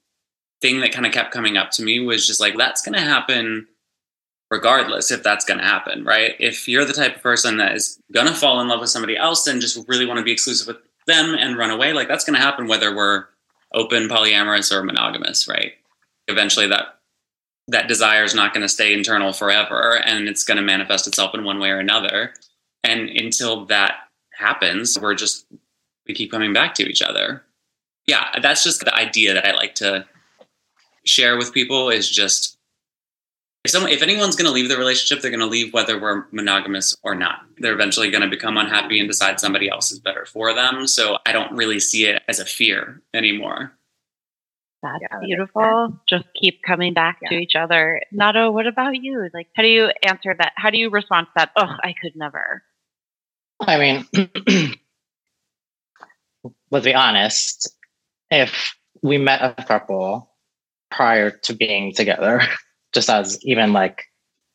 thing 0.60 0.80
that 0.80 0.92
kind 0.92 1.06
of 1.06 1.12
kept 1.12 1.32
coming 1.32 1.56
up 1.56 1.70
to 1.72 1.82
me 1.82 2.00
was 2.00 2.26
just 2.26 2.40
like, 2.40 2.56
that's 2.56 2.82
going 2.82 2.94
to 2.94 3.00
happen 3.00 3.68
regardless 4.50 5.10
if 5.10 5.22
that's 5.22 5.44
going 5.44 5.58
to 5.58 5.64
happen, 5.64 6.04
right? 6.04 6.34
If 6.38 6.66
you're 6.68 6.84
the 6.84 6.92
type 6.92 7.16
of 7.16 7.22
person 7.22 7.58
that 7.58 7.74
is 7.74 8.00
going 8.12 8.26
to 8.26 8.34
fall 8.34 8.60
in 8.60 8.68
love 8.68 8.80
with 8.80 8.90
somebody 8.90 9.16
else 9.16 9.46
and 9.46 9.60
just 9.60 9.86
really 9.88 10.06
want 10.06 10.18
to 10.18 10.24
be 10.24 10.32
exclusive 10.32 10.66
with 10.66 10.78
them 11.06 11.34
and 11.34 11.58
run 11.58 11.70
away, 11.70 11.92
like 11.92 12.08
that's 12.08 12.24
going 12.24 12.38
to 12.38 12.44
happen 12.44 12.66
whether 12.66 12.94
we're 12.94 13.26
open, 13.74 14.08
polyamorous, 14.08 14.72
or 14.72 14.82
monogamous, 14.82 15.46
right? 15.46 15.72
Eventually, 16.28 16.66
that 16.68 16.98
that 17.68 17.88
desire 17.88 18.24
is 18.24 18.34
not 18.34 18.54
going 18.54 18.62
to 18.62 18.68
stay 18.68 18.94
internal 18.94 19.32
forever, 19.32 19.98
and 19.98 20.26
it's 20.26 20.44
going 20.44 20.56
to 20.56 20.62
manifest 20.62 21.06
itself 21.06 21.34
in 21.34 21.44
one 21.44 21.58
way 21.58 21.68
or 21.68 21.78
another. 21.78 22.32
And 22.82 23.10
until 23.10 23.66
that 23.66 24.07
happens, 24.38 24.98
we're 24.98 25.14
just 25.14 25.46
we 26.06 26.14
keep 26.14 26.30
coming 26.30 26.52
back 26.52 26.74
to 26.74 26.88
each 26.88 27.02
other. 27.02 27.42
Yeah, 28.06 28.26
that's 28.40 28.64
just 28.64 28.84
the 28.84 28.94
idea 28.94 29.34
that 29.34 29.46
I 29.46 29.52
like 29.52 29.74
to 29.76 30.06
share 31.04 31.36
with 31.36 31.52
people 31.52 31.90
is 31.90 32.08
just 32.08 32.58
if 33.64 33.70
someone 33.70 33.92
if 33.92 34.02
anyone's 34.02 34.36
going 34.36 34.46
to 34.46 34.52
leave 34.52 34.68
the 34.68 34.78
relationship 34.78 35.22
they're 35.22 35.30
going 35.30 35.40
to 35.40 35.46
leave 35.46 35.72
whether 35.72 36.00
we're 36.00 36.24
monogamous 36.32 36.96
or 37.02 37.14
not. 37.14 37.40
They're 37.58 37.74
eventually 37.74 38.10
going 38.10 38.22
to 38.22 38.28
become 38.28 38.56
unhappy 38.56 39.00
and 39.00 39.08
decide 39.08 39.40
somebody 39.40 39.68
else 39.68 39.90
is 39.92 39.98
better 39.98 40.24
for 40.24 40.54
them. 40.54 40.86
So 40.86 41.18
i 41.26 41.32
don't 41.32 41.52
really 41.52 41.80
see 41.80 42.06
it 42.06 42.22
as 42.28 42.38
a 42.38 42.44
fear 42.44 43.02
anymore. 43.12 43.72
That's 44.82 45.02
beautiful. 45.24 45.98
just 46.08 46.26
keep 46.40 46.62
coming 46.62 46.94
back 46.94 47.18
yeah. 47.20 47.30
to 47.30 47.34
each 47.36 47.56
other. 47.56 48.00
Nato 48.12 48.50
what 48.50 48.66
about 48.66 48.94
you? 48.94 49.28
Like 49.34 49.48
how 49.54 49.62
do 49.62 49.68
you 49.68 49.90
answer 50.02 50.34
that? 50.38 50.52
How 50.56 50.70
do 50.70 50.78
you 50.78 50.88
respond 50.88 51.26
to 51.26 51.32
that? 51.36 51.50
Oh 51.56 51.74
i 51.82 51.94
could 52.00 52.16
never 52.16 52.62
i 53.60 53.78
mean 53.78 54.06
let's 56.70 56.84
be 56.84 56.94
honest 56.94 57.74
if 58.30 58.74
we 59.02 59.18
met 59.18 59.54
a 59.58 59.64
couple 59.64 60.30
prior 60.90 61.30
to 61.30 61.54
being 61.54 61.92
together 61.92 62.42
just 62.94 63.10
as 63.10 63.38
even 63.44 63.72
like 63.72 64.04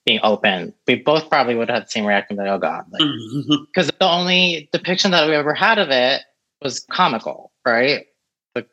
being 0.05 0.19
open, 0.23 0.73
we 0.87 0.95
both 0.95 1.29
probably 1.29 1.55
would 1.55 1.69
have 1.69 1.75
had 1.75 1.85
the 1.85 1.91
same 1.91 2.05
reaction 2.05 2.35
like, 2.37 2.47
mm-hmm. 2.47 2.55
oh 2.55 2.59
God. 2.59 3.65
Because 3.67 3.87
like, 3.87 3.99
the 3.99 4.09
only 4.09 4.69
depiction 4.73 5.11
that 5.11 5.27
we 5.27 5.35
ever 5.35 5.53
had 5.53 5.79
of 5.79 5.89
it 5.89 6.21
was 6.61 6.85
comical, 6.91 7.51
right? 7.65 8.05
Like, 8.55 8.67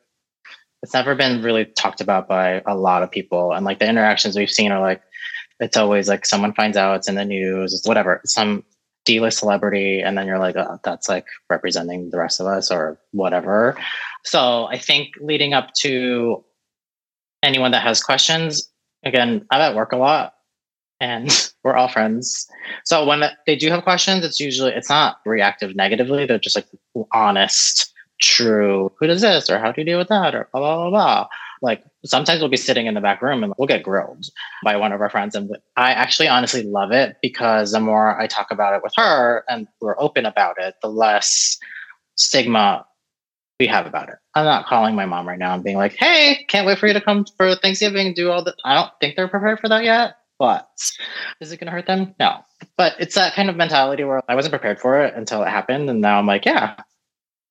it's 0.83 0.93
never 0.93 1.15
been 1.15 1.41
really 1.41 1.65
talked 1.65 2.01
about 2.01 2.27
by 2.27 2.61
a 2.65 2.75
lot 2.75 3.03
of 3.03 3.11
people. 3.11 3.53
And 3.53 3.65
like 3.65 3.79
the 3.79 3.87
interactions 3.87 4.35
we've 4.35 4.49
seen 4.49 4.71
are 4.71 4.81
like, 4.81 5.01
it's 5.59 5.77
always 5.77 6.09
like 6.09 6.25
someone 6.25 6.53
finds 6.53 6.75
out, 6.75 6.97
it's 6.97 7.07
in 7.07 7.15
the 7.15 7.25
news, 7.25 7.81
whatever, 7.85 8.21
some 8.25 8.65
D-list 9.05 9.39
celebrity, 9.39 10.01
and 10.01 10.17
then 10.17 10.27
you're 10.27 10.39
like, 10.39 10.55
oh, 10.55 10.79
that's 10.83 11.09
like 11.09 11.25
representing 11.49 12.09
the 12.11 12.19
rest 12.19 12.39
of 12.39 12.47
us 12.47 12.71
or 12.71 12.99
whatever. 13.11 13.75
So 14.23 14.65
I 14.65 14.77
think 14.77 15.09
leading 15.19 15.53
up 15.53 15.73
to 15.81 16.43
anyone 17.43 17.71
that 17.71 17.83
has 17.83 18.03
questions, 18.03 18.69
again, 19.03 19.45
I'm 19.49 19.61
at 19.61 19.75
work 19.75 19.91
a 19.91 19.97
lot 19.97 20.35
and 20.99 21.29
we're 21.63 21.75
all 21.75 21.87
friends. 21.87 22.47
So 22.85 23.05
when 23.05 23.23
they 23.45 23.55
do 23.55 23.69
have 23.69 23.83
questions, 23.83 24.23
it's 24.23 24.39
usually 24.39 24.71
it's 24.71 24.89
not 24.89 25.17
reactive 25.25 25.75
negatively. 25.75 26.25
They're 26.25 26.39
just 26.39 26.55
like 26.55 26.67
honest, 27.11 27.91
true. 28.21 28.91
Who 28.99 29.07
does 29.07 29.21
this 29.21 29.49
or 29.49 29.59
how 29.59 29.71
do 29.71 29.81
you 29.81 29.85
deal 29.85 29.97
with 29.97 30.09
that 30.09 30.35
or 30.35 30.47
blah 30.53 30.61
blah 30.61 30.89
blah. 30.89 30.89
blah. 30.89 31.27
Like 31.61 31.83
sometimes 32.05 32.39
we'll 32.39 32.49
be 32.49 32.57
sitting 32.57 32.87
in 32.87 32.93
the 32.93 33.01
back 33.01 33.21
room 33.21 33.43
and 33.43 33.53
we'll 33.57 33.67
get 33.67 33.83
grilled 33.83 34.25
by 34.63 34.75
one 34.75 34.91
of 34.91 35.01
our 35.01 35.09
friends, 35.09 35.35
and 35.35 35.49
I 35.77 35.91
actually 35.91 36.27
honestly 36.27 36.63
love 36.63 36.91
it 36.91 37.17
because 37.21 37.71
the 37.71 37.79
more 37.79 38.19
I 38.19 38.27
talk 38.27 38.51
about 38.51 38.75
it 38.75 38.83
with 38.83 38.93
her 38.97 39.43
and 39.47 39.67
we're 39.79 39.99
open 39.99 40.25
about 40.25 40.55
it, 40.59 40.75
the 40.81 40.89
less 40.89 41.57
stigma 42.15 42.85
we 43.59 43.67
have 43.67 43.85
about 43.85 44.09
it. 44.09 44.15
I'm 44.33 44.45
not 44.45 44.65
calling 44.65 44.95
my 44.95 45.05
mom 45.05 45.27
right 45.27 45.37
now 45.37 45.53
and 45.53 45.63
being 45.63 45.77
like, 45.77 45.93
hey, 45.93 46.45
can't 46.47 46.65
wait 46.65 46.79
for 46.79 46.87
you 46.87 46.93
to 46.93 47.01
come 47.01 47.25
for 47.37 47.53
Thanksgiving, 47.55 48.15
do 48.15 48.31
all 48.31 48.43
the. 48.43 48.55
I 48.65 48.73
don't 48.73 48.91
think 48.99 49.15
they're 49.15 49.27
prepared 49.27 49.59
for 49.59 49.69
that 49.69 49.83
yet, 49.83 50.15
but 50.39 50.67
is 51.39 51.51
it 51.51 51.59
going 51.59 51.67
to 51.67 51.71
hurt 51.71 51.85
them? 51.85 52.15
No. 52.19 52.39
But 52.75 52.95
it's 52.99 53.13
that 53.13 53.35
kind 53.35 53.51
of 53.51 53.55
mentality 53.55 54.03
where 54.03 54.23
I 54.27 54.33
wasn't 54.33 54.53
prepared 54.53 54.79
for 54.79 55.03
it 55.03 55.13
until 55.15 55.43
it 55.43 55.49
happened. 55.49 55.91
And 55.91 56.01
now 56.01 56.17
I'm 56.17 56.25
like, 56.25 56.45
yeah, 56.47 56.77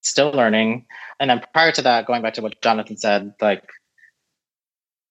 still 0.00 0.32
learning. 0.32 0.86
And 1.20 1.30
then 1.30 1.42
prior 1.52 1.70
to 1.72 1.82
that, 1.82 2.06
going 2.06 2.22
back 2.22 2.34
to 2.34 2.42
what 2.42 2.60
Jonathan 2.60 2.96
said, 2.96 3.34
like 3.40 3.62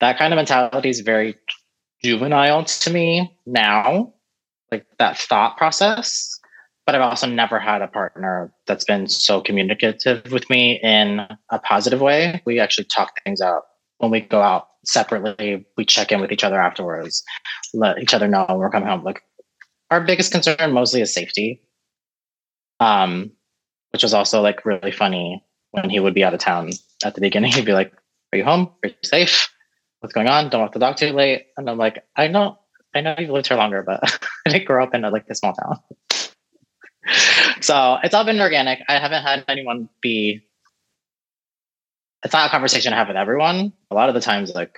that 0.00 0.18
kind 0.18 0.32
of 0.32 0.36
mentality 0.36 0.88
is 0.88 1.00
very 1.00 1.36
juvenile 2.02 2.64
to 2.64 2.90
me 2.90 3.36
now, 3.46 4.12
like 4.70 4.86
that 4.98 5.18
thought 5.18 5.56
process 5.56 6.40
but 6.90 7.00
I've 7.00 7.08
also 7.08 7.28
never 7.28 7.60
had 7.60 7.82
a 7.82 7.86
partner 7.86 8.52
that's 8.66 8.84
been 8.84 9.06
so 9.06 9.40
communicative 9.40 10.32
with 10.32 10.50
me 10.50 10.80
in 10.82 11.20
a 11.50 11.58
positive 11.60 12.00
way. 12.00 12.42
We 12.44 12.58
actually 12.58 12.86
talk 12.86 13.22
things 13.22 13.40
out 13.40 13.62
when 13.98 14.10
we 14.10 14.22
go 14.22 14.42
out 14.42 14.66
separately. 14.84 15.64
We 15.76 15.84
check 15.84 16.10
in 16.10 16.20
with 16.20 16.32
each 16.32 16.42
other 16.42 16.60
afterwards, 16.60 17.22
let 17.74 17.98
each 18.00 18.12
other 18.12 18.26
know 18.26 18.44
when 18.48 18.58
we're 18.58 18.70
coming 18.70 18.88
home. 18.88 19.04
Like 19.04 19.22
our 19.92 20.00
biggest 20.00 20.32
concern 20.32 20.72
mostly 20.72 21.00
is 21.00 21.14
safety, 21.14 21.62
um, 22.80 23.30
which 23.92 24.02
was 24.02 24.12
also 24.12 24.40
like 24.40 24.66
really 24.66 24.90
funny 24.90 25.44
when 25.70 25.90
he 25.90 26.00
would 26.00 26.14
be 26.14 26.24
out 26.24 26.34
of 26.34 26.40
town 26.40 26.70
at 27.04 27.14
the 27.14 27.20
beginning. 27.20 27.52
He'd 27.54 27.66
be 27.66 27.72
like, 27.72 27.92
"Are 28.32 28.38
you 28.38 28.44
home? 28.44 28.68
Are 28.82 28.88
you 28.88 28.94
safe? 29.04 29.48
What's 30.00 30.12
going 30.12 30.28
on? 30.28 30.50
Don't 30.50 30.60
walk 30.60 30.72
the 30.72 30.78
dog 30.78 30.96
too 30.96 31.12
late." 31.12 31.46
And 31.56 31.68
I'm 31.68 31.78
like, 31.78 32.04
"I 32.16 32.28
know, 32.28 32.58
I 32.94 33.00
know 33.00 33.14
you've 33.18 33.30
lived 33.30 33.48
here 33.48 33.56
longer, 33.56 33.82
but 33.82 34.00
I 34.46 34.50
didn't 34.50 34.66
grow 34.66 34.82
up 34.82 34.94
in 34.94 35.04
a, 35.04 35.10
like 35.10 35.26
a 35.28 35.34
small 35.34 35.54
town." 35.54 35.78
so 37.60 37.98
it's 38.02 38.14
all 38.14 38.24
been 38.24 38.40
organic. 38.40 38.80
I 38.88 38.98
haven't 38.98 39.22
had 39.22 39.44
anyone 39.48 39.88
be. 40.00 40.42
It's 42.24 42.34
not 42.34 42.46
a 42.46 42.50
conversation 42.50 42.92
I 42.92 42.96
have 42.96 43.08
with 43.08 43.16
everyone. 43.16 43.72
A 43.90 43.94
lot 43.94 44.08
of 44.08 44.14
the 44.14 44.20
times, 44.20 44.52
like 44.54 44.76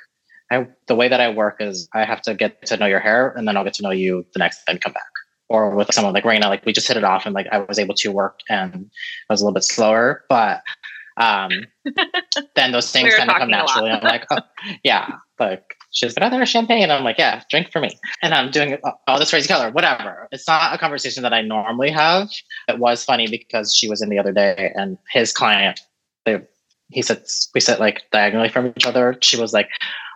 I, 0.51 0.67
the 0.87 0.95
way 0.95 1.09
that 1.09 1.21
I 1.21 1.31
work 1.31 1.57
is 1.61 1.89
I 1.95 2.05
have 2.05 2.23
to 2.23 2.35
get 2.35 2.67
to 2.67 2.77
know 2.77 2.87
your 2.87 3.01
hair, 3.01 3.31
and 3.31 3.49
then 3.49 3.57
I'll 3.57 3.65
get 3.65 3.75
to 3.75 3.83
know 3.83 3.91
you 3.91 4.27
the 4.33 4.39
next 4.39 4.65
time 4.65 4.79
come 4.79 4.93
back. 4.93 5.03
Or 5.49 5.75
with 5.75 5.93
someone 5.93 6.15
like 6.15 6.25
Raina, 6.25 6.49
like 6.49 6.65
we 6.65 6.73
just 6.73 6.89
hit 6.89 6.97
it 6.97 7.05
off, 7.05 7.27
and 7.27 7.35
like 7.35 7.47
I 7.51 7.59
was 7.59 7.79
able 7.79 7.95
to 7.97 8.13
work, 8.13 8.41
and 8.49 8.91
I 9.29 9.33
was 9.33 9.41
a 9.41 9.45
little 9.45 9.55
bit 9.55 9.65
slower, 9.65 10.25
but 10.29 10.63
um, 11.17 11.67
then 12.57 12.73
those 12.73 12.91
things 12.91 13.13
we 13.13 13.17
kind 13.17 13.31
of 13.31 13.37
come 13.37 13.51
naturally. 13.51 13.91
I'm 13.91 14.03
like, 14.03 14.27
oh, 14.31 14.39
yeah, 14.85 15.17
like 15.39 15.77
she's 15.93 16.17
like, 16.19 16.31
there's 16.31 16.49
champagne. 16.49 16.85
And 16.85 16.93
I'm 16.93 17.05
like, 17.05 17.19
yeah, 17.19 17.43
drink 17.51 17.71
for 17.71 17.81
me. 17.81 17.99
And 18.23 18.35
I'm 18.35 18.51
doing 18.51 18.79
all 19.07 19.19
this 19.19 19.31
crazy 19.31 19.49
color, 19.49 19.71
whatever. 19.71 20.29
It's 20.33 20.49
not 20.49 20.75
a 20.75 20.79
conversation 20.79 21.23
that 21.23 21.33
I 21.33 21.43
normally 21.43 21.91
have. 21.91 22.31
It 22.69 22.79
was 22.79 23.05
funny 23.05 23.29
because 23.29 23.75
she 23.75 23.89
was 23.89 24.03
in 24.03 24.09
the 24.09 24.19
other 24.19 24.33
day 24.33 24.73
and 24.75 24.99
his 25.11 25.33
client, 25.33 25.81
they, 26.25 26.41
he 26.91 27.03
said, 27.03 27.25
we 27.55 27.61
sit 27.61 27.81
like 27.81 28.03
diagonally 28.11 28.49
from 28.49 28.73
each 28.77 28.87
other. 28.87 29.17
She 29.21 29.39
was 29.39 29.53
like, 29.53 29.69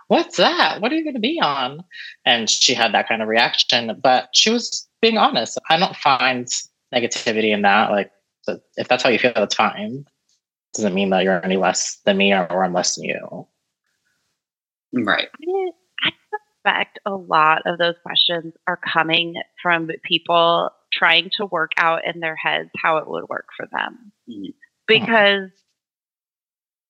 what's 0.07 0.37
that? 0.37 0.81
What 0.81 0.91
are 0.91 0.95
you 0.95 1.03
going 1.03 1.15
to 1.15 1.19
be 1.19 1.39
on? 1.41 1.83
And 2.25 2.49
she 2.49 2.73
had 2.73 2.93
that 2.93 3.07
kind 3.07 3.21
of 3.21 3.27
reaction, 3.27 3.99
but 4.01 4.29
she 4.33 4.49
was 4.49 4.87
being 5.01 5.17
honest. 5.17 5.57
I 5.69 5.77
don't 5.77 5.95
find 5.95 6.47
negativity 6.93 7.53
in 7.53 7.61
that. 7.63 7.91
Like, 7.91 8.11
if 8.77 8.87
that's 8.87 9.03
how 9.03 9.09
you 9.09 9.19
feel, 9.19 9.33
that's 9.35 9.55
fine. 9.55 10.05
Doesn't 10.73 10.93
mean 10.93 11.09
that 11.09 11.23
you're 11.23 11.43
any 11.43 11.57
less 11.57 11.99
than 12.05 12.17
me 12.17 12.33
or, 12.33 12.51
or 12.51 12.63
I'm 12.63 12.73
less 12.73 12.95
than 12.95 13.05
you. 13.05 13.47
Right. 14.93 15.27
I 16.03 16.11
suspect 16.65 16.99
a 17.05 17.11
lot 17.11 17.63
of 17.65 17.77
those 17.77 17.95
questions 18.03 18.53
are 18.67 18.79
coming 18.93 19.35
from 19.61 19.89
people 20.03 20.69
trying 20.93 21.29
to 21.37 21.45
work 21.45 21.71
out 21.77 22.01
in 22.05 22.19
their 22.19 22.35
heads 22.35 22.69
how 22.81 22.97
it 22.97 23.07
would 23.07 23.27
work 23.29 23.47
for 23.55 23.67
them. 23.71 24.11
Mm-hmm. 24.29 24.51
Because 24.87 25.49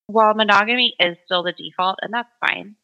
while 0.07 0.33
monogamy 0.33 0.95
is 0.99 1.17
still 1.25 1.43
the 1.43 1.53
default, 1.53 1.99
and 2.01 2.13
that's 2.13 2.29
fine, 2.45 2.75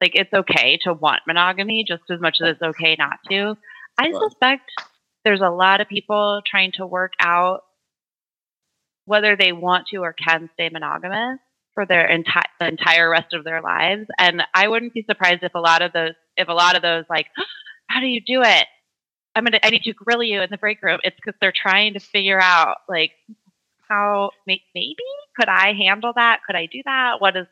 like 0.00 0.12
it's 0.14 0.32
okay 0.32 0.78
to 0.84 0.92
want 0.92 1.22
monogamy 1.26 1.84
just 1.86 2.02
as 2.10 2.20
much 2.20 2.38
as 2.42 2.54
it's 2.54 2.62
okay 2.62 2.96
not 2.98 3.18
to. 3.30 3.56
I 3.98 4.12
suspect 4.12 4.70
there's 5.24 5.42
a 5.42 5.50
lot 5.50 5.80
of 5.80 5.88
people 5.88 6.40
trying 6.46 6.72
to 6.72 6.86
work 6.86 7.12
out 7.20 7.62
whether 9.04 9.36
they 9.36 9.52
want 9.52 9.88
to 9.88 9.98
or 9.98 10.12
can 10.12 10.48
stay 10.54 10.68
monogamous 10.68 11.38
for 11.74 11.86
their 11.86 12.06
entire 12.06 12.42
the 12.58 12.68
entire 12.68 13.08
rest 13.08 13.32
of 13.32 13.44
their 13.44 13.62
lives. 13.62 14.06
And 14.18 14.42
I 14.54 14.68
wouldn't 14.68 14.94
be 14.94 15.04
surprised 15.08 15.42
if 15.42 15.54
a 15.54 15.60
lot 15.60 15.82
of 15.82 15.92
those 15.92 16.14
if 16.36 16.48
a 16.48 16.52
lot 16.52 16.76
of 16.76 16.82
those 16.82 17.04
like, 17.08 17.26
how 17.88 18.00
do 18.00 18.06
you 18.06 18.20
do 18.20 18.42
it? 18.42 18.66
I'm 19.34 19.44
gonna 19.44 19.60
I 19.62 19.70
need 19.70 19.82
to 19.84 19.92
grill 19.92 20.22
you 20.22 20.42
in 20.42 20.50
the 20.50 20.58
break 20.58 20.82
room. 20.82 21.00
It's 21.02 21.16
because 21.16 21.38
they're 21.40 21.52
trying 21.54 21.94
to 21.94 22.00
figure 22.00 22.40
out 22.40 22.78
like 22.88 23.12
how 23.88 24.30
maybe 24.46 24.96
could 25.38 25.48
I 25.48 25.72
handle 25.72 26.12
that? 26.14 26.40
Could 26.46 26.56
I 26.56 26.66
do 26.66 26.82
that? 26.84 27.20
What 27.20 27.36
is 27.36 27.46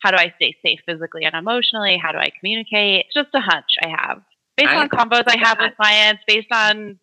how 0.00 0.10
do 0.10 0.16
I 0.16 0.32
stay 0.36 0.56
safe 0.62 0.80
physically 0.86 1.24
and 1.24 1.34
emotionally? 1.34 1.98
How 2.02 2.12
do 2.12 2.18
I 2.18 2.30
communicate? 2.38 3.06
It's 3.06 3.14
just 3.14 3.34
a 3.34 3.40
hunch 3.40 3.76
I 3.82 3.88
have 3.88 4.22
based 4.60 4.72
I, 4.72 4.82
on 4.82 4.88
combos 4.88 5.24
I 5.26 5.38
have 5.38 5.58
with 5.60 5.76
clients, 5.76 6.22
based 6.26 6.52
on 6.52 6.98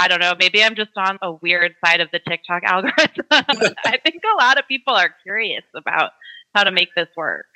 I 0.00 0.08
don't 0.08 0.20
know, 0.20 0.34
maybe 0.38 0.62
I'm 0.62 0.74
just 0.74 0.90
on 0.96 1.18
a 1.22 1.32
weird 1.32 1.74
side 1.84 2.00
of 2.00 2.08
the 2.12 2.18
TikTok 2.18 2.62
algorithm. 2.66 3.24
I 3.30 3.98
think 4.02 4.22
a 4.24 4.42
lot 4.42 4.58
of 4.58 4.66
people 4.66 4.94
are 4.94 5.14
curious 5.22 5.64
about 5.74 6.12
how 6.54 6.64
to 6.64 6.70
make 6.70 6.88
this 6.96 7.08
work. 7.16 7.46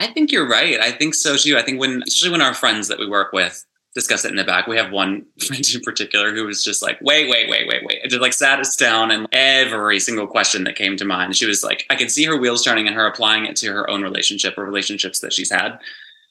I 0.00 0.08
think 0.08 0.32
you're 0.32 0.48
right. 0.48 0.80
I 0.80 0.92
think 0.92 1.14
so 1.14 1.36
too. 1.36 1.56
I 1.56 1.62
think 1.62 1.80
when, 1.80 2.02
especially 2.06 2.32
when 2.32 2.42
our 2.42 2.54
friends 2.54 2.88
that 2.88 2.98
we 2.98 3.08
work 3.08 3.32
with 3.32 3.64
discuss 3.96 4.26
it 4.26 4.30
in 4.30 4.36
the 4.36 4.44
back. 4.44 4.66
We 4.66 4.76
have 4.76 4.92
one 4.92 5.24
friend 5.46 5.66
in 5.74 5.80
particular 5.80 6.32
who 6.32 6.44
was 6.44 6.62
just 6.62 6.82
like, 6.82 6.98
wait, 7.00 7.30
wait, 7.30 7.48
wait, 7.48 7.66
wait, 7.66 7.82
wait. 7.82 8.00
It 8.04 8.10
just 8.10 8.20
like 8.20 8.34
sat 8.34 8.60
us 8.60 8.76
down 8.76 9.10
and 9.10 9.26
every 9.32 9.98
single 9.98 10.26
question 10.26 10.64
that 10.64 10.76
came 10.76 10.96
to 10.98 11.04
mind, 11.04 11.34
she 11.34 11.46
was 11.46 11.64
like, 11.64 11.84
I 11.88 11.96
could 11.96 12.10
see 12.10 12.24
her 12.24 12.36
wheels 12.36 12.62
turning 12.62 12.86
and 12.86 12.94
her 12.94 13.06
applying 13.06 13.46
it 13.46 13.56
to 13.56 13.72
her 13.72 13.88
own 13.88 14.02
relationship 14.02 14.56
or 14.58 14.64
relationships 14.64 15.20
that 15.20 15.32
she's 15.32 15.50
had. 15.50 15.78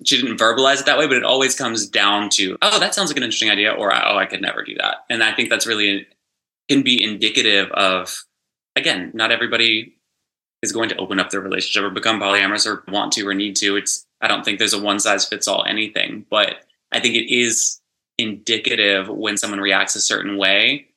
She 0.03 0.21
didn't 0.21 0.37
verbalize 0.37 0.81
it 0.81 0.85
that 0.87 0.97
way, 0.97 1.07
but 1.07 1.17
it 1.17 1.23
always 1.23 1.55
comes 1.55 1.87
down 1.87 2.29
to, 2.31 2.57
oh, 2.61 2.79
that 2.79 2.93
sounds 2.93 3.09
like 3.09 3.17
an 3.17 3.23
interesting 3.23 3.49
idea, 3.49 3.71
or 3.71 3.93
oh, 3.95 4.17
I 4.17 4.25
could 4.25 4.41
never 4.41 4.63
do 4.63 4.75
that. 4.75 5.05
And 5.09 5.23
I 5.23 5.33
think 5.33 5.49
that's 5.49 5.65
really 5.65 6.07
can 6.67 6.81
be 6.81 7.01
indicative 7.01 7.71
of, 7.71 8.23
again, 8.75 9.11
not 9.13 9.31
everybody 9.31 9.95
is 10.61 10.71
going 10.71 10.89
to 10.89 10.97
open 10.97 11.19
up 11.19 11.29
their 11.29 11.41
relationship 11.41 11.89
or 11.89 11.93
become 11.93 12.19
polyamorous 12.19 12.65
or 12.65 12.83
want 12.91 13.13
to 13.13 13.27
or 13.27 13.33
need 13.33 13.55
to. 13.57 13.77
It's 13.77 14.05
I 14.21 14.27
don't 14.27 14.43
think 14.43 14.59
there's 14.59 14.73
a 14.73 14.81
one 14.81 14.99
size 14.99 15.25
fits 15.25 15.47
all 15.47 15.63
anything, 15.65 16.25
but 16.29 16.57
I 16.91 16.99
think 16.99 17.15
it 17.15 17.33
is 17.33 17.79
indicative 18.17 19.07
when 19.07 19.37
someone 19.37 19.59
reacts 19.59 19.95
a 19.95 20.01
certain 20.01 20.37
way. 20.37 20.87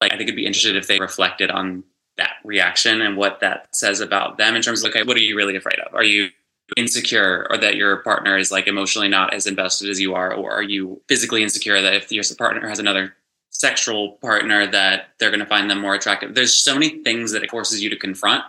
Like 0.00 0.12
I 0.12 0.16
think 0.16 0.28
it'd 0.28 0.36
be 0.36 0.46
interested 0.46 0.76
if 0.76 0.86
they 0.86 0.98
reflected 0.98 1.50
on 1.50 1.84
that 2.16 2.36
reaction 2.44 3.00
and 3.00 3.16
what 3.16 3.40
that 3.40 3.68
says 3.74 4.00
about 4.00 4.38
them 4.38 4.56
in 4.56 4.62
terms 4.62 4.82
of 4.82 4.90
okay, 4.90 5.02
what 5.02 5.16
are 5.16 5.20
you 5.20 5.36
really 5.36 5.56
afraid 5.56 5.78
of? 5.78 5.94
Are 5.94 6.04
you 6.04 6.30
insecure 6.76 7.46
or 7.50 7.58
that 7.58 7.76
your 7.76 7.98
partner 7.98 8.36
is 8.36 8.50
like 8.50 8.66
emotionally 8.66 9.08
not 9.08 9.32
as 9.32 9.46
invested 9.46 9.88
as 9.88 10.00
you 10.00 10.14
are 10.14 10.32
or 10.32 10.50
are 10.52 10.62
you 10.62 11.00
physically 11.08 11.42
insecure 11.42 11.80
that 11.80 11.94
if 11.94 12.12
your 12.12 12.24
partner 12.36 12.68
has 12.68 12.78
another 12.78 13.14
sexual 13.50 14.12
partner 14.20 14.66
that 14.66 15.08
they're 15.18 15.30
going 15.30 15.40
to 15.40 15.46
find 15.46 15.70
them 15.70 15.80
more 15.80 15.94
attractive 15.94 16.34
there's 16.34 16.54
so 16.54 16.74
many 16.74 17.02
things 17.02 17.32
that 17.32 17.42
it 17.42 17.50
forces 17.50 17.82
you 17.82 17.88
to 17.88 17.96
confront 17.96 18.44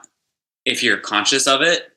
if 0.65 0.83
you're 0.83 0.97
conscious 0.97 1.47
of 1.47 1.61
it 1.61 1.93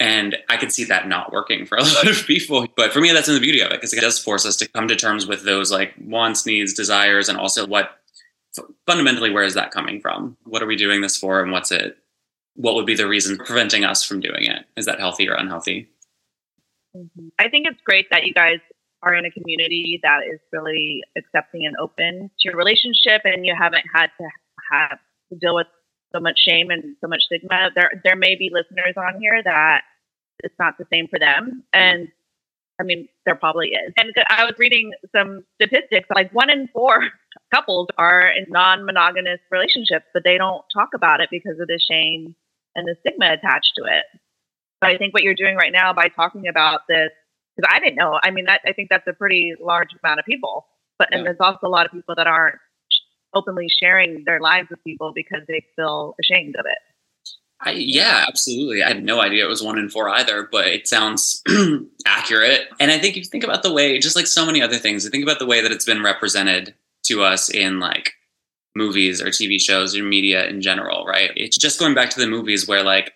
and 0.00 0.38
I 0.48 0.56
could 0.56 0.72
see 0.72 0.84
that 0.84 1.06
not 1.06 1.30
working 1.30 1.66
for 1.66 1.76
a 1.76 1.82
lot 1.94 2.08
of 2.08 2.26
people. 2.26 2.66
But 2.74 2.90
for 2.90 3.00
me, 3.00 3.12
that's 3.12 3.28
in 3.28 3.34
the 3.34 3.40
beauty 3.40 3.60
of 3.60 3.70
it 3.70 3.74
because 3.74 3.92
it 3.92 4.00
does 4.00 4.18
force 4.18 4.46
us 4.46 4.56
to 4.56 4.68
come 4.68 4.88
to 4.88 4.96
terms 4.96 5.26
with 5.26 5.44
those 5.44 5.70
like 5.70 5.94
wants, 6.02 6.46
needs, 6.46 6.72
desires, 6.72 7.28
and 7.28 7.38
also 7.38 7.66
what 7.66 8.00
fundamentally 8.86 9.30
where 9.30 9.44
is 9.44 9.54
that 9.54 9.70
coming 9.70 10.00
from? 10.00 10.36
What 10.44 10.62
are 10.62 10.66
we 10.66 10.76
doing 10.76 11.02
this 11.02 11.16
for, 11.16 11.40
and 11.42 11.52
what's 11.52 11.70
it? 11.70 11.98
What 12.54 12.74
would 12.74 12.86
be 12.86 12.94
the 12.94 13.08
reason 13.08 13.36
preventing 13.38 13.84
us 13.84 14.04
from 14.04 14.20
doing 14.20 14.44
it? 14.44 14.64
Is 14.76 14.86
that 14.86 14.98
healthy 14.98 15.28
or 15.28 15.34
unhealthy? 15.34 15.88
Mm-hmm. 16.96 17.28
I 17.38 17.48
think 17.48 17.66
it's 17.68 17.80
great 17.84 18.06
that 18.10 18.24
you 18.24 18.34
guys 18.34 18.58
are 19.02 19.14
in 19.14 19.24
a 19.24 19.30
community 19.30 20.00
that 20.02 20.20
is 20.30 20.40
really 20.52 21.02
accepting 21.16 21.64
and 21.64 21.74
open 21.80 22.30
to 22.40 22.48
your 22.48 22.56
relationship, 22.56 23.22
and 23.24 23.46
you 23.46 23.54
haven't 23.56 23.84
had 23.94 24.08
to 24.18 24.28
have 24.70 24.98
to 25.32 25.38
deal 25.38 25.54
with 25.54 25.68
so 26.14 26.20
much 26.20 26.38
shame 26.38 26.70
and 26.70 26.96
so 27.00 27.08
much 27.08 27.22
stigma. 27.22 27.70
There, 27.74 27.90
there 28.04 28.16
may 28.16 28.34
be 28.34 28.50
listeners 28.52 28.94
on 28.96 29.20
here 29.20 29.40
that 29.42 29.82
it's 30.42 30.54
not 30.58 30.76
the 30.78 30.86
same 30.92 31.06
for 31.08 31.18
them, 31.18 31.62
and 31.72 32.08
I 32.80 32.82
mean, 32.82 33.08
there 33.26 33.34
probably 33.34 33.68
is. 33.68 33.92
And 33.96 34.12
I 34.28 34.44
was 34.44 34.54
reading 34.58 34.92
some 35.14 35.44
statistics, 35.60 36.08
like 36.14 36.32
one 36.32 36.50
in 36.50 36.68
four 36.68 37.10
couples 37.52 37.88
are 37.98 38.28
in 38.28 38.46
non-monogamous 38.48 39.40
relationships, 39.50 40.06
but 40.14 40.24
they 40.24 40.38
don't 40.38 40.64
talk 40.72 40.90
about 40.94 41.20
it 41.20 41.28
because 41.30 41.58
of 41.60 41.68
the 41.68 41.80
shame 41.90 42.34
and 42.74 42.86
the 42.86 42.96
stigma 43.00 43.32
attached 43.32 43.72
to 43.76 43.84
it. 43.84 44.04
But 44.80 44.90
I 44.90 44.98
think 44.98 45.12
what 45.12 45.22
you're 45.22 45.34
doing 45.34 45.56
right 45.56 45.72
now 45.72 45.92
by 45.92 46.08
talking 46.08 46.48
about 46.48 46.82
this, 46.88 47.10
because 47.56 47.70
I 47.72 47.80
didn't 47.80 47.96
know. 47.96 48.18
I 48.22 48.30
mean, 48.30 48.46
that, 48.46 48.60
I 48.66 48.72
think 48.72 48.88
that's 48.88 49.06
a 49.06 49.12
pretty 49.12 49.54
large 49.60 49.88
amount 50.02 50.20
of 50.20 50.26
people. 50.26 50.66
But 50.98 51.08
and 51.12 51.24
there's 51.24 51.40
also 51.40 51.66
a 51.66 51.68
lot 51.68 51.86
of 51.86 51.92
people 51.92 52.14
that 52.16 52.26
aren't 52.26 52.56
openly 53.34 53.68
sharing 53.80 54.24
their 54.26 54.40
lives 54.40 54.68
with 54.70 54.82
people 54.84 55.12
because 55.14 55.40
they 55.48 55.64
feel 55.76 56.14
ashamed 56.20 56.56
of 56.56 56.66
it. 56.66 56.78
I, 57.62 57.72
yeah, 57.72 58.24
absolutely. 58.26 58.82
I 58.82 58.88
had 58.88 59.04
no 59.04 59.20
idea 59.20 59.44
it 59.44 59.48
was 59.48 59.62
one 59.62 59.78
in 59.78 59.90
four 59.90 60.08
either, 60.08 60.48
but 60.50 60.66
it 60.66 60.88
sounds 60.88 61.42
accurate. 62.06 62.68
And 62.78 62.90
I 62.90 62.98
think 62.98 63.16
if 63.16 63.24
you 63.24 63.30
think 63.30 63.44
about 63.44 63.62
the 63.62 63.72
way, 63.72 63.98
just 63.98 64.16
like 64.16 64.26
so 64.26 64.46
many 64.46 64.62
other 64.62 64.78
things, 64.78 65.06
I 65.06 65.10
think 65.10 65.22
about 65.22 65.38
the 65.38 65.46
way 65.46 65.60
that 65.60 65.70
it's 65.70 65.84
been 65.84 66.02
represented 66.02 66.74
to 67.10 67.22
us 67.22 67.50
in 67.50 67.80
like 67.80 68.12
movies 68.74 69.20
or 69.20 69.26
TV 69.26 69.60
shows 69.60 69.96
or 69.96 70.02
media 70.02 70.46
in 70.46 70.62
general, 70.62 71.04
right? 71.04 71.30
It's 71.36 71.58
just 71.58 71.78
going 71.78 71.94
back 71.94 72.10
to 72.10 72.20
the 72.20 72.26
movies 72.26 72.66
where 72.66 72.82
like 72.82 73.12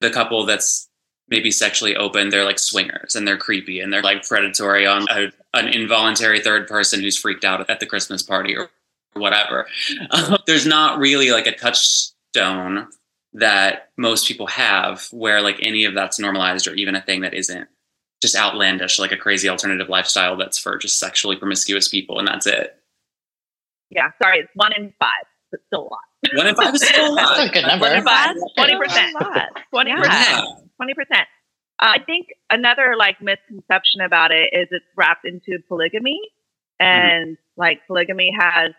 the 0.00 0.10
couple 0.10 0.44
that's 0.44 0.88
maybe 1.28 1.50
sexually 1.50 1.96
open, 1.96 2.28
they're 2.28 2.44
like 2.44 2.58
swingers 2.58 3.16
and 3.16 3.26
they're 3.26 3.38
creepy 3.38 3.80
and 3.80 3.92
they're 3.92 4.02
like 4.02 4.26
predatory 4.26 4.86
on 4.86 5.06
a, 5.10 5.32
an 5.54 5.68
involuntary 5.68 6.40
third 6.40 6.68
person 6.68 7.00
who's 7.00 7.16
freaked 7.16 7.44
out 7.44 7.68
at 7.70 7.80
the 7.80 7.86
Christmas 7.86 8.22
party 8.22 8.56
or 8.56 8.70
whatever. 9.14 9.66
Um, 10.10 10.38
there's 10.46 10.66
not 10.66 10.98
really 10.98 11.30
like 11.30 11.46
a 11.46 11.56
touchstone 11.56 12.88
that 13.34 13.90
most 13.96 14.28
people 14.28 14.46
have 14.46 15.06
where 15.10 15.40
like 15.40 15.56
any 15.62 15.84
of 15.84 15.94
that's 15.94 16.18
normalized 16.18 16.68
or 16.68 16.74
even 16.74 16.94
a 16.94 17.00
thing 17.00 17.22
that 17.22 17.32
isn't 17.32 17.68
just 18.20 18.36
outlandish, 18.36 18.98
like 18.98 19.12
a 19.12 19.16
crazy 19.16 19.48
alternative 19.48 19.88
lifestyle 19.88 20.36
that's 20.36 20.58
for 20.58 20.76
just 20.76 20.98
sexually 20.98 21.36
promiscuous 21.36 21.88
people 21.88 22.18
and 22.18 22.28
that's 22.28 22.46
it. 22.46 22.78
Yeah, 23.94 24.10
sorry, 24.22 24.40
it's 24.40 24.50
one 24.54 24.72
in 24.72 24.92
five, 24.98 25.26
but 25.50 25.60
still 25.66 25.82
a 25.82 25.90
lot. 25.90 26.34
One 26.34 26.46
in 26.46 26.54
five 26.54 26.74
is 26.74 26.82
still 26.82 27.12
a 27.12 27.14
lot. 27.14 27.36
That's 27.36 27.50
a 27.50 27.52
good 27.52 27.66
number. 27.66 27.86
One 27.86 27.96
in 27.96 28.04
five, 28.04 28.36
20%. 28.58 28.78
20%. 29.74 30.46
20%. 30.80 30.96
Uh, 31.10 31.24
I 31.78 31.98
think 32.04 32.28
another 32.50 32.94
like 32.98 33.20
misconception 33.20 34.00
about 34.04 34.30
it 34.30 34.50
is 34.52 34.68
it's 34.70 34.84
wrapped 34.96 35.26
into 35.26 35.58
polygamy 35.68 36.20
and 36.78 37.36
mm-hmm. 37.36 37.60
like 37.60 37.80
polygamy 37.86 38.30
has 38.38 38.72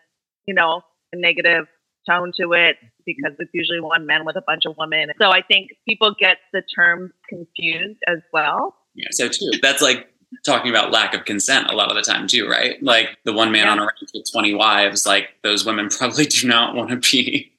you 0.45 0.53
know, 0.53 0.81
a 1.11 1.17
negative 1.17 1.65
tone 2.09 2.31
to 2.39 2.53
it 2.53 2.77
because 3.05 3.33
it's 3.39 3.51
usually 3.53 3.79
one 3.79 4.05
man 4.05 4.25
with 4.25 4.35
a 4.35 4.43
bunch 4.45 4.65
of 4.65 4.75
women. 4.77 5.09
So 5.19 5.29
I 5.29 5.41
think 5.41 5.71
people 5.87 6.15
get 6.19 6.37
the 6.51 6.61
terms 6.61 7.11
confused 7.29 7.99
as 8.07 8.19
well. 8.31 8.75
Yeah, 8.95 9.07
so 9.11 9.29
too. 9.29 9.51
That's 9.61 9.81
like 9.81 10.07
talking 10.45 10.69
about 10.69 10.91
lack 10.91 11.13
of 11.13 11.25
consent 11.25 11.69
a 11.69 11.75
lot 11.75 11.89
of 11.89 11.95
the 11.95 12.01
time 12.01 12.27
too, 12.27 12.47
right? 12.47 12.81
Like 12.81 13.17
the 13.25 13.33
one 13.33 13.51
man 13.51 13.65
yeah. 13.65 13.71
on 13.71 13.79
a 13.79 13.81
ranch 13.81 14.11
with 14.13 14.31
20 14.31 14.53
wives, 14.55 15.05
like 15.05 15.29
those 15.43 15.65
women 15.65 15.89
probably 15.97 16.25
do 16.25 16.47
not 16.47 16.75
want 16.75 16.89
to 16.89 16.97
be, 16.97 17.51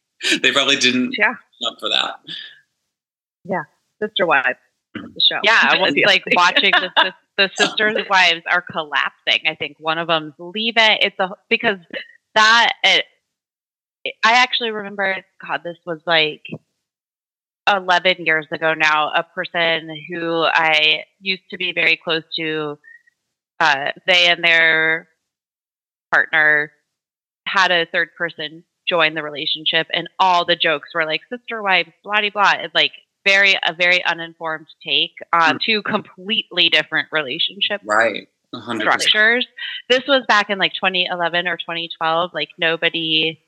they 0.42 0.52
probably 0.52 0.76
didn't 0.76 1.14
yeah. 1.18 1.34
up 1.66 1.78
for 1.80 1.88
that. 1.88 2.20
Yeah. 3.44 3.64
Sister 4.02 4.26
Wives, 4.26 4.58
mm-hmm. 4.96 5.06
the 5.06 5.20
show. 5.20 5.40
Yeah. 5.42 6.02
like 6.06 6.24
watching 6.34 6.72
the, 6.72 7.14
the 7.36 7.50
sisters' 7.56 8.04
wives 8.08 8.42
are 8.50 8.62
collapsing. 8.62 9.46
I 9.46 9.54
think 9.54 9.76
one 9.78 9.98
of 9.98 10.08
them's 10.08 10.34
leave 10.38 10.74
it. 10.76 10.98
It's 11.02 11.18
a, 11.18 11.30
because 11.48 11.78
that 12.34 12.72
it, 12.82 13.04
I 14.24 14.34
actually 14.34 14.70
remember, 14.70 15.16
God, 15.46 15.62
this 15.64 15.78
was 15.86 16.00
like 16.06 16.42
11 17.66 18.26
years 18.26 18.46
ago 18.52 18.74
now, 18.74 19.10
a 19.14 19.22
person 19.22 19.88
who 20.10 20.44
I 20.44 21.04
used 21.20 21.44
to 21.50 21.56
be 21.56 21.72
very 21.72 21.98
close 22.02 22.22
to, 22.38 22.78
uh, 23.60 23.92
they 24.06 24.26
and 24.28 24.44
their 24.44 25.08
partner 26.12 26.72
had 27.46 27.70
a 27.70 27.86
third 27.86 28.10
person 28.16 28.64
join 28.88 29.14
the 29.14 29.22
relationship, 29.22 29.86
and 29.92 30.08
all 30.18 30.44
the 30.44 30.56
jokes 30.56 30.90
were 30.94 31.06
like 31.06 31.22
sister 31.30 31.62
wives, 31.62 31.90
blah 32.02 32.20
blah 32.20 32.30
blah. 32.30 32.52
It's 32.60 32.74
like 32.74 32.92
very 33.26 33.54
a 33.54 33.72
very 33.74 34.04
uninformed 34.04 34.66
take 34.84 35.14
on 35.32 35.56
mm. 35.56 35.60
two 35.64 35.82
completely 35.82 36.68
different 36.68 37.08
relationships. 37.12 37.84
Right. 37.84 38.28
100%. 38.54 38.80
structures. 38.80 39.46
This 39.90 40.02
was 40.06 40.24
back 40.28 40.48
in 40.48 40.58
like 40.58 40.74
2011 40.74 41.48
or 41.48 41.56
2012. 41.56 42.30
Like 42.32 42.50
nobody 42.56 43.40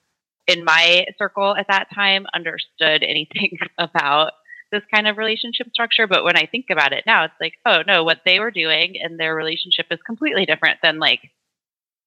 in 0.46 0.64
my 0.64 1.06
circle 1.18 1.56
at 1.56 1.66
that 1.68 1.88
time 1.94 2.26
understood 2.34 3.02
anything 3.02 3.58
about 3.78 4.32
this 4.72 4.82
kind 4.92 5.06
of 5.06 5.16
relationship 5.16 5.68
structure. 5.72 6.06
But 6.06 6.24
when 6.24 6.36
I 6.36 6.46
think 6.46 6.66
about 6.70 6.92
it 6.92 7.04
now, 7.06 7.24
it's 7.24 7.34
like, 7.40 7.54
oh 7.64 7.82
no, 7.86 8.04
what 8.04 8.22
they 8.24 8.40
were 8.40 8.50
doing 8.50 8.94
in 8.96 9.16
their 9.16 9.34
relationship 9.34 9.86
is 9.90 9.98
completely 10.04 10.46
different 10.46 10.78
than 10.82 10.98
like 10.98 11.20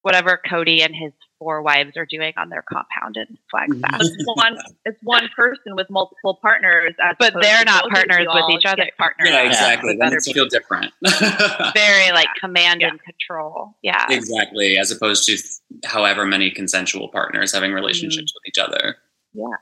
whatever 0.02 0.40
Cody 0.48 0.82
and 0.82 0.94
his 0.94 1.12
four 1.40 1.62
wives 1.62 1.96
are 1.96 2.06
doing 2.06 2.32
on 2.36 2.50
their 2.50 2.62
compound 2.62 3.16
in 3.16 3.36
Flagstaff. 3.50 4.00
It's 4.00 4.24
one, 4.34 4.58
it's 4.84 4.98
one 5.02 5.28
person 5.34 5.74
with 5.74 5.88
multiple 5.90 6.38
partners, 6.40 6.94
but 7.18 7.34
they're 7.40 7.64
not 7.64 7.90
partners 7.90 8.26
with 8.32 8.50
each 8.50 8.66
other. 8.66 8.88
Partners, 8.96 9.30
yeah, 9.30 9.46
exactly. 9.46 9.96
Yeah, 9.98 10.10
it's 10.12 10.30
feel 10.30 10.46
different. 10.46 10.92
Very 11.74 12.12
like 12.12 12.28
command 12.38 12.82
yeah. 12.82 12.88
and 12.88 13.00
control. 13.02 13.74
Yeah, 13.82 14.06
exactly. 14.10 14.78
As 14.78 14.92
opposed 14.92 15.26
to 15.26 15.38
however 15.84 16.26
many 16.26 16.50
consensual 16.50 17.08
partners 17.08 17.52
having 17.52 17.72
relationships 17.72 18.30
mm. 18.30 18.34
with 18.34 18.46
each 18.46 18.58
other. 18.58 18.96
Yeah. 19.32 19.56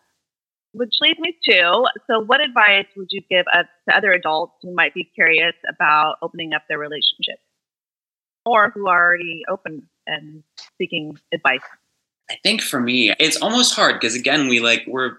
Which 0.72 0.92
leads 1.00 1.18
me 1.20 1.36
to 1.44 1.84
so, 2.06 2.20
what 2.20 2.40
advice 2.40 2.86
would 2.96 3.08
you 3.10 3.22
give 3.30 3.46
uh, 3.54 3.62
to 3.88 3.96
other 3.96 4.12
adults 4.12 4.54
who 4.62 4.74
might 4.74 4.94
be 4.94 5.04
curious 5.14 5.54
about 5.68 6.16
opening 6.20 6.52
up 6.52 6.62
their 6.68 6.78
relationship, 6.78 7.38
or 8.44 8.70
who 8.70 8.86
are 8.88 9.08
already 9.08 9.44
open 9.48 9.88
and 10.08 10.42
seeking 10.78 11.18
advice? 11.32 11.60
I 12.30 12.36
think 12.42 12.60
for 12.60 12.80
me, 12.80 13.14
it's 13.18 13.40
almost 13.40 13.74
hard 13.74 14.00
because 14.00 14.14
again, 14.14 14.48
we 14.48 14.60
like 14.60 14.84
we're 14.86 15.18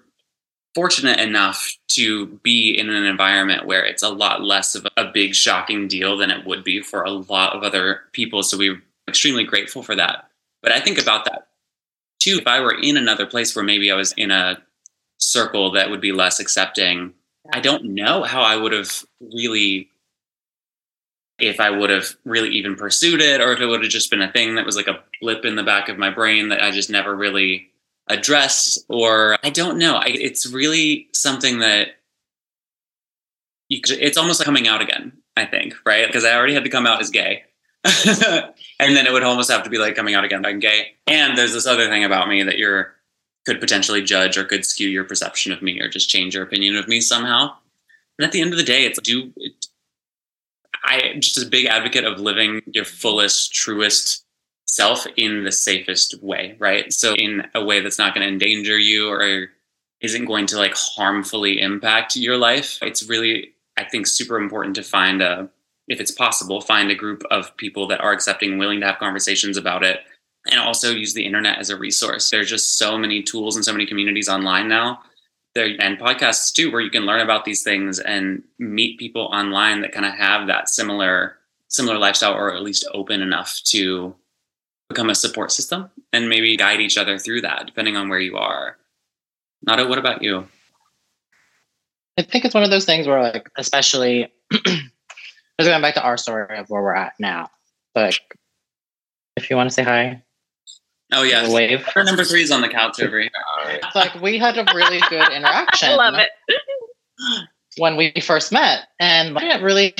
fortunate 0.75 1.19
enough 1.19 1.75
to 1.89 2.27
be 2.43 2.77
in 2.77 2.89
an 2.89 3.05
environment 3.05 3.65
where 3.65 3.83
it's 3.83 4.03
a 4.03 4.09
lot 4.09 4.43
less 4.43 4.75
of 4.75 4.85
a 4.97 5.05
big 5.05 5.33
shocking 5.33 5.87
deal 5.87 6.15
than 6.15 6.29
it 6.29 6.45
would 6.45 6.63
be 6.63 6.81
for 6.81 7.03
a 7.03 7.11
lot 7.11 7.55
of 7.55 7.63
other 7.63 8.01
people. 8.11 8.43
So 8.43 8.57
we're 8.57 8.81
extremely 9.07 9.43
grateful 9.43 9.81
for 9.81 9.95
that. 9.95 10.29
But 10.61 10.71
I 10.71 10.79
think 10.79 11.01
about 11.01 11.25
that 11.25 11.47
too. 12.19 12.37
If 12.39 12.47
I 12.47 12.59
were 12.59 12.77
in 12.79 12.97
another 12.97 13.25
place 13.25 13.55
where 13.55 13.65
maybe 13.65 13.91
I 13.91 13.95
was 13.95 14.13
in 14.13 14.29
a 14.29 14.61
circle 15.17 15.71
that 15.71 15.89
would 15.89 16.01
be 16.01 16.11
less 16.11 16.39
accepting, 16.39 17.13
I 17.51 17.59
don't 17.59 17.85
know 17.85 18.23
how 18.23 18.41
I 18.41 18.55
would 18.55 18.73
have 18.73 19.03
really 19.19 19.89
if 21.41 21.59
I 21.59 21.69
would 21.69 21.89
have 21.89 22.15
really 22.25 22.49
even 22.49 22.75
pursued 22.75 23.21
it 23.21 23.41
or 23.41 23.53
if 23.53 23.59
it 23.59 23.65
would 23.65 23.81
have 23.81 23.91
just 23.91 24.09
been 24.09 24.21
a 24.21 24.31
thing 24.31 24.55
that 24.55 24.65
was 24.65 24.75
like 24.75 24.87
a 24.87 25.03
blip 25.21 25.45
in 25.45 25.55
the 25.55 25.63
back 25.63 25.89
of 25.89 25.97
my 25.97 26.09
brain 26.09 26.49
that 26.49 26.63
I 26.63 26.71
just 26.71 26.89
never 26.89 27.15
really 27.15 27.69
addressed 28.07 28.83
or 28.89 29.37
I 29.43 29.49
don't 29.49 29.77
know. 29.77 29.95
I, 29.95 30.07
it's 30.07 30.47
really 30.47 31.09
something 31.13 31.59
that 31.59 31.89
you, 33.69 33.81
it's 33.87 34.17
almost 34.17 34.39
like 34.39 34.45
coming 34.45 34.67
out 34.67 34.81
again, 34.81 35.13
I 35.37 35.45
think, 35.45 35.75
right? 35.85 36.07
Because 36.07 36.25
I 36.25 36.35
already 36.35 36.53
had 36.53 36.63
to 36.63 36.69
come 36.69 36.87
out 36.87 37.01
as 37.01 37.09
gay. 37.09 37.43
and 37.83 38.95
then 38.95 39.07
it 39.07 39.13
would 39.13 39.23
almost 39.23 39.51
have 39.51 39.63
to 39.63 39.69
be 39.69 39.77
like 39.77 39.95
coming 39.95 40.15
out 40.15 40.25
again, 40.25 40.45
I'm 40.45 40.59
gay. 40.59 40.95
And 41.07 41.37
there's 41.37 41.53
this 41.53 41.67
other 41.67 41.87
thing 41.87 42.03
about 42.03 42.27
me 42.27 42.43
that 42.43 42.57
you're 42.57 42.95
could 43.45 43.59
potentially 43.59 44.01
judge 44.01 44.37
or 44.37 44.43
could 44.43 44.65
skew 44.65 44.89
your 44.89 45.05
perception 45.05 45.51
of 45.51 45.61
me 45.61 45.79
or 45.79 45.87
just 45.87 46.09
change 46.09 46.35
your 46.35 46.43
opinion 46.43 46.75
of 46.75 46.87
me 46.87 47.01
somehow. 47.01 47.55
And 48.17 48.25
at 48.25 48.31
the 48.31 48.41
end 48.41 48.51
of 48.51 48.57
the 48.57 48.65
day, 48.65 48.83
it's 48.83 48.99
do 48.99 49.33
I 50.83 51.15
just 51.19 51.43
a 51.43 51.49
big 51.49 51.65
advocate 51.65 52.05
of 52.05 52.19
living 52.19 52.61
your 52.67 52.85
fullest, 52.85 53.53
truest 53.53 54.23
self 54.65 55.05
in 55.17 55.43
the 55.43 55.51
safest 55.51 56.21
way, 56.21 56.55
right? 56.59 56.93
So 56.93 57.15
in 57.15 57.47
a 57.55 57.63
way 57.63 57.81
that's 57.81 57.97
not 57.97 58.13
going 58.13 58.25
to 58.25 58.31
endanger 58.31 58.77
you 58.77 59.09
or 59.09 59.49
isn't 60.01 60.25
going 60.25 60.45
to 60.47 60.57
like 60.57 60.73
harmfully 60.75 61.59
impact 61.59 62.15
your 62.15 62.37
life. 62.37 62.77
It's 62.81 63.07
really, 63.07 63.53
I 63.77 63.83
think, 63.83 64.07
super 64.07 64.37
important 64.37 64.75
to 64.75 64.83
find 64.83 65.21
a, 65.21 65.49
if 65.87 65.99
it's 65.99 66.11
possible, 66.11 66.61
find 66.61 66.91
a 66.91 66.95
group 66.95 67.23
of 67.31 67.55
people 67.57 67.87
that 67.87 67.99
are 68.01 68.11
accepting, 68.11 68.57
willing 68.57 68.79
to 68.81 68.85
have 68.85 68.99
conversations 68.99 69.57
about 69.57 69.83
it, 69.83 69.99
and 70.49 70.59
also 70.59 70.91
use 70.91 71.13
the 71.13 71.25
internet 71.25 71.57
as 71.57 71.69
a 71.69 71.77
resource. 71.77 72.29
There's 72.29 72.49
just 72.49 72.77
so 72.77 72.97
many 72.97 73.21
tools 73.23 73.55
and 73.55 73.65
so 73.65 73.73
many 73.73 73.85
communities 73.85 74.29
online 74.29 74.67
now. 74.67 75.01
There 75.59 75.75
and 75.81 75.99
podcasts 75.99 76.53
too, 76.53 76.71
where 76.71 76.79
you 76.79 76.89
can 76.89 77.05
learn 77.05 77.19
about 77.19 77.43
these 77.43 77.63
things 77.63 77.99
and 77.99 78.43
meet 78.59 78.97
people 78.97 79.23
online 79.23 79.81
that 79.81 79.91
kind 79.91 80.05
of 80.05 80.13
have 80.13 80.47
that 80.47 80.69
similar 80.69 81.35
similar 81.67 81.97
lifestyle 81.97 82.33
or 82.33 82.55
at 82.55 82.63
least 82.63 82.87
open 82.93 83.21
enough 83.21 83.59
to 83.65 84.15
become 84.87 85.09
a 85.09 85.15
support 85.15 85.51
system 85.51 85.89
and 86.13 86.29
maybe 86.29 86.55
guide 86.55 86.79
each 86.79 86.97
other 86.97 87.19
through 87.19 87.41
that 87.41 87.65
depending 87.65 87.97
on 87.97 88.07
where 88.07 88.21
you 88.21 88.37
are. 88.37 88.77
Nato, 89.61 89.85
what 89.89 89.97
about 89.97 90.23
you? 90.23 90.47
I 92.17 92.21
think 92.21 92.45
it's 92.45 92.55
one 92.55 92.63
of 92.63 92.69
those 92.69 92.85
things 92.85 93.05
where 93.05 93.21
like 93.21 93.49
especially 93.57 94.31
just 94.53 94.65
going 95.59 95.81
back 95.81 95.95
to 95.95 96.03
our 96.03 96.15
story 96.15 96.57
of 96.57 96.69
where 96.69 96.81
we're 96.81 96.95
at 96.95 97.15
now. 97.19 97.49
Like 97.95 98.21
if 99.35 99.49
you 99.49 99.57
want 99.57 99.69
to 99.69 99.73
say 99.73 99.83
hi. 99.83 100.23
Oh 101.11 101.23
yeah. 101.23 101.51
Wave. 101.51 101.83
Her 101.93 102.03
number 102.03 102.23
three 102.23 102.43
is 102.43 102.51
on 102.51 102.61
the 102.61 102.69
couch 102.69 103.01
over 103.01 103.19
here. 103.19 103.29
It's 103.67 103.95
like 103.95 104.13
we 104.21 104.37
had 104.37 104.57
a 104.57 104.65
really 104.75 104.99
good 105.09 105.29
interaction. 105.33 105.89
I 105.89 105.95
love 105.95 106.15
it. 106.15 106.29
when 107.77 107.95
we 107.95 108.13
first 108.21 108.51
met. 108.51 108.87
And 108.99 109.37
I 109.37 109.41
didn't 109.41 109.63
really 109.63 109.95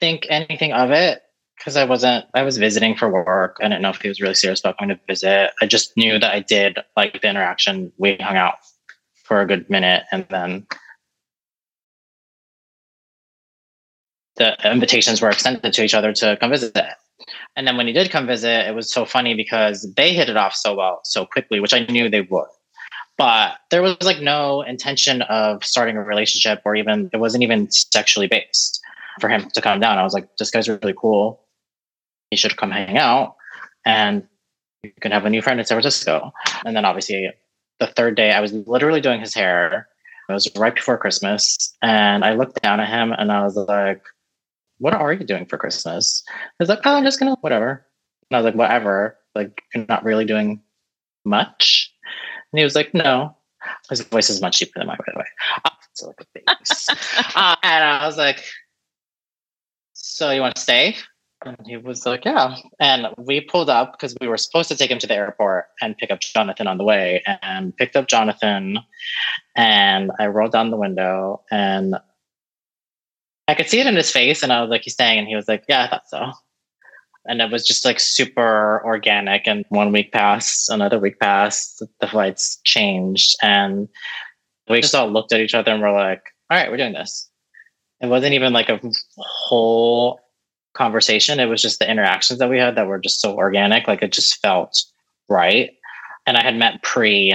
think 0.00 0.26
anything 0.28 0.72
of 0.72 0.90
it 0.90 1.22
because 1.58 1.76
I 1.76 1.84
wasn't, 1.84 2.26
I 2.34 2.42
was 2.42 2.58
visiting 2.58 2.96
for 2.96 3.10
work. 3.10 3.56
I 3.60 3.64
didn't 3.64 3.82
know 3.82 3.90
if 3.90 4.00
he 4.00 4.08
was 4.08 4.20
really 4.20 4.34
serious 4.34 4.60
about 4.60 4.78
going 4.78 4.90
to 4.90 5.00
visit. 5.06 5.52
I 5.60 5.66
just 5.66 5.96
knew 5.96 6.18
that 6.18 6.34
I 6.34 6.40
did 6.40 6.78
like 6.96 7.20
the 7.20 7.28
interaction. 7.28 7.92
We 7.98 8.16
hung 8.16 8.36
out 8.36 8.56
for 9.24 9.40
a 9.40 9.46
good 9.46 9.68
minute 9.68 10.04
and 10.12 10.26
then 10.30 10.66
the 14.36 14.56
invitations 14.70 15.20
were 15.20 15.30
extended 15.30 15.72
to 15.72 15.82
each 15.82 15.94
other 15.94 16.12
to 16.12 16.36
come 16.38 16.50
visit. 16.50 16.76
And 17.56 17.66
then 17.66 17.76
when 17.78 17.86
he 17.86 17.92
did 17.92 18.10
come 18.10 18.26
visit, 18.26 18.68
it 18.68 18.74
was 18.74 18.92
so 18.92 19.06
funny 19.06 19.34
because 19.34 19.90
they 19.96 20.12
hit 20.12 20.28
it 20.28 20.36
off 20.36 20.54
so 20.54 20.74
well, 20.74 21.00
so 21.04 21.24
quickly, 21.24 21.58
which 21.58 21.72
I 21.72 21.86
knew 21.86 22.10
they 22.10 22.20
would. 22.20 22.48
But 23.16 23.54
there 23.70 23.80
was 23.82 23.96
like 24.02 24.20
no 24.20 24.60
intention 24.60 25.22
of 25.22 25.64
starting 25.64 25.96
a 25.96 26.02
relationship 26.02 26.60
or 26.66 26.76
even, 26.76 27.08
it 27.14 27.16
wasn't 27.16 27.42
even 27.42 27.70
sexually 27.70 28.26
based 28.26 28.80
for 29.20 29.30
him 29.30 29.48
to 29.54 29.62
come 29.62 29.80
down. 29.80 29.96
I 29.96 30.02
was 30.02 30.12
like, 30.12 30.28
this 30.38 30.50
guy's 30.50 30.68
really 30.68 30.94
cool. 30.94 31.40
He 32.30 32.36
should 32.36 32.58
come 32.58 32.70
hang 32.70 32.98
out 32.98 33.36
and 33.86 34.26
you 34.82 34.92
can 35.00 35.12
have 35.12 35.24
a 35.24 35.30
new 35.30 35.40
friend 35.40 35.58
in 35.58 35.64
San 35.64 35.76
Francisco. 35.76 36.30
And 36.66 36.76
then 36.76 36.84
obviously 36.84 37.30
the 37.80 37.86
third 37.86 38.16
day, 38.16 38.32
I 38.32 38.40
was 38.40 38.52
literally 38.52 39.00
doing 39.00 39.20
his 39.20 39.32
hair. 39.32 39.88
It 40.28 40.32
was 40.32 40.50
right 40.56 40.74
before 40.74 40.98
Christmas. 40.98 41.74
And 41.80 42.22
I 42.22 42.34
looked 42.34 42.60
down 42.60 42.80
at 42.80 42.88
him 42.88 43.12
and 43.12 43.32
I 43.32 43.44
was 43.44 43.56
like, 43.56 44.02
what 44.78 44.94
are 44.94 45.12
you 45.12 45.24
doing 45.24 45.46
for 45.46 45.58
Christmas? 45.58 46.22
He's 46.58 46.68
like, 46.68 46.80
oh, 46.84 46.94
I'm 46.94 47.04
just 47.04 47.18
gonna 47.18 47.36
whatever. 47.40 47.86
And 48.30 48.36
I 48.36 48.40
was 48.40 48.44
like, 48.44 48.54
whatever. 48.54 49.18
Like, 49.34 49.62
you're 49.74 49.86
not 49.88 50.04
really 50.04 50.24
doing 50.24 50.62
much. 51.24 51.92
And 52.52 52.58
he 52.58 52.64
was 52.64 52.74
like, 52.74 52.94
no. 52.94 53.36
His 53.90 54.00
voice 54.00 54.30
is 54.30 54.40
much 54.40 54.58
deeper 54.58 54.78
than 54.78 54.86
mine, 54.86 54.98
by 54.98 55.12
the 55.12 55.18
way. 55.18 55.26
so 55.94 56.06
like 56.06 56.20
a 56.20 56.26
bass. 56.34 56.88
uh, 57.34 57.56
and 57.62 57.84
I 57.84 58.06
was 58.06 58.16
like, 58.16 58.44
so 59.92 60.30
you 60.30 60.40
want 60.40 60.54
to 60.54 60.62
stay? 60.62 60.96
And 61.44 61.56
he 61.66 61.76
was 61.76 62.06
like, 62.06 62.24
yeah. 62.24 62.56
And 62.80 63.08
we 63.18 63.40
pulled 63.40 63.68
up 63.68 63.92
because 63.92 64.16
we 64.20 64.28
were 64.28 64.36
supposed 64.36 64.68
to 64.70 64.76
take 64.76 64.90
him 64.90 64.98
to 65.00 65.06
the 65.06 65.14
airport 65.14 65.66
and 65.82 65.96
pick 65.98 66.10
up 66.10 66.20
Jonathan 66.20 66.66
on 66.66 66.78
the 66.78 66.84
way 66.84 67.22
and 67.42 67.76
picked 67.76 67.96
up 67.96 68.08
Jonathan. 68.08 68.78
And 69.54 70.10
I 70.18 70.26
rolled 70.26 70.52
down 70.52 70.70
the 70.70 70.76
window 70.76 71.42
and 71.50 71.96
I 73.48 73.54
could 73.54 73.68
see 73.68 73.80
it 73.80 73.86
in 73.86 73.96
his 73.96 74.10
face. 74.10 74.42
And 74.42 74.52
I 74.52 74.60
was 74.60 74.70
like, 74.70 74.82
he's 74.82 74.94
staying. 74.94 75.18
And 75.18 75.28
he 75.28 75.36
was 75.36 75.48
like, 75.48 75.64
yeah, 75.68 75.84
I 75.84 75.88
thought 75.88 76.08
so. 76.08 76.32
And 77.28 77.40
it 77.40 77.50
was 77.50 77.66
just 77.66 77.84
like 77.84 77.98
super 78.00 78.82
organic. 78.84 79.46
And 79.46 79.64
one 79.68 79.92
week 79.92 80.12
passed, 80.12 80.70
another 80.70 80.98
week 80.98 81.18
passed, 81.18 81.82
the 82.00 82.06
flights 82.06 82.60
changed. 82.64 83.36
And 83.42 83.88
we 84.68 84.80
just 84.80 84.94
all 84.94 85.10
looked 85.10 85.32
at 85.32 85.40
each 85.40 85.54
other 85.54 85.72
and 85.72 85.82
we're 85.82 85.92
like, 85.92 86.22
all 86.50 86.56
right, 86.56 86.70
we're 86.70 86.76
doing 86.76 86.92
this. 86.92 87.28
It 88.00 88.06
wasn't 88.06 88.34
even 88.34 88.52
like 88.52 88.68
a 88.68 88.80
whole 89.18 90.20
conversation. 90.74 91.40
It 91.40 91.46
was 91.46 91.62
just 91.62 91.78
the 91.78 91.90
interactions 91.90 92.38
that 92.38 92.50
we 92.50 92.58
had 92.58 92.76
that 92.76 92.86
were 92.86 92.98
just 92.98 93.20
so 93.20 93.34
organic. 93.34 93.88
Like 93.88 94.02
it 94.02 94.12
just 94.12 94.40
felt 94.40 94.84
right. 95.28 95.70
And 96.26 96.36
I 96.36 96.42
had 96.42 96.56
met 96.56 96.82
pre 96.82 97.34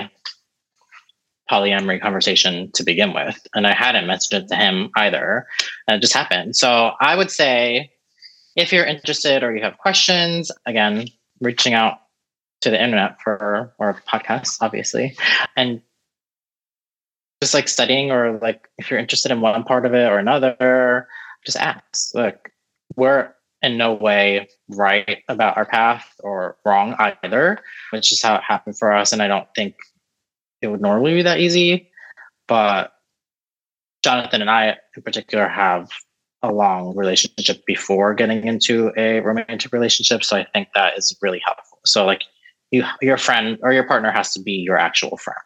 polyamory 1.51 2.01
conversation 2.01 2.71
to 2.73 2.83
begin 2.83 3.13
with. 3.13 3.45
And 3.53 3.67
I 3.67 3.73
hadn't 3.73 4.07
mentioned 4.07 4.43
it 4.43 4.47
to 4.49 4.55
him 4.55 4.89
either. 4.95 5.45
And 5.87 5.97
it 5.97 6.01
just 6.01 6.13
happened. 6.13 6.55
So 6.55 6.91
I 7.01 7.15
would 7.15 7.29
say 7.29 7.91
if 8.55 8.71
you're 8.71 8.85
interested 8.85 9.43
or 9.43 9.55
you 9.55 9.61
have 9.61 9.77
questions, 9.77 10.51
again, 10.65 11.07
reaching 11.41 11.73
out 11.73 11.97
to 12.61 12.69
the 12.69 12.81
internet 12.81 13.19
for 13.21 13.73
or 13.77 14.01
podcasts, 14.07 14.57
obviously. 14.61 15.17
And 15.57 15.81
just 17.41 17.53
like 17.53 17.67
studying 17.67 18.11
or 18.11 18.37
like 18.39 18.67
if 18.77 18.89
you're 18.89 18.99
interested 18.99 19.31
in 19.31 19.41
one 19.41 19.63
part 19.63 19.85
of 19.85 19.93
it 19.93 20.09
or 20.09 20.19
another, 20.19 21.07
just 21.45 21.57
ask. 21.57 22.13
Look, 22.13 22.51
we're 22.95 23.33
in 23.63 23.77
no 23.77 23.93
way 23.93 24.47
right 24.69 25.23
about 25.27 25.57
our 25.57 25.65
path 25.65 26.13
or 26.19 26.57
wrong 26.65 26.95
either. 26.99 27.59
It's 27.93 28.09
just 28.09 28.23
how 28.23 28.35
it 28.35 28.43
happened 28.47 28.77
for 28.77 28.91
us. 28.91 29.11
And 29.11 29.21
I 29.21 29.27
don't 29.27 29.47
think 29.55 29.75
it 30.61 30.67
would 30.67 30.81
normally 30.81 31.15
be 31.15 31.21
that 31.23 31.39
easy. 31.39 31.89
But 32.47 32.93
Jonathan 34.03 34.41
and 34.41 34.49
I 34.49 34.77
in 34.95 35.03
particular 35.03 35.47
have 35.47 35.89
a 36.43 36.51
long 36.51 36.95
relationship 36.95 37.63
before 37.65 38.13
getting 38.13 38.45
into 38.45 38.91
a 38.97 39.19
romantic 39.19 39.71
relationship. 39.71 40.23
So 40.23 40.37
I 40.37 40.45
think 40.53 40.69
that 40.73 40.97
is 40.97 41.15
really 41.21 41.41
helpful. 41.45 41.79
So 41.85 42.05
like 42.05 42.23
you 42.71 42.83
your 43.01 43.17
friend 43.17 43.59
or 43.61 43.73
your 43.73 43.83
partner 43.83 44.11
has 44.11 44.33
to 44.33 44.41
be 44.41 44.53
your 44.53 44.77
actual 44.77 45.17
friend. 45.17 45.37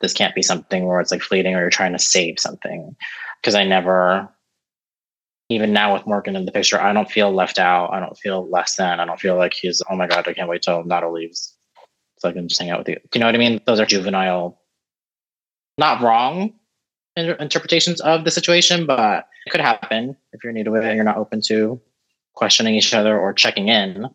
This 0.00 0.12
can't 0.12 0.34
be 0.34 0.42
something 0.42 0.86
where 0.86 1.00
it's 1.00 1.10
like 1.10 1.22
fleeting 1.22 1.54
or 1.54 1.60
you're 1.60 1.70
trying 1.70 1.92
to 1.92 1.98
save 1.98 2.38
something. 2.38 2.96
Because 3.40 3.54
I 3.54 3.64
never 3.64 4.28
even 5.50 5.72
now 5.72 5.92
with 5.92 6.06
Morgan 6.06 6.36
in 6.36 6.46
the 6.46 6.52
picture, 6.52 6.80
I 6.80 6.92
don't 6.92 7.10
feel 7.10 7.32
left 7.32 7.58
out. 7.58 7.92
I 7.92 8.00
don't 8.00 8.18
feel 8.18 8.48
less 8.50 8.76
than. 8.76 8.98
I 8.98 9.04
don't 9.04 9.20
feel 9.20 9.36
like 9.36 9.52
he's, 9.52 9.82
oh 9.90 9.96
my 9.96 10.06
God, 10.06 10.26
I 10.26 10.32
can't 10.32 10.48
wait 10.48 10.62
till 10.62 10.84
Nato 10.84 11.12
leaves. 11.12 11.53
I 12.24 12.32
can 12.32 12.48
just 12.48 12.60
hang 12.60 12.70
out 12.70 12.78
with 12.78 12.88
you. 12.88 12.96
Do 12.96 13.08
you 13.14 13.20
know 13.20 13.26
what 13.26 13.34
I 13.34 13.38
mean? 13.38 13.60
Those 13.66 13.80
are 13.80 13.86
juvenile, 13.86 14.58
not 15.78 16.00
wrong 16.00 16.54
inter- 17.16 17.34
interpretations 17.34 18.00
of 18.00 18.24
the 18.24 18.30
situation, 18.30 18.86
but 18.86 19.28
it 19.46 19.50
could 19.50 19.60
happen 19.60 20.16
if 20.32 20.42
you're 20.42 20.52
new 20.52 20.64
to 20.64 20.74
it 20.74 20.84
and 20.84 20.96
you're 20.96 21.04
not 21.04 21.16
open 21.16 21.40
to 21.46 21.80
questioning 22.34 22.74
each 22.74 22.94
other 22.94 23.18
or 23.18 23.32
checking 23.32 23.68
in. 23.68 24.06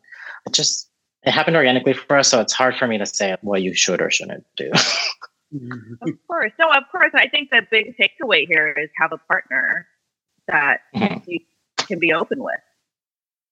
It 0.45 0.53
just, 0.53 0.89
it 1.23 1.31
happened 1.31 1.55
organically 1.55 1.93
for 1.93 2.17
us. 2.17 2.29
So 2.29 2.41
it's 2.41 2.53
hard 2.53 2.75
for 2.75 2.87
me 2.87 2.97
to 2.97 3.05
say 3.05 3.35
what 3.41 3.61
you 3.61 3.73
should 3.73 4.01
or 4.01 4.09
shouldn't 4.09 4.45
do. 4.55 4.71
of 6.01 6.27
course. 6.27 6.51
No, 6.59 6.69
of 6.69 6.83
course. 6.91 7.11
I 7.13 7.27
think 7.27 7.49
the 7.49 7.61
big 7.69 7.95
takeaway 7.97 8.45
here 8.47 8.75
is 8.77 8.89
have 8.97 9.11
a 9.11 9.17
partner 9.17 9.87
that 10.47 10.81
mm-hmm. 10.95 11.19
you 11.27 11.39
can 11.77 11.99
be 11.99 12.13
open 12.13 12.43
with 12.43 12.59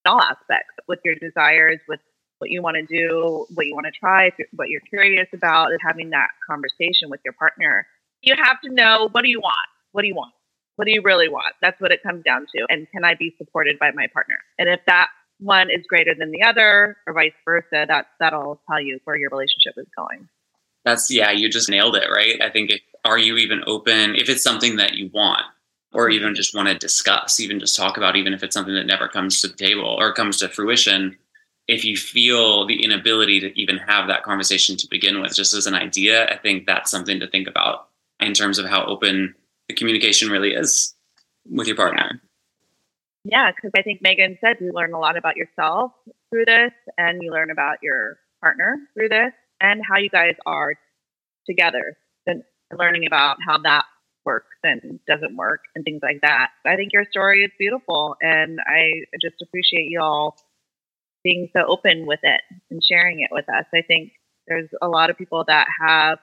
in 0.05 0.12
all 0.12 0.22
aspects 0.22 0.74
with 0.88 0.99
your 1.03 1.16
desires, 1.16 1.80
with 1.88 1.99
what 2.40 2.52
you 2.52 2.62
want 2.62 2.78
to 2.78 2.86
do, 2.86 3.46
what 3.54 3.66
you 3.66 3.74
want 3.74 3.86
to 3.86 4.00
try, 4.00 4.32
what 4.56 4.70
you're 4.70 4.82
curious 4.82 5.28
about, 5.34 5.72
and 5.72 5.80
having 5.86 6.12
that 6.12 6.28
conversation 6.50 7.10
with 7.10 7.20
your 7.26 7.34
partner. 7.34 7.88
You 8.22 8.36
have 8.36 8.60
to 8.62 8.74
know 8.74 9.10
what 9.12 9.24
do 9.24 9.30
you 9.30 9.40
want? 9.40 9.56
What 9.92 10.02
do 10.02 10.08
you 10.08 10.16
want? 10.16 10.34
What 10.76 10.86
do 10.86 10.92
you 10.92 11.02
really 11.02 11.28
want? 11.28 11.54
That's 11.62 11.80
what 11.82 11.92
it 11.92 12.04
comes 12.04 12.24
down 12.24 12.46
to. 12.56 12.66
And 12.70 12.88
can 12.92 13.04
I 13.04 13.16
be 13.16 13.34
supported 13.38 13.80
by 13.80 13.92
my 13.92 14.08
partner? 14.14 14.38
And 14.60 14.70
if 14.70 14.80
that 14.86 15.10
one 15.40 15.70
is 15.70 15.86
greater 15.88 16.14
than 16.18 16.32
the 16.32 16.44
other, 16.44 16.98
or 17.06 17.14
vice 17.14 17.34
versa, 17.46 17.86
that 17.88 18.08
that'll 18.20 18.62
tell 18.70 18.82
you 18.82 19.00
where 19.04 19.18
your 19.18 19.30
relationship 19.30 19.74
is 19.78 19.88
going. 19.96 20.28
That's 20.86 21.12
yeah, 21.12 21.32
you 21.32 21.50
just 21.50 21.70
nailed 21.70 21.96
it, 21.96 22.10
right? 22.10 22.42
I 22.42 22.50
think 22.50 22.72
if 22.72 22.82
are 23.04 23.18
you 23.18 23.38
even 23.38 23.62
open 23.68 24.16
if 24.16 24.30
it's 24.30 24.44
something 24.44 24.78
that 24.78 24.96
you 24.96 25.10
want 25.14 25.44
or 25.94 26.08
mm-hmm. 26.08 26.16
even 26.16 26.36
just 26.36 26.56
want 26.56 26.68
to 26.68 26.76
discuss, 26.76 27.40
even 27.40 27.60
just 27.60 27.76
talk 27.76 27.98
about, 27.98 28.16
even 28.16 28.34
if 28.34 28.44
it's 28.44 28.54
something 28.54 28.74
that 28.74 28.86
never 28.86 29.08
comes 29.08 29.42
to 29.42 29.48
the 29.48 29.56
table 29.56 29.96
or 30.00 30.14
comes 30.14 30.38
to 30.38 30.50
fruition. 30.50 31.18
If 31.68 31.84
you 31.84 31.97
feel 31.97 32.65
the 32.65 32.84
inability 32.84 33.41
to 33.41 33.59
even 33.59 33.78
have 33.78 34.07
that 34.07 34.24
conversation 34.24 34.78
to 34.78 34.88
begin 34.89 35.22
with, 35.22 35.36
just 35.36 35.53
as 35.53 35.68
an 35.68 35.74
idea, 35.74 36.26
I 36.30 36.38
think 36.38 36.65
that's 36.65 36.89
something 36.89 37.20
to 37.20 37.28
think 37.28 37.47
about 37.47 37.89
in 38.20 38.34
terms 38.34 38.57
of 38.57 38.65
how 38.65 38.86
open 38.86 39.36
the 39.68 39.76
communication 39.76 40.30
really 40.30 40.53
is 40.53 40.95
with 41.45 41.68
your 41.68 41.76
partner. 41.76 42.22
Yeah, 43.26 43.51
because 43.53 43.72
I 43.78 43.82
think 43.82 44.01
Megan 44.01 44.38
said 44.39 44.57
you 44.61 44.72
learn 44.74 44.93
a 44.93 44.99
lot 44.99 45.18
about 45.18 45.36
yourself 45.36 45.91
through 46.30 46.45
this, 46.45 46.72
and 46.97 47.22
you 47.22 47.32
learn 47.32 47.51
about 47.51 47.80
your 47.82 48.18
partner 48.41 48.78
through 48.93 49.09
this, 49.09 49.34
and 49.59 49.82
how 49.84 49.97
you 49.97 50.09
guys 50.09 50.36
are 50.45 50.76
together, 51.45 51.97
and 52.26 52.43
learning 52.78 53.05
about 53.05 53.38
how 53.45 53.57
that 53.57 53.84
works 54.24 54.55
and 54.63 54.99
doesn't 55.07 55.36
work, 55.36 55.61
and 55.76 55.84
things 55.84 55.99
like 56.01 56.22
that. 56.22 56.51
I 56.65 56.78
think 56.78 56.93
your 56.93 57.05
story 57.11 57.43
is 57.43 57.51
beautiful, 57.59 58.15
and 58.22 58.59
I 58.65 59.03
just 59.22 59.41
appreciate 59.41 59.89
you 59.89 59.99
all 60.01 60.38
being 61.28 61.50
so 61.52 61.64
open 61.68 62.06
with 62.06 62.22
it 62.24 62.40
and 62.72 62.82
sharing 62.82 63.20
it 63.20 63.28
with 63.32 63.44
us. 63.50 63.66
I 63.76 63.82
think 63.82 64.14
there's 64.48 64.70
a 64.82 64.88
lot 64.88 65.10
of 65.10 65.18
people 65.18 65.44
that 65.48 65.68
have 65.86 66.20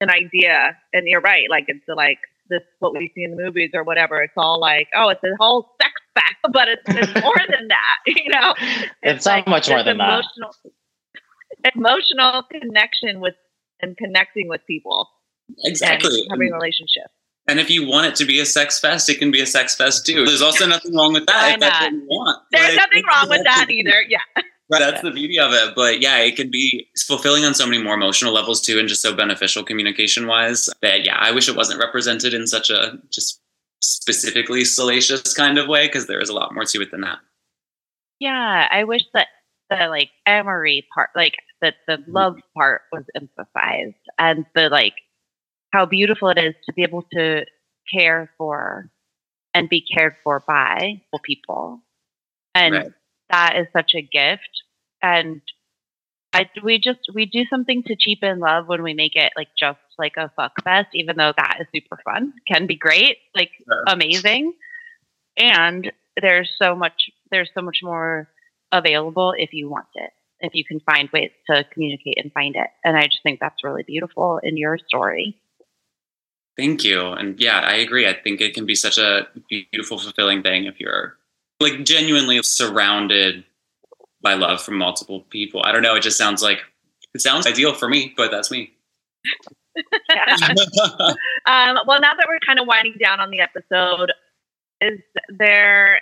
an 0.00 0.10
idea, 0.10 0.76
and 0.92 1.06
you're 1.06 1.20
right, 1.20 1.48
like 1.48 1.66
it's 1.68 1.84
like 1.86 2.18
this 2.50 2.62
what 2.80 2.92
we 2.92 3.12
see 3.14 3.22
in 3.22 3.36
the 3.36 3.42
movies 3.42 3.70
or 3.74 3.84
whatever. 3.84 4.20
It's 4.22 4.34
all 4.36 4.60
like, 4.60 4.88
oh, 4.96 5.10
it's 5.10 5.22
a 5.22 5.36
whole 5.38 5.70
sex 5.80 5.92
fact, 6.14 6.34
but 6.52 6.68
it's, 6.68 6.82
it's 6.88 7.22
more 7.22 7.40
than 7.48 7.68
that, 7.68 7.96
you 8.06 8.28
know. 8.28 8.54
It's, 8.58 8.92
it's 9.02 9.26
like 9.26 9.46
much 9.46 9.68
more 9.68 9.84
than 9.84 10.00
emotional, 10.00 10.50
that. 11.62 11.76
Emotional 11.76 12.42
connection 12.50 13.20
with 13.20 13.34
and 13.80 13.96
connecting 13.96 14.48
with 14.48 14.62
people. 14.66 15.08
Exactly. 15.64 16.26
having 16.28 16.50
a 16.50 16.54
relationship. 16.54 17.06
And 17.46 17.60
if 17.60 17.68
you 17.68 17.86
want 17.86 18.06
it 18.06 18.14
to 18.16 18.24
be 18.24 18.40
a 18.40 18.46
sex 18.46 18.80
fest, 18.80 19.08
it 19.10 19.18
can 19.18 19.30
be 19.30 19.40
a 19.40 19.46
sex 19.46 19.74
fest 19.74 20.06
too. 20.06 20.24
There's 20.24 20.42
also 20.42 20.66
nothing 20.66 20.94
wrong 20.94 21.12
with 21.12 21.26
that 21.26 21.42
Why 21.42 21.54
if 21.54 21.60
that's 21.60 21.80
what 21.84 21.92
you 21.92 22.06
want. 22.06 22.42
There's 22.50 22.76
Like, 22.76 22.76
nothing 22.76 23.02
wrong 23.06 23.28
with 23.28 23.44
that 23.44 23.66
either. 23.70 24.02
Yeah. 24.08 24.18
Right, 24.70 24.78
that's 24.78 25.02
the 25.02 25.10
beauty 25.10 25.38
of 25.38 25.52
it. 25.52 25.74
But 25.74 26.00
yeah, 26.00 26.18
it 26.18 26.36
can 26.36 26.50
be 26.50 26.88
fulfilling 27.06 27.44
on 27.44 27.54
so 27.54 27.66
many 27.66 27.82
more 27.82 27.94
emotional 27.94 28.32
levels 28.32 28.62
too, 28.62 28.78
and 28.78 28.88
just 28.88 29.02
so 29.02 29.14
beneficial 29.14 29.62
communication 29.62 30.26
wise. 30.26 30.70
That 30.80 31.04
yeah, 31.04 31.18
I 31.18 31.32
wish 31.32 31.48
it 31.48 31.56
wasn't 31.56 31.80
represented 31.80 32.32
in 32.32 32.46
such 32.46 32.70
a 32.70 32.98
just 33.12 33.40
specifically 33.82 34.64
salacious 34.64 35.34
kind 35.34 35.58
of 35.58 35.68
way 35.68 35.86
because 35.86 36.06
there 36.06 36.20
is 36.20 36.30
a 36.30 36.34
lot 36.34 36.54
more 36.54 36.64
to 36.64 36.80
it 36.80 36.90
than 36.90 37.02
that. 37.02 37.18
Yeah, 38.20 38.68
I 38.70 38.84
wish 38.84 39.02
that 39.12 39.28
the 39.68 39.88
like 39.88 40.10
Amory 40.26 40.86
part, 40.94 41.10
like 41.14 41.34
that 41.60 41.74
the 41.86 41.98
mm-hmm. 41.98 42.12
love 42.12 42.36
part 42.56 42.82
was 42.90 43.04
emphasized 43.14 43.96
and 44.18 44.46
the 44.54 44.68
like 44.70 44.94
how 45.74 45.86
beautiful 45.86 46.28
it 46.30 46.38
is 46.38 46.54
to 46.66 46.72
be 46.74 46.82
able 46.82 47.02
to 47.12 47.44
care 47.92 48.30
for 48.38 48.90
and 49.54 49.68
be 49.68 49.82
cared 49.82 50.14
for 50.24 50.42
by 50.46 51.02
people. 51.24 51.80
And 52.54 52.74
Right. 52.74 52.92
that 53.30 53.56
is 53.56 53.66
such 53.76 53.92
a 53.94 54.02
gift. 54.02 54.62
And 55.02 55.42
I 56.32 56.48
we 56.62 56.78
just 56.78 57.00
we 57.14 57.26
do 57.26 57.44
something 57.50 57.82
to 57.84 57.96
cheapen 57.98 58.40
love 58.40 58.68
when 58.68 58.82
we 58.82 58.94
make 58.94 59.16
it 59.16 59.32
like 59.36 59.48
just 59.58 59.78
like 59.98 60.14
a 60.18 60.30
fuck 60.36 60.52
fest, 60.64 60.88
even 60.94 61.16
though 61.16 61.32
that 61.36 61.58
is 61.60 61.66
super 61.74 61.98
fun, 62.04 62.34
can 62.48 62.66
be 62.66 62.76
great, 62.76 63.18
like 63.34 63.50
Sure. 63.68 63.84
amazing. 63.86 64.54
And 65.36 65.92
there's 66.20 66.50
so 66.62 66.74
much 66.76 67.10
there's 67.30 67.50
so 67.54 67.62
much 67.62 67.78
more 67.82 68.28
available 68.72 69.34
if 69.36 69.52
you 69.52 69.68
want 69.70 69.88
it 69.94 70.10
if 70.40 70.54
you 70.54 70.64
can 70.64 70.80
find 70.80 71.08
ways 71.12 71.30
to 71.50 71.64
communicate 71.72 72.18
and 72.22 72.32
find 72.32 72.56
it 72.56 72.68
and 72.84 72.96
i 72.96 73.02
just 73.04 73.22
think 73.22 73.40
that's 73.40 73.64
really 73.64 73.84
beautiful 73.84 74.40
in 74.42 74.56
your 74.56 74.78
story 74.88 75.36
Thank 76.56 76.84
you. 76.84 77.08
And 77.08 77.38
yeah, 77.40 77.60
I 77.60 77.74
agree. 77.74 78.08
I 78.08 78.14
think 78.14 78.40
it 78.40 78.54
can 78.54 78.64
be 78.64 78.74
such 78.74 78.98
a 78.98 79.26
beautiful, 79.48 79.98
fulfilling 79.98 80.42
thing 80.42 80.64
if 80.66 80.78
you're 80.78 81.16
like 81.60 81.84
genuinely 81.84 82.40
surrounded 82.42 83.44
by 84.22 84.34
love 84.34 84.62
from 84.62 84.76
multiple 84.78 85.20
people. 85.30 85.62
I 85.64 85.72
don't 85.72 85.82
know. 85.82 85.94
It 85.96 86.02
just 86.02 86.18
sounds 86.18 86.42
like 86.42 86.60
it 87.14 87.20
sounds 87.20 87.46
ideal 87.46 87.74
for 87.74 87.88
me, 87.88 88.14
but 88.16 88.30
that's 88.30 88.50
me. 88.50 88.72
um, 91.46 91.78
well 91.86 92.00
now 92.00 92.14
that 92.14 92.26
we're 92.28 92.38
kind 92.46 92.60
of 92.60 92.66
winding 92.66 92.94
down 93.02 93.18
on 93.18 93.30
the 93.30 93.40
episode 93.40 94.12
is 94.80 95.00
there 95.36 96.00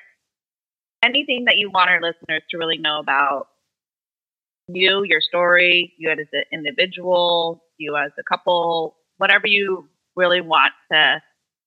anything 1.03 1.46
that 1.46 1.57
you 1.57 1.70
want 1.70 1.88
our 1.88 2.00
listeners 2.03 2.42
to 2.50 2.59
really 2.59 2.76
know 2.76 2.98
about 2.98 3.48
you 4.68 5.05
your 5.05 5.22
story 5.22 5.94
you 5.96 6.11
as 6.11 6.18
an 6.32 6.42
individual 6.53 7.64
you 7.78 7.96
as 7.96 8.11
a 8.18 8.22
couple 8.22 8.96
whatever 9.16 9.46
you 9.46 9.88
really 10.16 10.40
want 10.40 10.72
to 10.90 11.22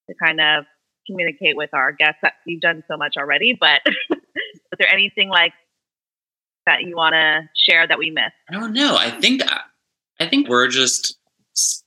to 0.09 0.15
kind 0.23 0.39
of 0.39 0.65
communicate 1.07 1.55
with 1.55 1.69
our 1.73 1.91
guests 1.91 2.19
that 2.21 2.33
you've 2.45 2.61
done 2.61 2.83
so 2.87 2.97
much 2.97 3.15
already 3.17 3.57
but 3.59 3.81
is 4.11 4.77
there 4.79 4.91
anything 4.91 5.29
like 5.29 5.53
that 6.65 6.81
you 6.81 6.95
want 6.95 7.13
to 7.13 7.41
share 7.55 7.87
that 7.87 7.97
we 7.97 8.09
missed 8.09 8.33
I 8.49 8.53
don't 8.53 8.73
know. 8.73 8.95
I 8.97 9.09
think 9.09 9.43
uh, 9.43 9.59
I 10.19 10.27
think 10.27 10.49
we're 10.49 10.67
just 10.67 11.17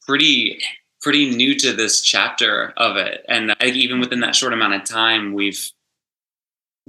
pretty 0.07 0.61
pretty 1.01 1.31
new 1.31 1.57
to 1.59 1.73
this 1.73 2.01
chapter 2.01 2.73
of 2.77 2.97
it, 2.97 3.25
and 3.29 3.53
I 3.53 3.65
think 3.65 3.77
even 3.77 4.01
within 4.01 4.21
that 4.21 4.35
short 4.35 4.53
amount 4.53 4.75
of 4.75 4.85
time, 4.85 5.35
we've 5.35 5.71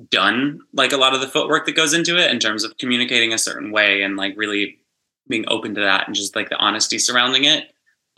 done 0.09 0.61
like 0.73 0.93
a 0.93 0.97
lot 0.97 1.13
of 1.13 1.21
the 1.21 1.27
footwork 1.27 1.65
that 1.65 1.75
goes 1.75 1.93
into 1.93 2.17
it 2.17 2.31
in 2.31 2.39
terms 2.39 2.63
of 2.63 2.77
communicating 2.77 3.33
a 3.33 3.37
certain 3.37 3.71
way 3.71 4.01
and 4.01 4.15
like 4.15 4.33
really 4.37 4.79
being 5.27 5.43
open 5.49 5.75
to 5.75 5.81
that 5.81 6.07
and 6.07 6.15
just 6.15 6.35
like 6.35 6.49
the 6.49 6.55
honesty 6.55 6.97
surrounding 6.97 7.43
it. 7.43 7.73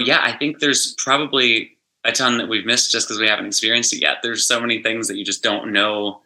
Yeah, 0.06 0.22
I 0.22 0.34
think 0.34 0.60
there's 0.60 0.96
probably 0.98 1.78
a 2.04 2.12
ton 2.12 2.38
that 2.38 2.50
we've 2.50 2.66
missed 2.66 2.92
just 2.92 3.08
because 3.08 3.20
we 3.20 3.28
haven't 3.28 3.46
experienced 3.46 3.94
it 3.94 4.02
yet. 4.02 4.18
There's 4.24 4.46
so 4.46 4.60
many 4.60 4.82
things 4.82 5.08
that 5.08 5.18
you 5.18 5.26
just 5.26 5.44
don't 5.44 5.72
know 5.72 6.22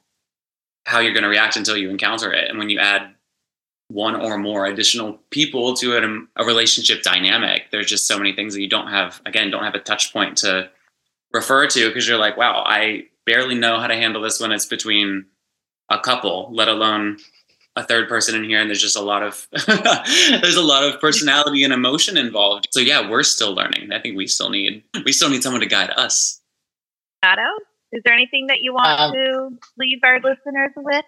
how 0.85 0.99
you're 0.99 1.13
going 1.13 1.23
to 1.23 1.29
react 1.29 1.57
until 1.57 1.75
you 1.75 1.89
encounter 1.89 2.31
it, 2.31 2.49
and 2.49 2.59
when 2.59 2.69
you 2.69 2.79
add 2.79 3.15
one 3.87 4.15
or 4.15 4.37
more 4.37 4.65
additional 4.65 5.19
people 5.29 5.75
to 5.75 5.95
a, 5.95 6.03
um, 6.03 6.27
a 6.37 6.45
relationship 6.45 7.03
dynamic 7.03 7.69
there's 7.71 7.85
just 7.85 8.07
so 8.07 8.17
many 8.17 8.33
things 8.33 8.53
that 8.53 8.61
you 8.61 8.69
don't 8.69 8.87
have 8.87 9.21
again 9.25 9.51
don't 9.51 9.63
have 9.63 9.75
a 9.75 9.79
touch 9.79 10.11
point 10.11 10.37
to 10.37 10.69
refer 11.31 11.67
to 11.67 11.87
because 11.87 12.07
you're 12.07 12.17
like 12.17 12.35
wow 12.35 12.63
i 12.65 13.05
barely 13.25 13.55
know 13.55 13.79
how 13.79 13.87
to 13.87 13.95
handle 13.95 14.21
this 14.21 14.39
when 14.39 14.51
it's 14.51 14.65
between 14.65 15.25
a 15.89 15.99
couple 15.99 16.49
let 16.51 16.67
alone 16.67 17.17
a 17.75 17.83
third 17.83 18.07
person 18.07 18.35
in 18.35 18.43
here 18.45 18.59
and 18.61 18.69
there's 18.69 18.81
just 18.81 18.95
a 18.95 19.01
lot 19.01 19.21
of 19.21 19.47
there's 19.67 20.55
a 20.55 20.61
lot 20.61 20.83
of 20.83 20.99
personality 21.01 21.63
and 21.63 21.73
emotion 21.73 22.15
involved 22.17 22.67
so 22.71 22.79
yeah 22.79 23.09
we're 23.09 23.23
still 23.23 23.53
learning 23.53 23.91
i 23.91 23.99
think 23.99 24.15
we 24.15 24.27
still 24.27 24.49
need 24.49 24.83
we 25.03 25.11
still 25.11 25.29
need 25.29 25.43
someone 25.43 25.61
to 25.61 25.67
guide 25.67 25.89
us 25.97 26.41
Otto, 27.25 27.41
is 27.91 28.01
there 28.05 28.13
anything 28.13 28.47
that 28.47 28.61
you 28.61 28.73
want 28.73 28.99
Um, 28.99 29.11
to 29.13 29.49
leave 29.77 29.99
our 30.03 30.19
listeners 30.19 30.71
with? 30.75 31.05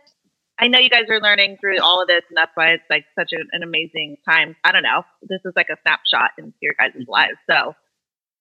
I 0.59 0.68
know 0.68 0.80
you 0.80 0.89
guys 0.89 1.03
are 1.09 1.22
learning 1.22 1.57
through 1.61 1.80
all 1.80 2.01
of 2.01 2.07
this, 2.07 2.24
and 2.30 2.36
that's 2.36 2.51
why 2.55 2.70
it's 2.70 2.84
like 2.89 3.05
such 3.18 3.32
an, 3.32 3.47
an 3.51 3.61
amazing 3.61 4.18
time. 4.28 4.55
I 4.63 4.72
don't 4.72 4.82
know. 4.82 5.03
This 5.22 5.41
is 5.45 5.53
like 5.55 5.68
a 5.70 5.78
snapshot 5.84 6.32
into 6.39 6.53
your 6.61 6.74
guys' 6.80 7.05
lives. 7.07 7.38
So 7.47 7.76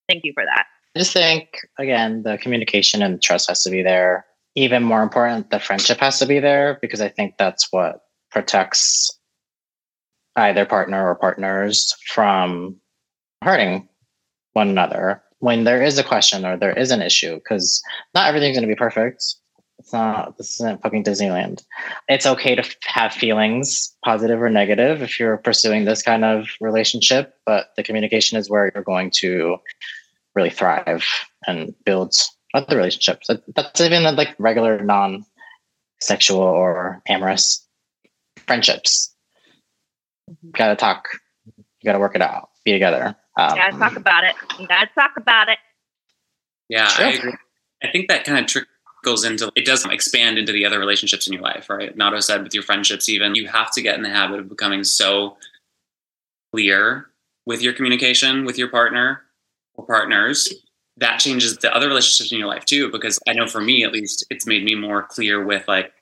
thank 0.08 0.24
you 0.24 0.32
for 0.32 0.44
that. 0.44 0.64
I 0.94 0.98
just 0.98 1.12
think 1.12 1.58
again 1.78 2.22
the 2.22 2.38
communication 2.38 3.02
and 3.02 3.20
trust 3.20 3.48
has 3.48 3.62
to 3.64 3.70
be 3.70 3.82
there. 3.82 4.24
Even 4.54 4.82
more 4.82 5.02
important, 5.02 5.50
the 5.50 5.60
friendship 5.60 5.98
has 5.98 6.18
to 6.20 6.26
be 6.26 6.40
there 6.40 6.78
because 6.80 7.02
I 7.02 7.10
think 7.10 7.34
that's 7.36 7.70
what 7.70 8.05
protects 8.36 9.18
either 10.36 10.66
partner 10.66 11.08
or 11.08 11.14
partners 11.14 11.96
from 12.06 12.76
hurting 13.42 13.88
one 14.52 14.68
another 14.68 15.22
when 15.38 15.64
there 15.64 15.82
is 15.82 15.96
a 15.96 16.04
question 16.04 16.44
or 16.44 16.54
there 16.54 16.78
is 16.78 16.90
an 16.90 17.00
issue 17.00 17.36
because 17.36 17.82
not 18.14 18.28
everything's 18.28 18.54
going 18.54 18.68
to 18.68 18.74
be 18.74 18.76
perfect. 18.76 19.24
It's 19.78 19.90
not 19.90 20.36
this 20.36 20.60
isn't 20.60 20.82
fucking 20.82 21.02
Disneyland. 21.02 21.64
It's 22.08 22.26
okay 22.26 22.54
to 22.54 22.76
have 22.84 23.14
feelings, 23.14 23.96
positive 24.04 24.42
or 24.42 24.50
negative, 24.50 25.00
if 25.00 25.18
you're 25.18 25.38
pursuing 25.38 25.86
this 25.86 26.02
kind 26.02 26.22
of 26.22 26.46
relationship, 26.60 27.36
but 27.46 27.68
the 27.76 27.82
communication 27.82 28.36
is 28.36 28.50
where 28.50 28.70
you're 28.74 28.84
going 28.84 29.12
to 29.22 29.56
really 30.34 30.50
thrive 30.50 31.06
and 31.46 31.74
build 31.86 32.14
other 32.52 32.76
relationships. 32.76 33.30
That's 33.54 33.80
even 33.80 34.14
like 34.14 34.34
regular 34.38 34.82
non-sexual 34.84 36.40
or 36.40 37.00
amorous 37.08 37.65
friendships. 38.46 39.14
You 40.28 40.52
gotta 40.52 40.76
talk. 40.76 41.06
You 41.56 41.64
gotta 41.84 41.98
work 41.98 42.14
it 42.14 42.22
out. 42.22 42.50
Be 42.64 42.72
together. 42.72 43.16
Um, 43.38 43.56
gotta 43.56 43.78
talk 43.78 43.96
about 43.96 44.24
it. 44.24 44.34
You 44.58 44.66
gotta 44.66 44.90
talk 44.94 45.12
about 45.16 45.48
it. 45.48 45.58
Yeah, 46.68 46.88
Sure. 46.88 47.06
I 47.06 47.10
agree. 47.12 47.34
I 47.82 47.88
think 47.90 48.08
that 48.08 48.24
kind 48.24 48.38
of 48.38 48.46
trickles 48.46 49.24
into 49.24 49.52
it 49.54 49.66
does 49.66 49.84
expand 49.84 50.38
into 50.38 50.52
the 50.52 50.64
other 50.64 50.78
relationships 50.78 51.26
in 51.26 51.32
your 51.32 51.42
life, 51.42 51.68
right? 51.70 51.96
Nato 51.96 52.20
said 52.20 52.42
with 52.42 52.54
your 52.54 52.62
friendships, 52.62 53.08
even 53.08 53.34
you 53.34 53.46
have 53.48 53.70
to 53.72 53.82
get 53.82 53.96
in 53.96 54.02
the 54.02 54.08
habit 54.08 54.40
of 54.40 54.48
becoming 54.48 54.82
so 54.82 55.36
clear 56.52 57.06
with 57.44 57.62
your 57.62 57.72
communication 57.72 58.44
with 58.44 58.58
your 58.58 58.68
partner 58.68 59.22
or 59.74 59.86
partners. 59.86 60.52
That 60.96 61.20
changes 61.20 61.58
the 61.58 61.72
other 61.74 61.88
relationships 61.88 62.32
in 62.32 62.38
your 62.38 62.48
life 62.48 62.64
too, 62.64 62.90
because 62.90 63.18
I 63.28 63.34
know 63.34 63.46
for 63.46 63.60
me 63.60 63.84
at 63.84 63.92
least, 63.92 64.24
it's 64.30 64.46
made 64.46 64.64
me 64.64 64.74
more 64.74 65.02
clear 65.02 65.44
with 65.44 65.68
like 65.68 65.92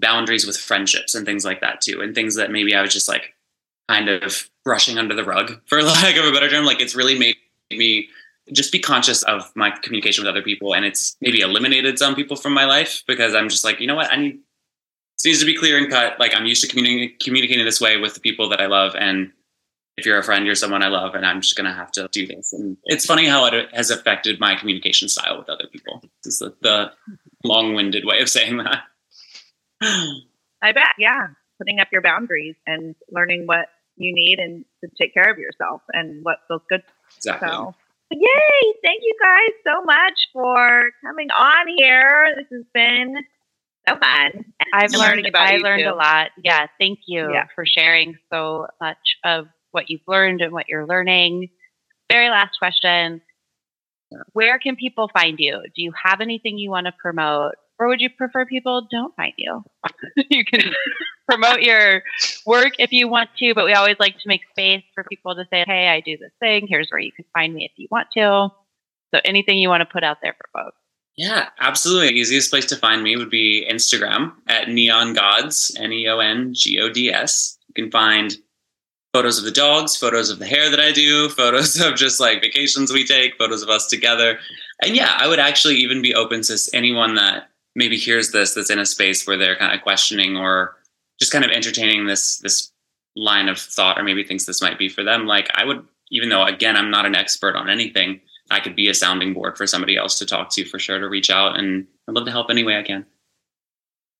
boundaries 0.00 0.46
with 0.46 0.56
friendships 0.56 1.14
and 1.14 1.26
things 1.26 1.44
like 1.44 1.60
that 1.60 1.80
too, 1.80 2.00
and 2.00 2.14
things 2.14 2.34
that 2.36 2.50
maybe 2.50 2.74
I 2.74 2.82
was 2.82 2.92
just 2.92 3.08
like 3.08 3.34
kind 3.88 4.08
of 4.08 4.48
brushing 4.64 4.98
under 4.98 5.14
the 5.14 5.24
rug, 5.24 5.60
for 5.66 5.82
lack 5.82 6.16
of 6.16 6.24
a 6.24 6.32
better 6.32 6.48
term. 6.48 6.64
Like 6.64 6.80
it's 6.80 6.94
really 6.94 7.18
made 7.18 7.36
me 7.70 8.08
just 8.52 8.72
be 8.72 8.78
conscious 8.78 9.22
of 9.24 9.50
my 9.54 9.70
communication 9.82 10.24
with 10.24 10.30
other 10.30 10.42
people. 10.42 10.74
And 10.74 10.84
it's 10.84 11.16
maybe 11.20 11.40
eliminated 11.40 11.98
some 11.98 12.14
people 12.14 12.36
from 12.36 12.52
my 12.52 12.64
life 12.64 13.02
because 13.06 13.34
I'm 13.34 13.48
just 13.48 13.64
like, 13.64 13.80
you 13.80 13.86
know 13.86 13.94
what? 13.94 14.12
I 14.12 14.16
need, 14.16 14.34
it 14.34 15.28
needs 15.28 15.40
to 15.40 15.46
be 15.46 15.56
clear 15.56 15.78
and 15.78 15.90
cut. 15.90 16.18
Like 16.18 16.34
I'm 16.34 16.46
used 16.46 16.68
to 16.68 16.76
communi- 16.76 17.18
communicating 17.20 17.64
this 17.64 17.80
way 17.80 17.96
with 17.96 18.14
the 18.14 18.20
people 18.20 18.48
that 18.48 18.60
I 18.60 18.66
love. 18.66 18.94
And 18.98 19.32
if 19.96 20.06
you're 20.06 20.18
a 20.18 20.22
friend, 20.22 20.46
you're 20.46 20.54
someone 20.54 20.82
I 20.82 20.88
love, 20.88 21.14
and 21.14 21.26
I'm 21.26 21.42
just 21.42 21.56
going 21.56 21.66
to 21.66 21.76
have 21.76 21.92
to 21.92 22.08
do 22.10 22.26
this. 22.26 22.52
And 22.52 22.76
it's 22.84 23.04
funny 23.04 23.26
how 23.26 23.44
it 23.46 23.68
has 23.74 23.90
affected 23.90 24.40
my 24.40 24.54
communication 24.54 25.08
style 25.08 25.38
with 25.38 25.50
other 25.50 25.66
people. 25.70 26.02
This 26.24 26.34
is 26.34 26.38
the, 26.38 26.54
the 26.62 26.92
long 27.44 27.74
winded 27.74 28.06
way 28.06 28.20
of 28.20 28.28
saying 28.28 28.56
that. 28.58 28.84
I 30.62 30.72
bet. 30.72 30.94
Yeah. 30.98 31.28
Putting 31.58 31.78
up 31.80 31.88
your 31.92 32.02
boundaries 32.02 32.56
and 32.66 32.94
learning 33.10 33.46
what 33.46 33.66
you 33.96 34.14
need 34.14 34.38
and 34.38 34.64
to 34.82 34.90
take 35.00 35.12
care 35.12 35.30
of 35.30 35.38
yourself 35.38 35.82
and 35.92 36.24
what 36.24 36.38
feels 36.48 36.62
good. 36.68 36.82
Exactly. 37.16 37.48
So, 37.48 37.74
yay. 38.10 38.72
Thank 38.82 39.00
you 39.02 39.14
guys 39.22 39.50
so 39.66 39.82
much 39.84 40.14
for 40.32 40.84
coming 41.04 41.28
on 41.30 41.66
here. 41.76 42.34
This 42.36 42.46
has 42.50 42.64
been 42.72 43.16
so 43.88 43.96
fun. 43.96 44.44
I've 44.72 44.84
And 44.92 44.94
learned 44.94 45.30
I 45.34 45.56
learned 45.58 45.82
too. 45.84 45.90
a 45.90 45.94
lot. 45.94 46.30
Yeah, 46.42 46.66
thank 46.78 47.00
you 47.06 47.30
Yeah. 47.32 47.46
for 47.54 47.64
sharing 47.66 48.16
so 48.32 48.66
much 48.80 48.96
of 49.24 49.46
what 49.72 49.90
you've 49.90 50.00
learned 50.06 50.40
and 50.40 50.52
what 50.52 50.68
you're 50.68 50.86
learning. 50.86 51.48
Very 52.10 52.28
last 52.30 52.58
question. 52.58 53.20
Where 54.32 54.58
can 54.58 54.76
people 54.76 55.08
find 55.12 55.38
you? 55.38 55.62
Do 55.74 55.82
you 55.82 55.92
have 56.04 56.20
anything 56.20 56.58
you 56.58 56.70
want 56.70 56.86
to 56.86 56.92
promote? 57.00 57.54
Or 57.80 57.88
would 57.88 58.02
you 58.02 58.10
prefer 58.10 58.44
people 58.44 58.86
don't 58.90 59.16
find 59.16 59.32
you? 59.38 59.64
you 60.30 60.44
can 60.44 60.60
promote 61.26 61.62
your 61.62 62.02
work 62.44 62.74
if 62.78 62.92
you 62.92 63.08
want 63.08 63.30
to, 63.38 63.54
but 63.54 63.64
we 63.64 63.72
always 63.72 63.96
like 63.98 64.16
to 64.16 64.28
make 64.28 64.42
space 64.50 64.84
for 64.94 65.02
people 65.04 65.34
to 65.34 65.46
say, 65.50 65.64
hey, 65.66 65.88
I 65.88 66.00
do 66.00 66.18
this 66.18 66.32
thing. 66.40 66.66
Here's 66.68 66.88
where 66.90 67.00
you 67.00 67.10
can 67.10 67.24
find 67.32 67.54
me 67.54 67.64
if 67.64 67.72
you 67.76 67.88
want 67.90 68.08
to. 68.18 68.50
So 69.14 69.20
anything 69.24 69.56
you 69.56 69.70
want 69.70 69.80
to 69.80 69.86
put 69.90 70.04
out 70.04 70.18
there 70.22 70.34
for 70.34 70.62
folks. 70.62 70.76
Yeah, 71.16 71.48
absolutely. 71.58 72.18
Easiest 72.18 72.50
place 72.50 72.66
to 72.66 72.76
find 72.76 73.02
me 73.02 73.16
would 73.16 73.30
be 73.30 73.66
Instagram 73.70 74.32
at 74.46 74.68
Neon 74.68 75.14
Gods, 75.14 75.74
N 75.78 75.92
E 75.92 76.06
O 76.08 76.18
N 76.18 76.52
G 76.54 76.80
O 76.80 76.90
D 76.90 77.10
S. 77.10 77.58
You 77.68 77.82
can 77.82 77.90
find 77.90 78.36
photos 79.12 79.38
of 79.38 79.44
the 79.44 79.50
dogs, 79.50 79.96
photos 79.96 80.30
of 80.30 80.38
the 80.38 80.46
hair 80.46 80.70
that 80.70 80.80
I 80.80 80.92
do, 80.92 81.28
photos 81.36 81.80
of 81.80 81.96
just 81.96 82.20
like 82.20 82.42
vacations 82.42 82.92
we 82.92 83.04
take, 83.04 83.36
photos 83.38 83.62
of 83.62 83.68
us 83.68 83.86
together. 83.86 84.38
And 84.82 84.94
yeah, 84.94 85.16
I 85.18 85.26
would 85.26 85.40
actually 85.40 85.76
even 85.76 86.02
be 86.02 86.14
open 86.14 86.42
to 86.42 86.58
anyone 86.72 87.14
that 87.16 87.49
maybe 87.74 87.96
hears 87.96 88.32
this 88.32 88.54
that's 88.54 88.70
in 88.70 88.78
a 88.78 88.86
space 88.86 89.26
where 89.26 89.36
they're 89.36 89.56
kind 89.56 89.74
of 89.74 89.82
questioning 89.82 90.36
or 90.36 90.76
just 91.18 91.32
kind 91.32 91.44
of 91.44 91.50
entertaining 91.50 92.06
this 92.06 92.38
this 92.38 92.72
line 93.16 93.48
of 93.48 93.58
thought 93.58 93.98
or 93.98 94.04
maybe 94.04 94.24
thinks 94.24 94.44
this 94.44 94.62
might 94.62 94.78
be 94.78 94.88
for 94.88 95.04
them. 95.04 95.26
Like 95.26 95.48
I 95.54 95.64
would 95.64 95.86
even 96.10 96.28
though 96.28 96.44
again 96.44 96.76
I'm 96.76 96.90
not 96.90 97.06
an 97.06 97.14
expert 97.14 97.56
on 97.56 97.70
anything, 97.70 98.20
I 98.50 98.60
could 98.60 98.76
be 98.76 98.88
a 98.88 98.94
sounding 98.94 99.34
board 99.34 99.56
for 99.56 99.66
somebody 99.66 99.96
else 99.96 100.18
to 100.18 100.26
talk 100.26 100.50
to 100.50 100.64
for 100.64 100.78
sure 100.78 100.98
to 100.98 101.08
reach 101.08 101.30
out 101.30 101.58
and 101.58 101.86
I'd 102.08 102.14
love 102.14 102.26
to 102.26 102.32
help 102.32 102.50
any 102.50 102.64
way 102.64 102.78
I 102.78 102.82
can. 102.82 103.06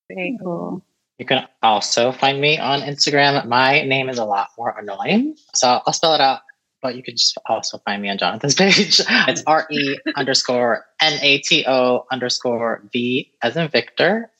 Very 0.08 0.38
cool. 0.42 0.84
You 1.18 1.26
can 1.26 1.46
also 1.62 2.12
find 2.12 2.40
me 2.40 2.58
on 2.58 2.80
Instagram. 2.80 3.46
My 3.46 3.82
name 3.82 4.08
is 4.08 4.18
a 4.18 4.24
lot 4.24 4.48
more 4.56 4.74
annoying, 4.78 5.36
so 5.54 5.80
I'll 5.86 5.92
spell 5.92 6.14
it 6.14 6.20
out. 6.20 6.40
But 6.82 6.96
you 6.96 7.02
can 7.02 7.16
just 7.16 7.36
also 7.46 7.78
find 7.78 8.00
me 8.00 8.08
on 8.08 8.18
Jonathan's 8.18 8.54
page. 8.56 9.00
It's 9.28 9.42
R 9.46 9.66
E 9.70 9.98
underscore 10.16 10.84
N 11.00 11.18
A 11.22 11.38
T 11.38 11.64
O 11.66 12.06
underscore 12.10 12.82
V 12.92 13.30
as 13.42 13.56
in 13.56 13.68
Victor. 13.68 14.30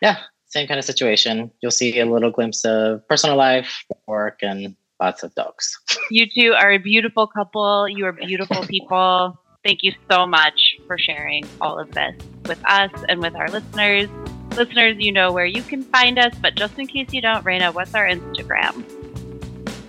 Yeah, 0.00 0.18
same 0.46 0.68
kind 0.68 0.78
of 0.78 0.84
situation. 0.84 1.50
You'll 1.60 1.70
see 1.70 1.98
a 1.98 2.06
little 2.06 2.30
glimpse 2.30 2.64
of 2.64 3.06
personal 3.08 3.36
life, 3.36 3.84
work, 4.06 4.40
and 4.42 4.76
lots 5.00 5.22
of 5.22 5.34
dogs. 5.34 5.78
You 6.10 6.26
two 6.26 6.52
are 6.52 6.72
a 6.72 6.78
beautiful 6.78 7.26
couple. 7.26 7.88
You 7.88 8.04
are 8.04 8.12
beautiful 8.12 8.66
people. 8.66 9.38
Thank 9.64 9.82
you 9.82 9.92
so 10.10 10.26
much 10.26 10.76
for 10.86 10.98
sharing 10.98 11.44
all 11.60 11.78
of 11.78 11.90
this 11.92 12.14
with 12.44 12.60
us 12.66 12.90
and 13.08 13.20
with 13.20 13.34
our 13.34 13.48
listeners. 13.48 14.08
Listeners, 14.56 14.96
you 14.98 15.10
know 15.10 15.32
where 15.32 15.46
you 15.46 15.62
can 15.62 15.84
find 15.84 16.18
us, 16.18 16.34
but 16.42 16.54
just 16.54 16.78
in 16.78 16.86
case 16.86 17.08
you 17.12 17.22
don't, 17.22 17.44
Raina, 17.44 17.72
what's 17.72 17.94
our 17.94 18.06
Instagram? 18.06 18.84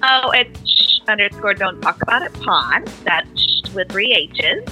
Oh, 0.05 0.31
it's 0.31 0.69
sh- 0.69 0.99
underscore 1.07 1.53
don't 1.53 1.79
talk 1.81 2.01
about 2.01 2.21
it 2.23 2.33
pod. 2.41 2.85
That's 3.05 3.39
sh- 3.39 3.73
with 3.73 3.89
three 3.89 4.13
H's. 4.13 4.63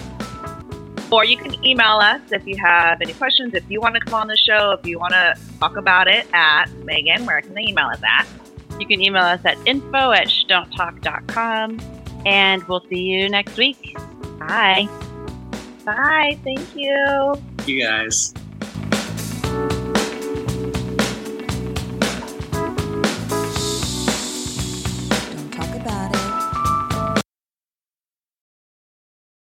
Or 1.09 1.25
you 1.25 1.37
can 1.37 1.63
email 1.65 1.97
us 1.97 2.21
if 2.31 2.45
you 2.45 2.57
have 2.57 3.01
any 3.01 3.13
questions. 3.13 3.53
If 3.53 3.63
you 3.69 3.81
want 3.81 3.95
to 3.95 4.01
come 4.01 4.13
on 4.13 4.27
the 4.27 4.37
show, 4.37 4.71
if 4.71 4.85
you 4.85 4.99
want 4.99 5.13
to 5.13 5.35
talk 5.59 5.75
about 5.77 6.07
it 6.07 6.25
at 6.33 6.69
Megan, 6.85 7.25
where 7.25 7.41
can 7.41 7.53
they 7.53 7.63
email 7.63 7.87
us 7.87 7.99
at? 8.03 8.25
You 8.79 8.85
can 8.87 9.01
email 9.01 9.23
us 9.23 9.41
at 9.45 9.57
info 9.65 10.11
at 10.11 10.27
shdon'ttalk.com. 10.27 11.79
And 12.25 12.63
we'll 12.63 12.85
see 12.89 12.99
you 13.01 13.29
next 13.29 13.57
week. 13.57 13.95
Bye. 14.39 14.87
Bye. 15.85 16.37
Thank 16.43 16.75
you. 16.75 17.35
You 17.65 17.83
guys. 17.83 18.33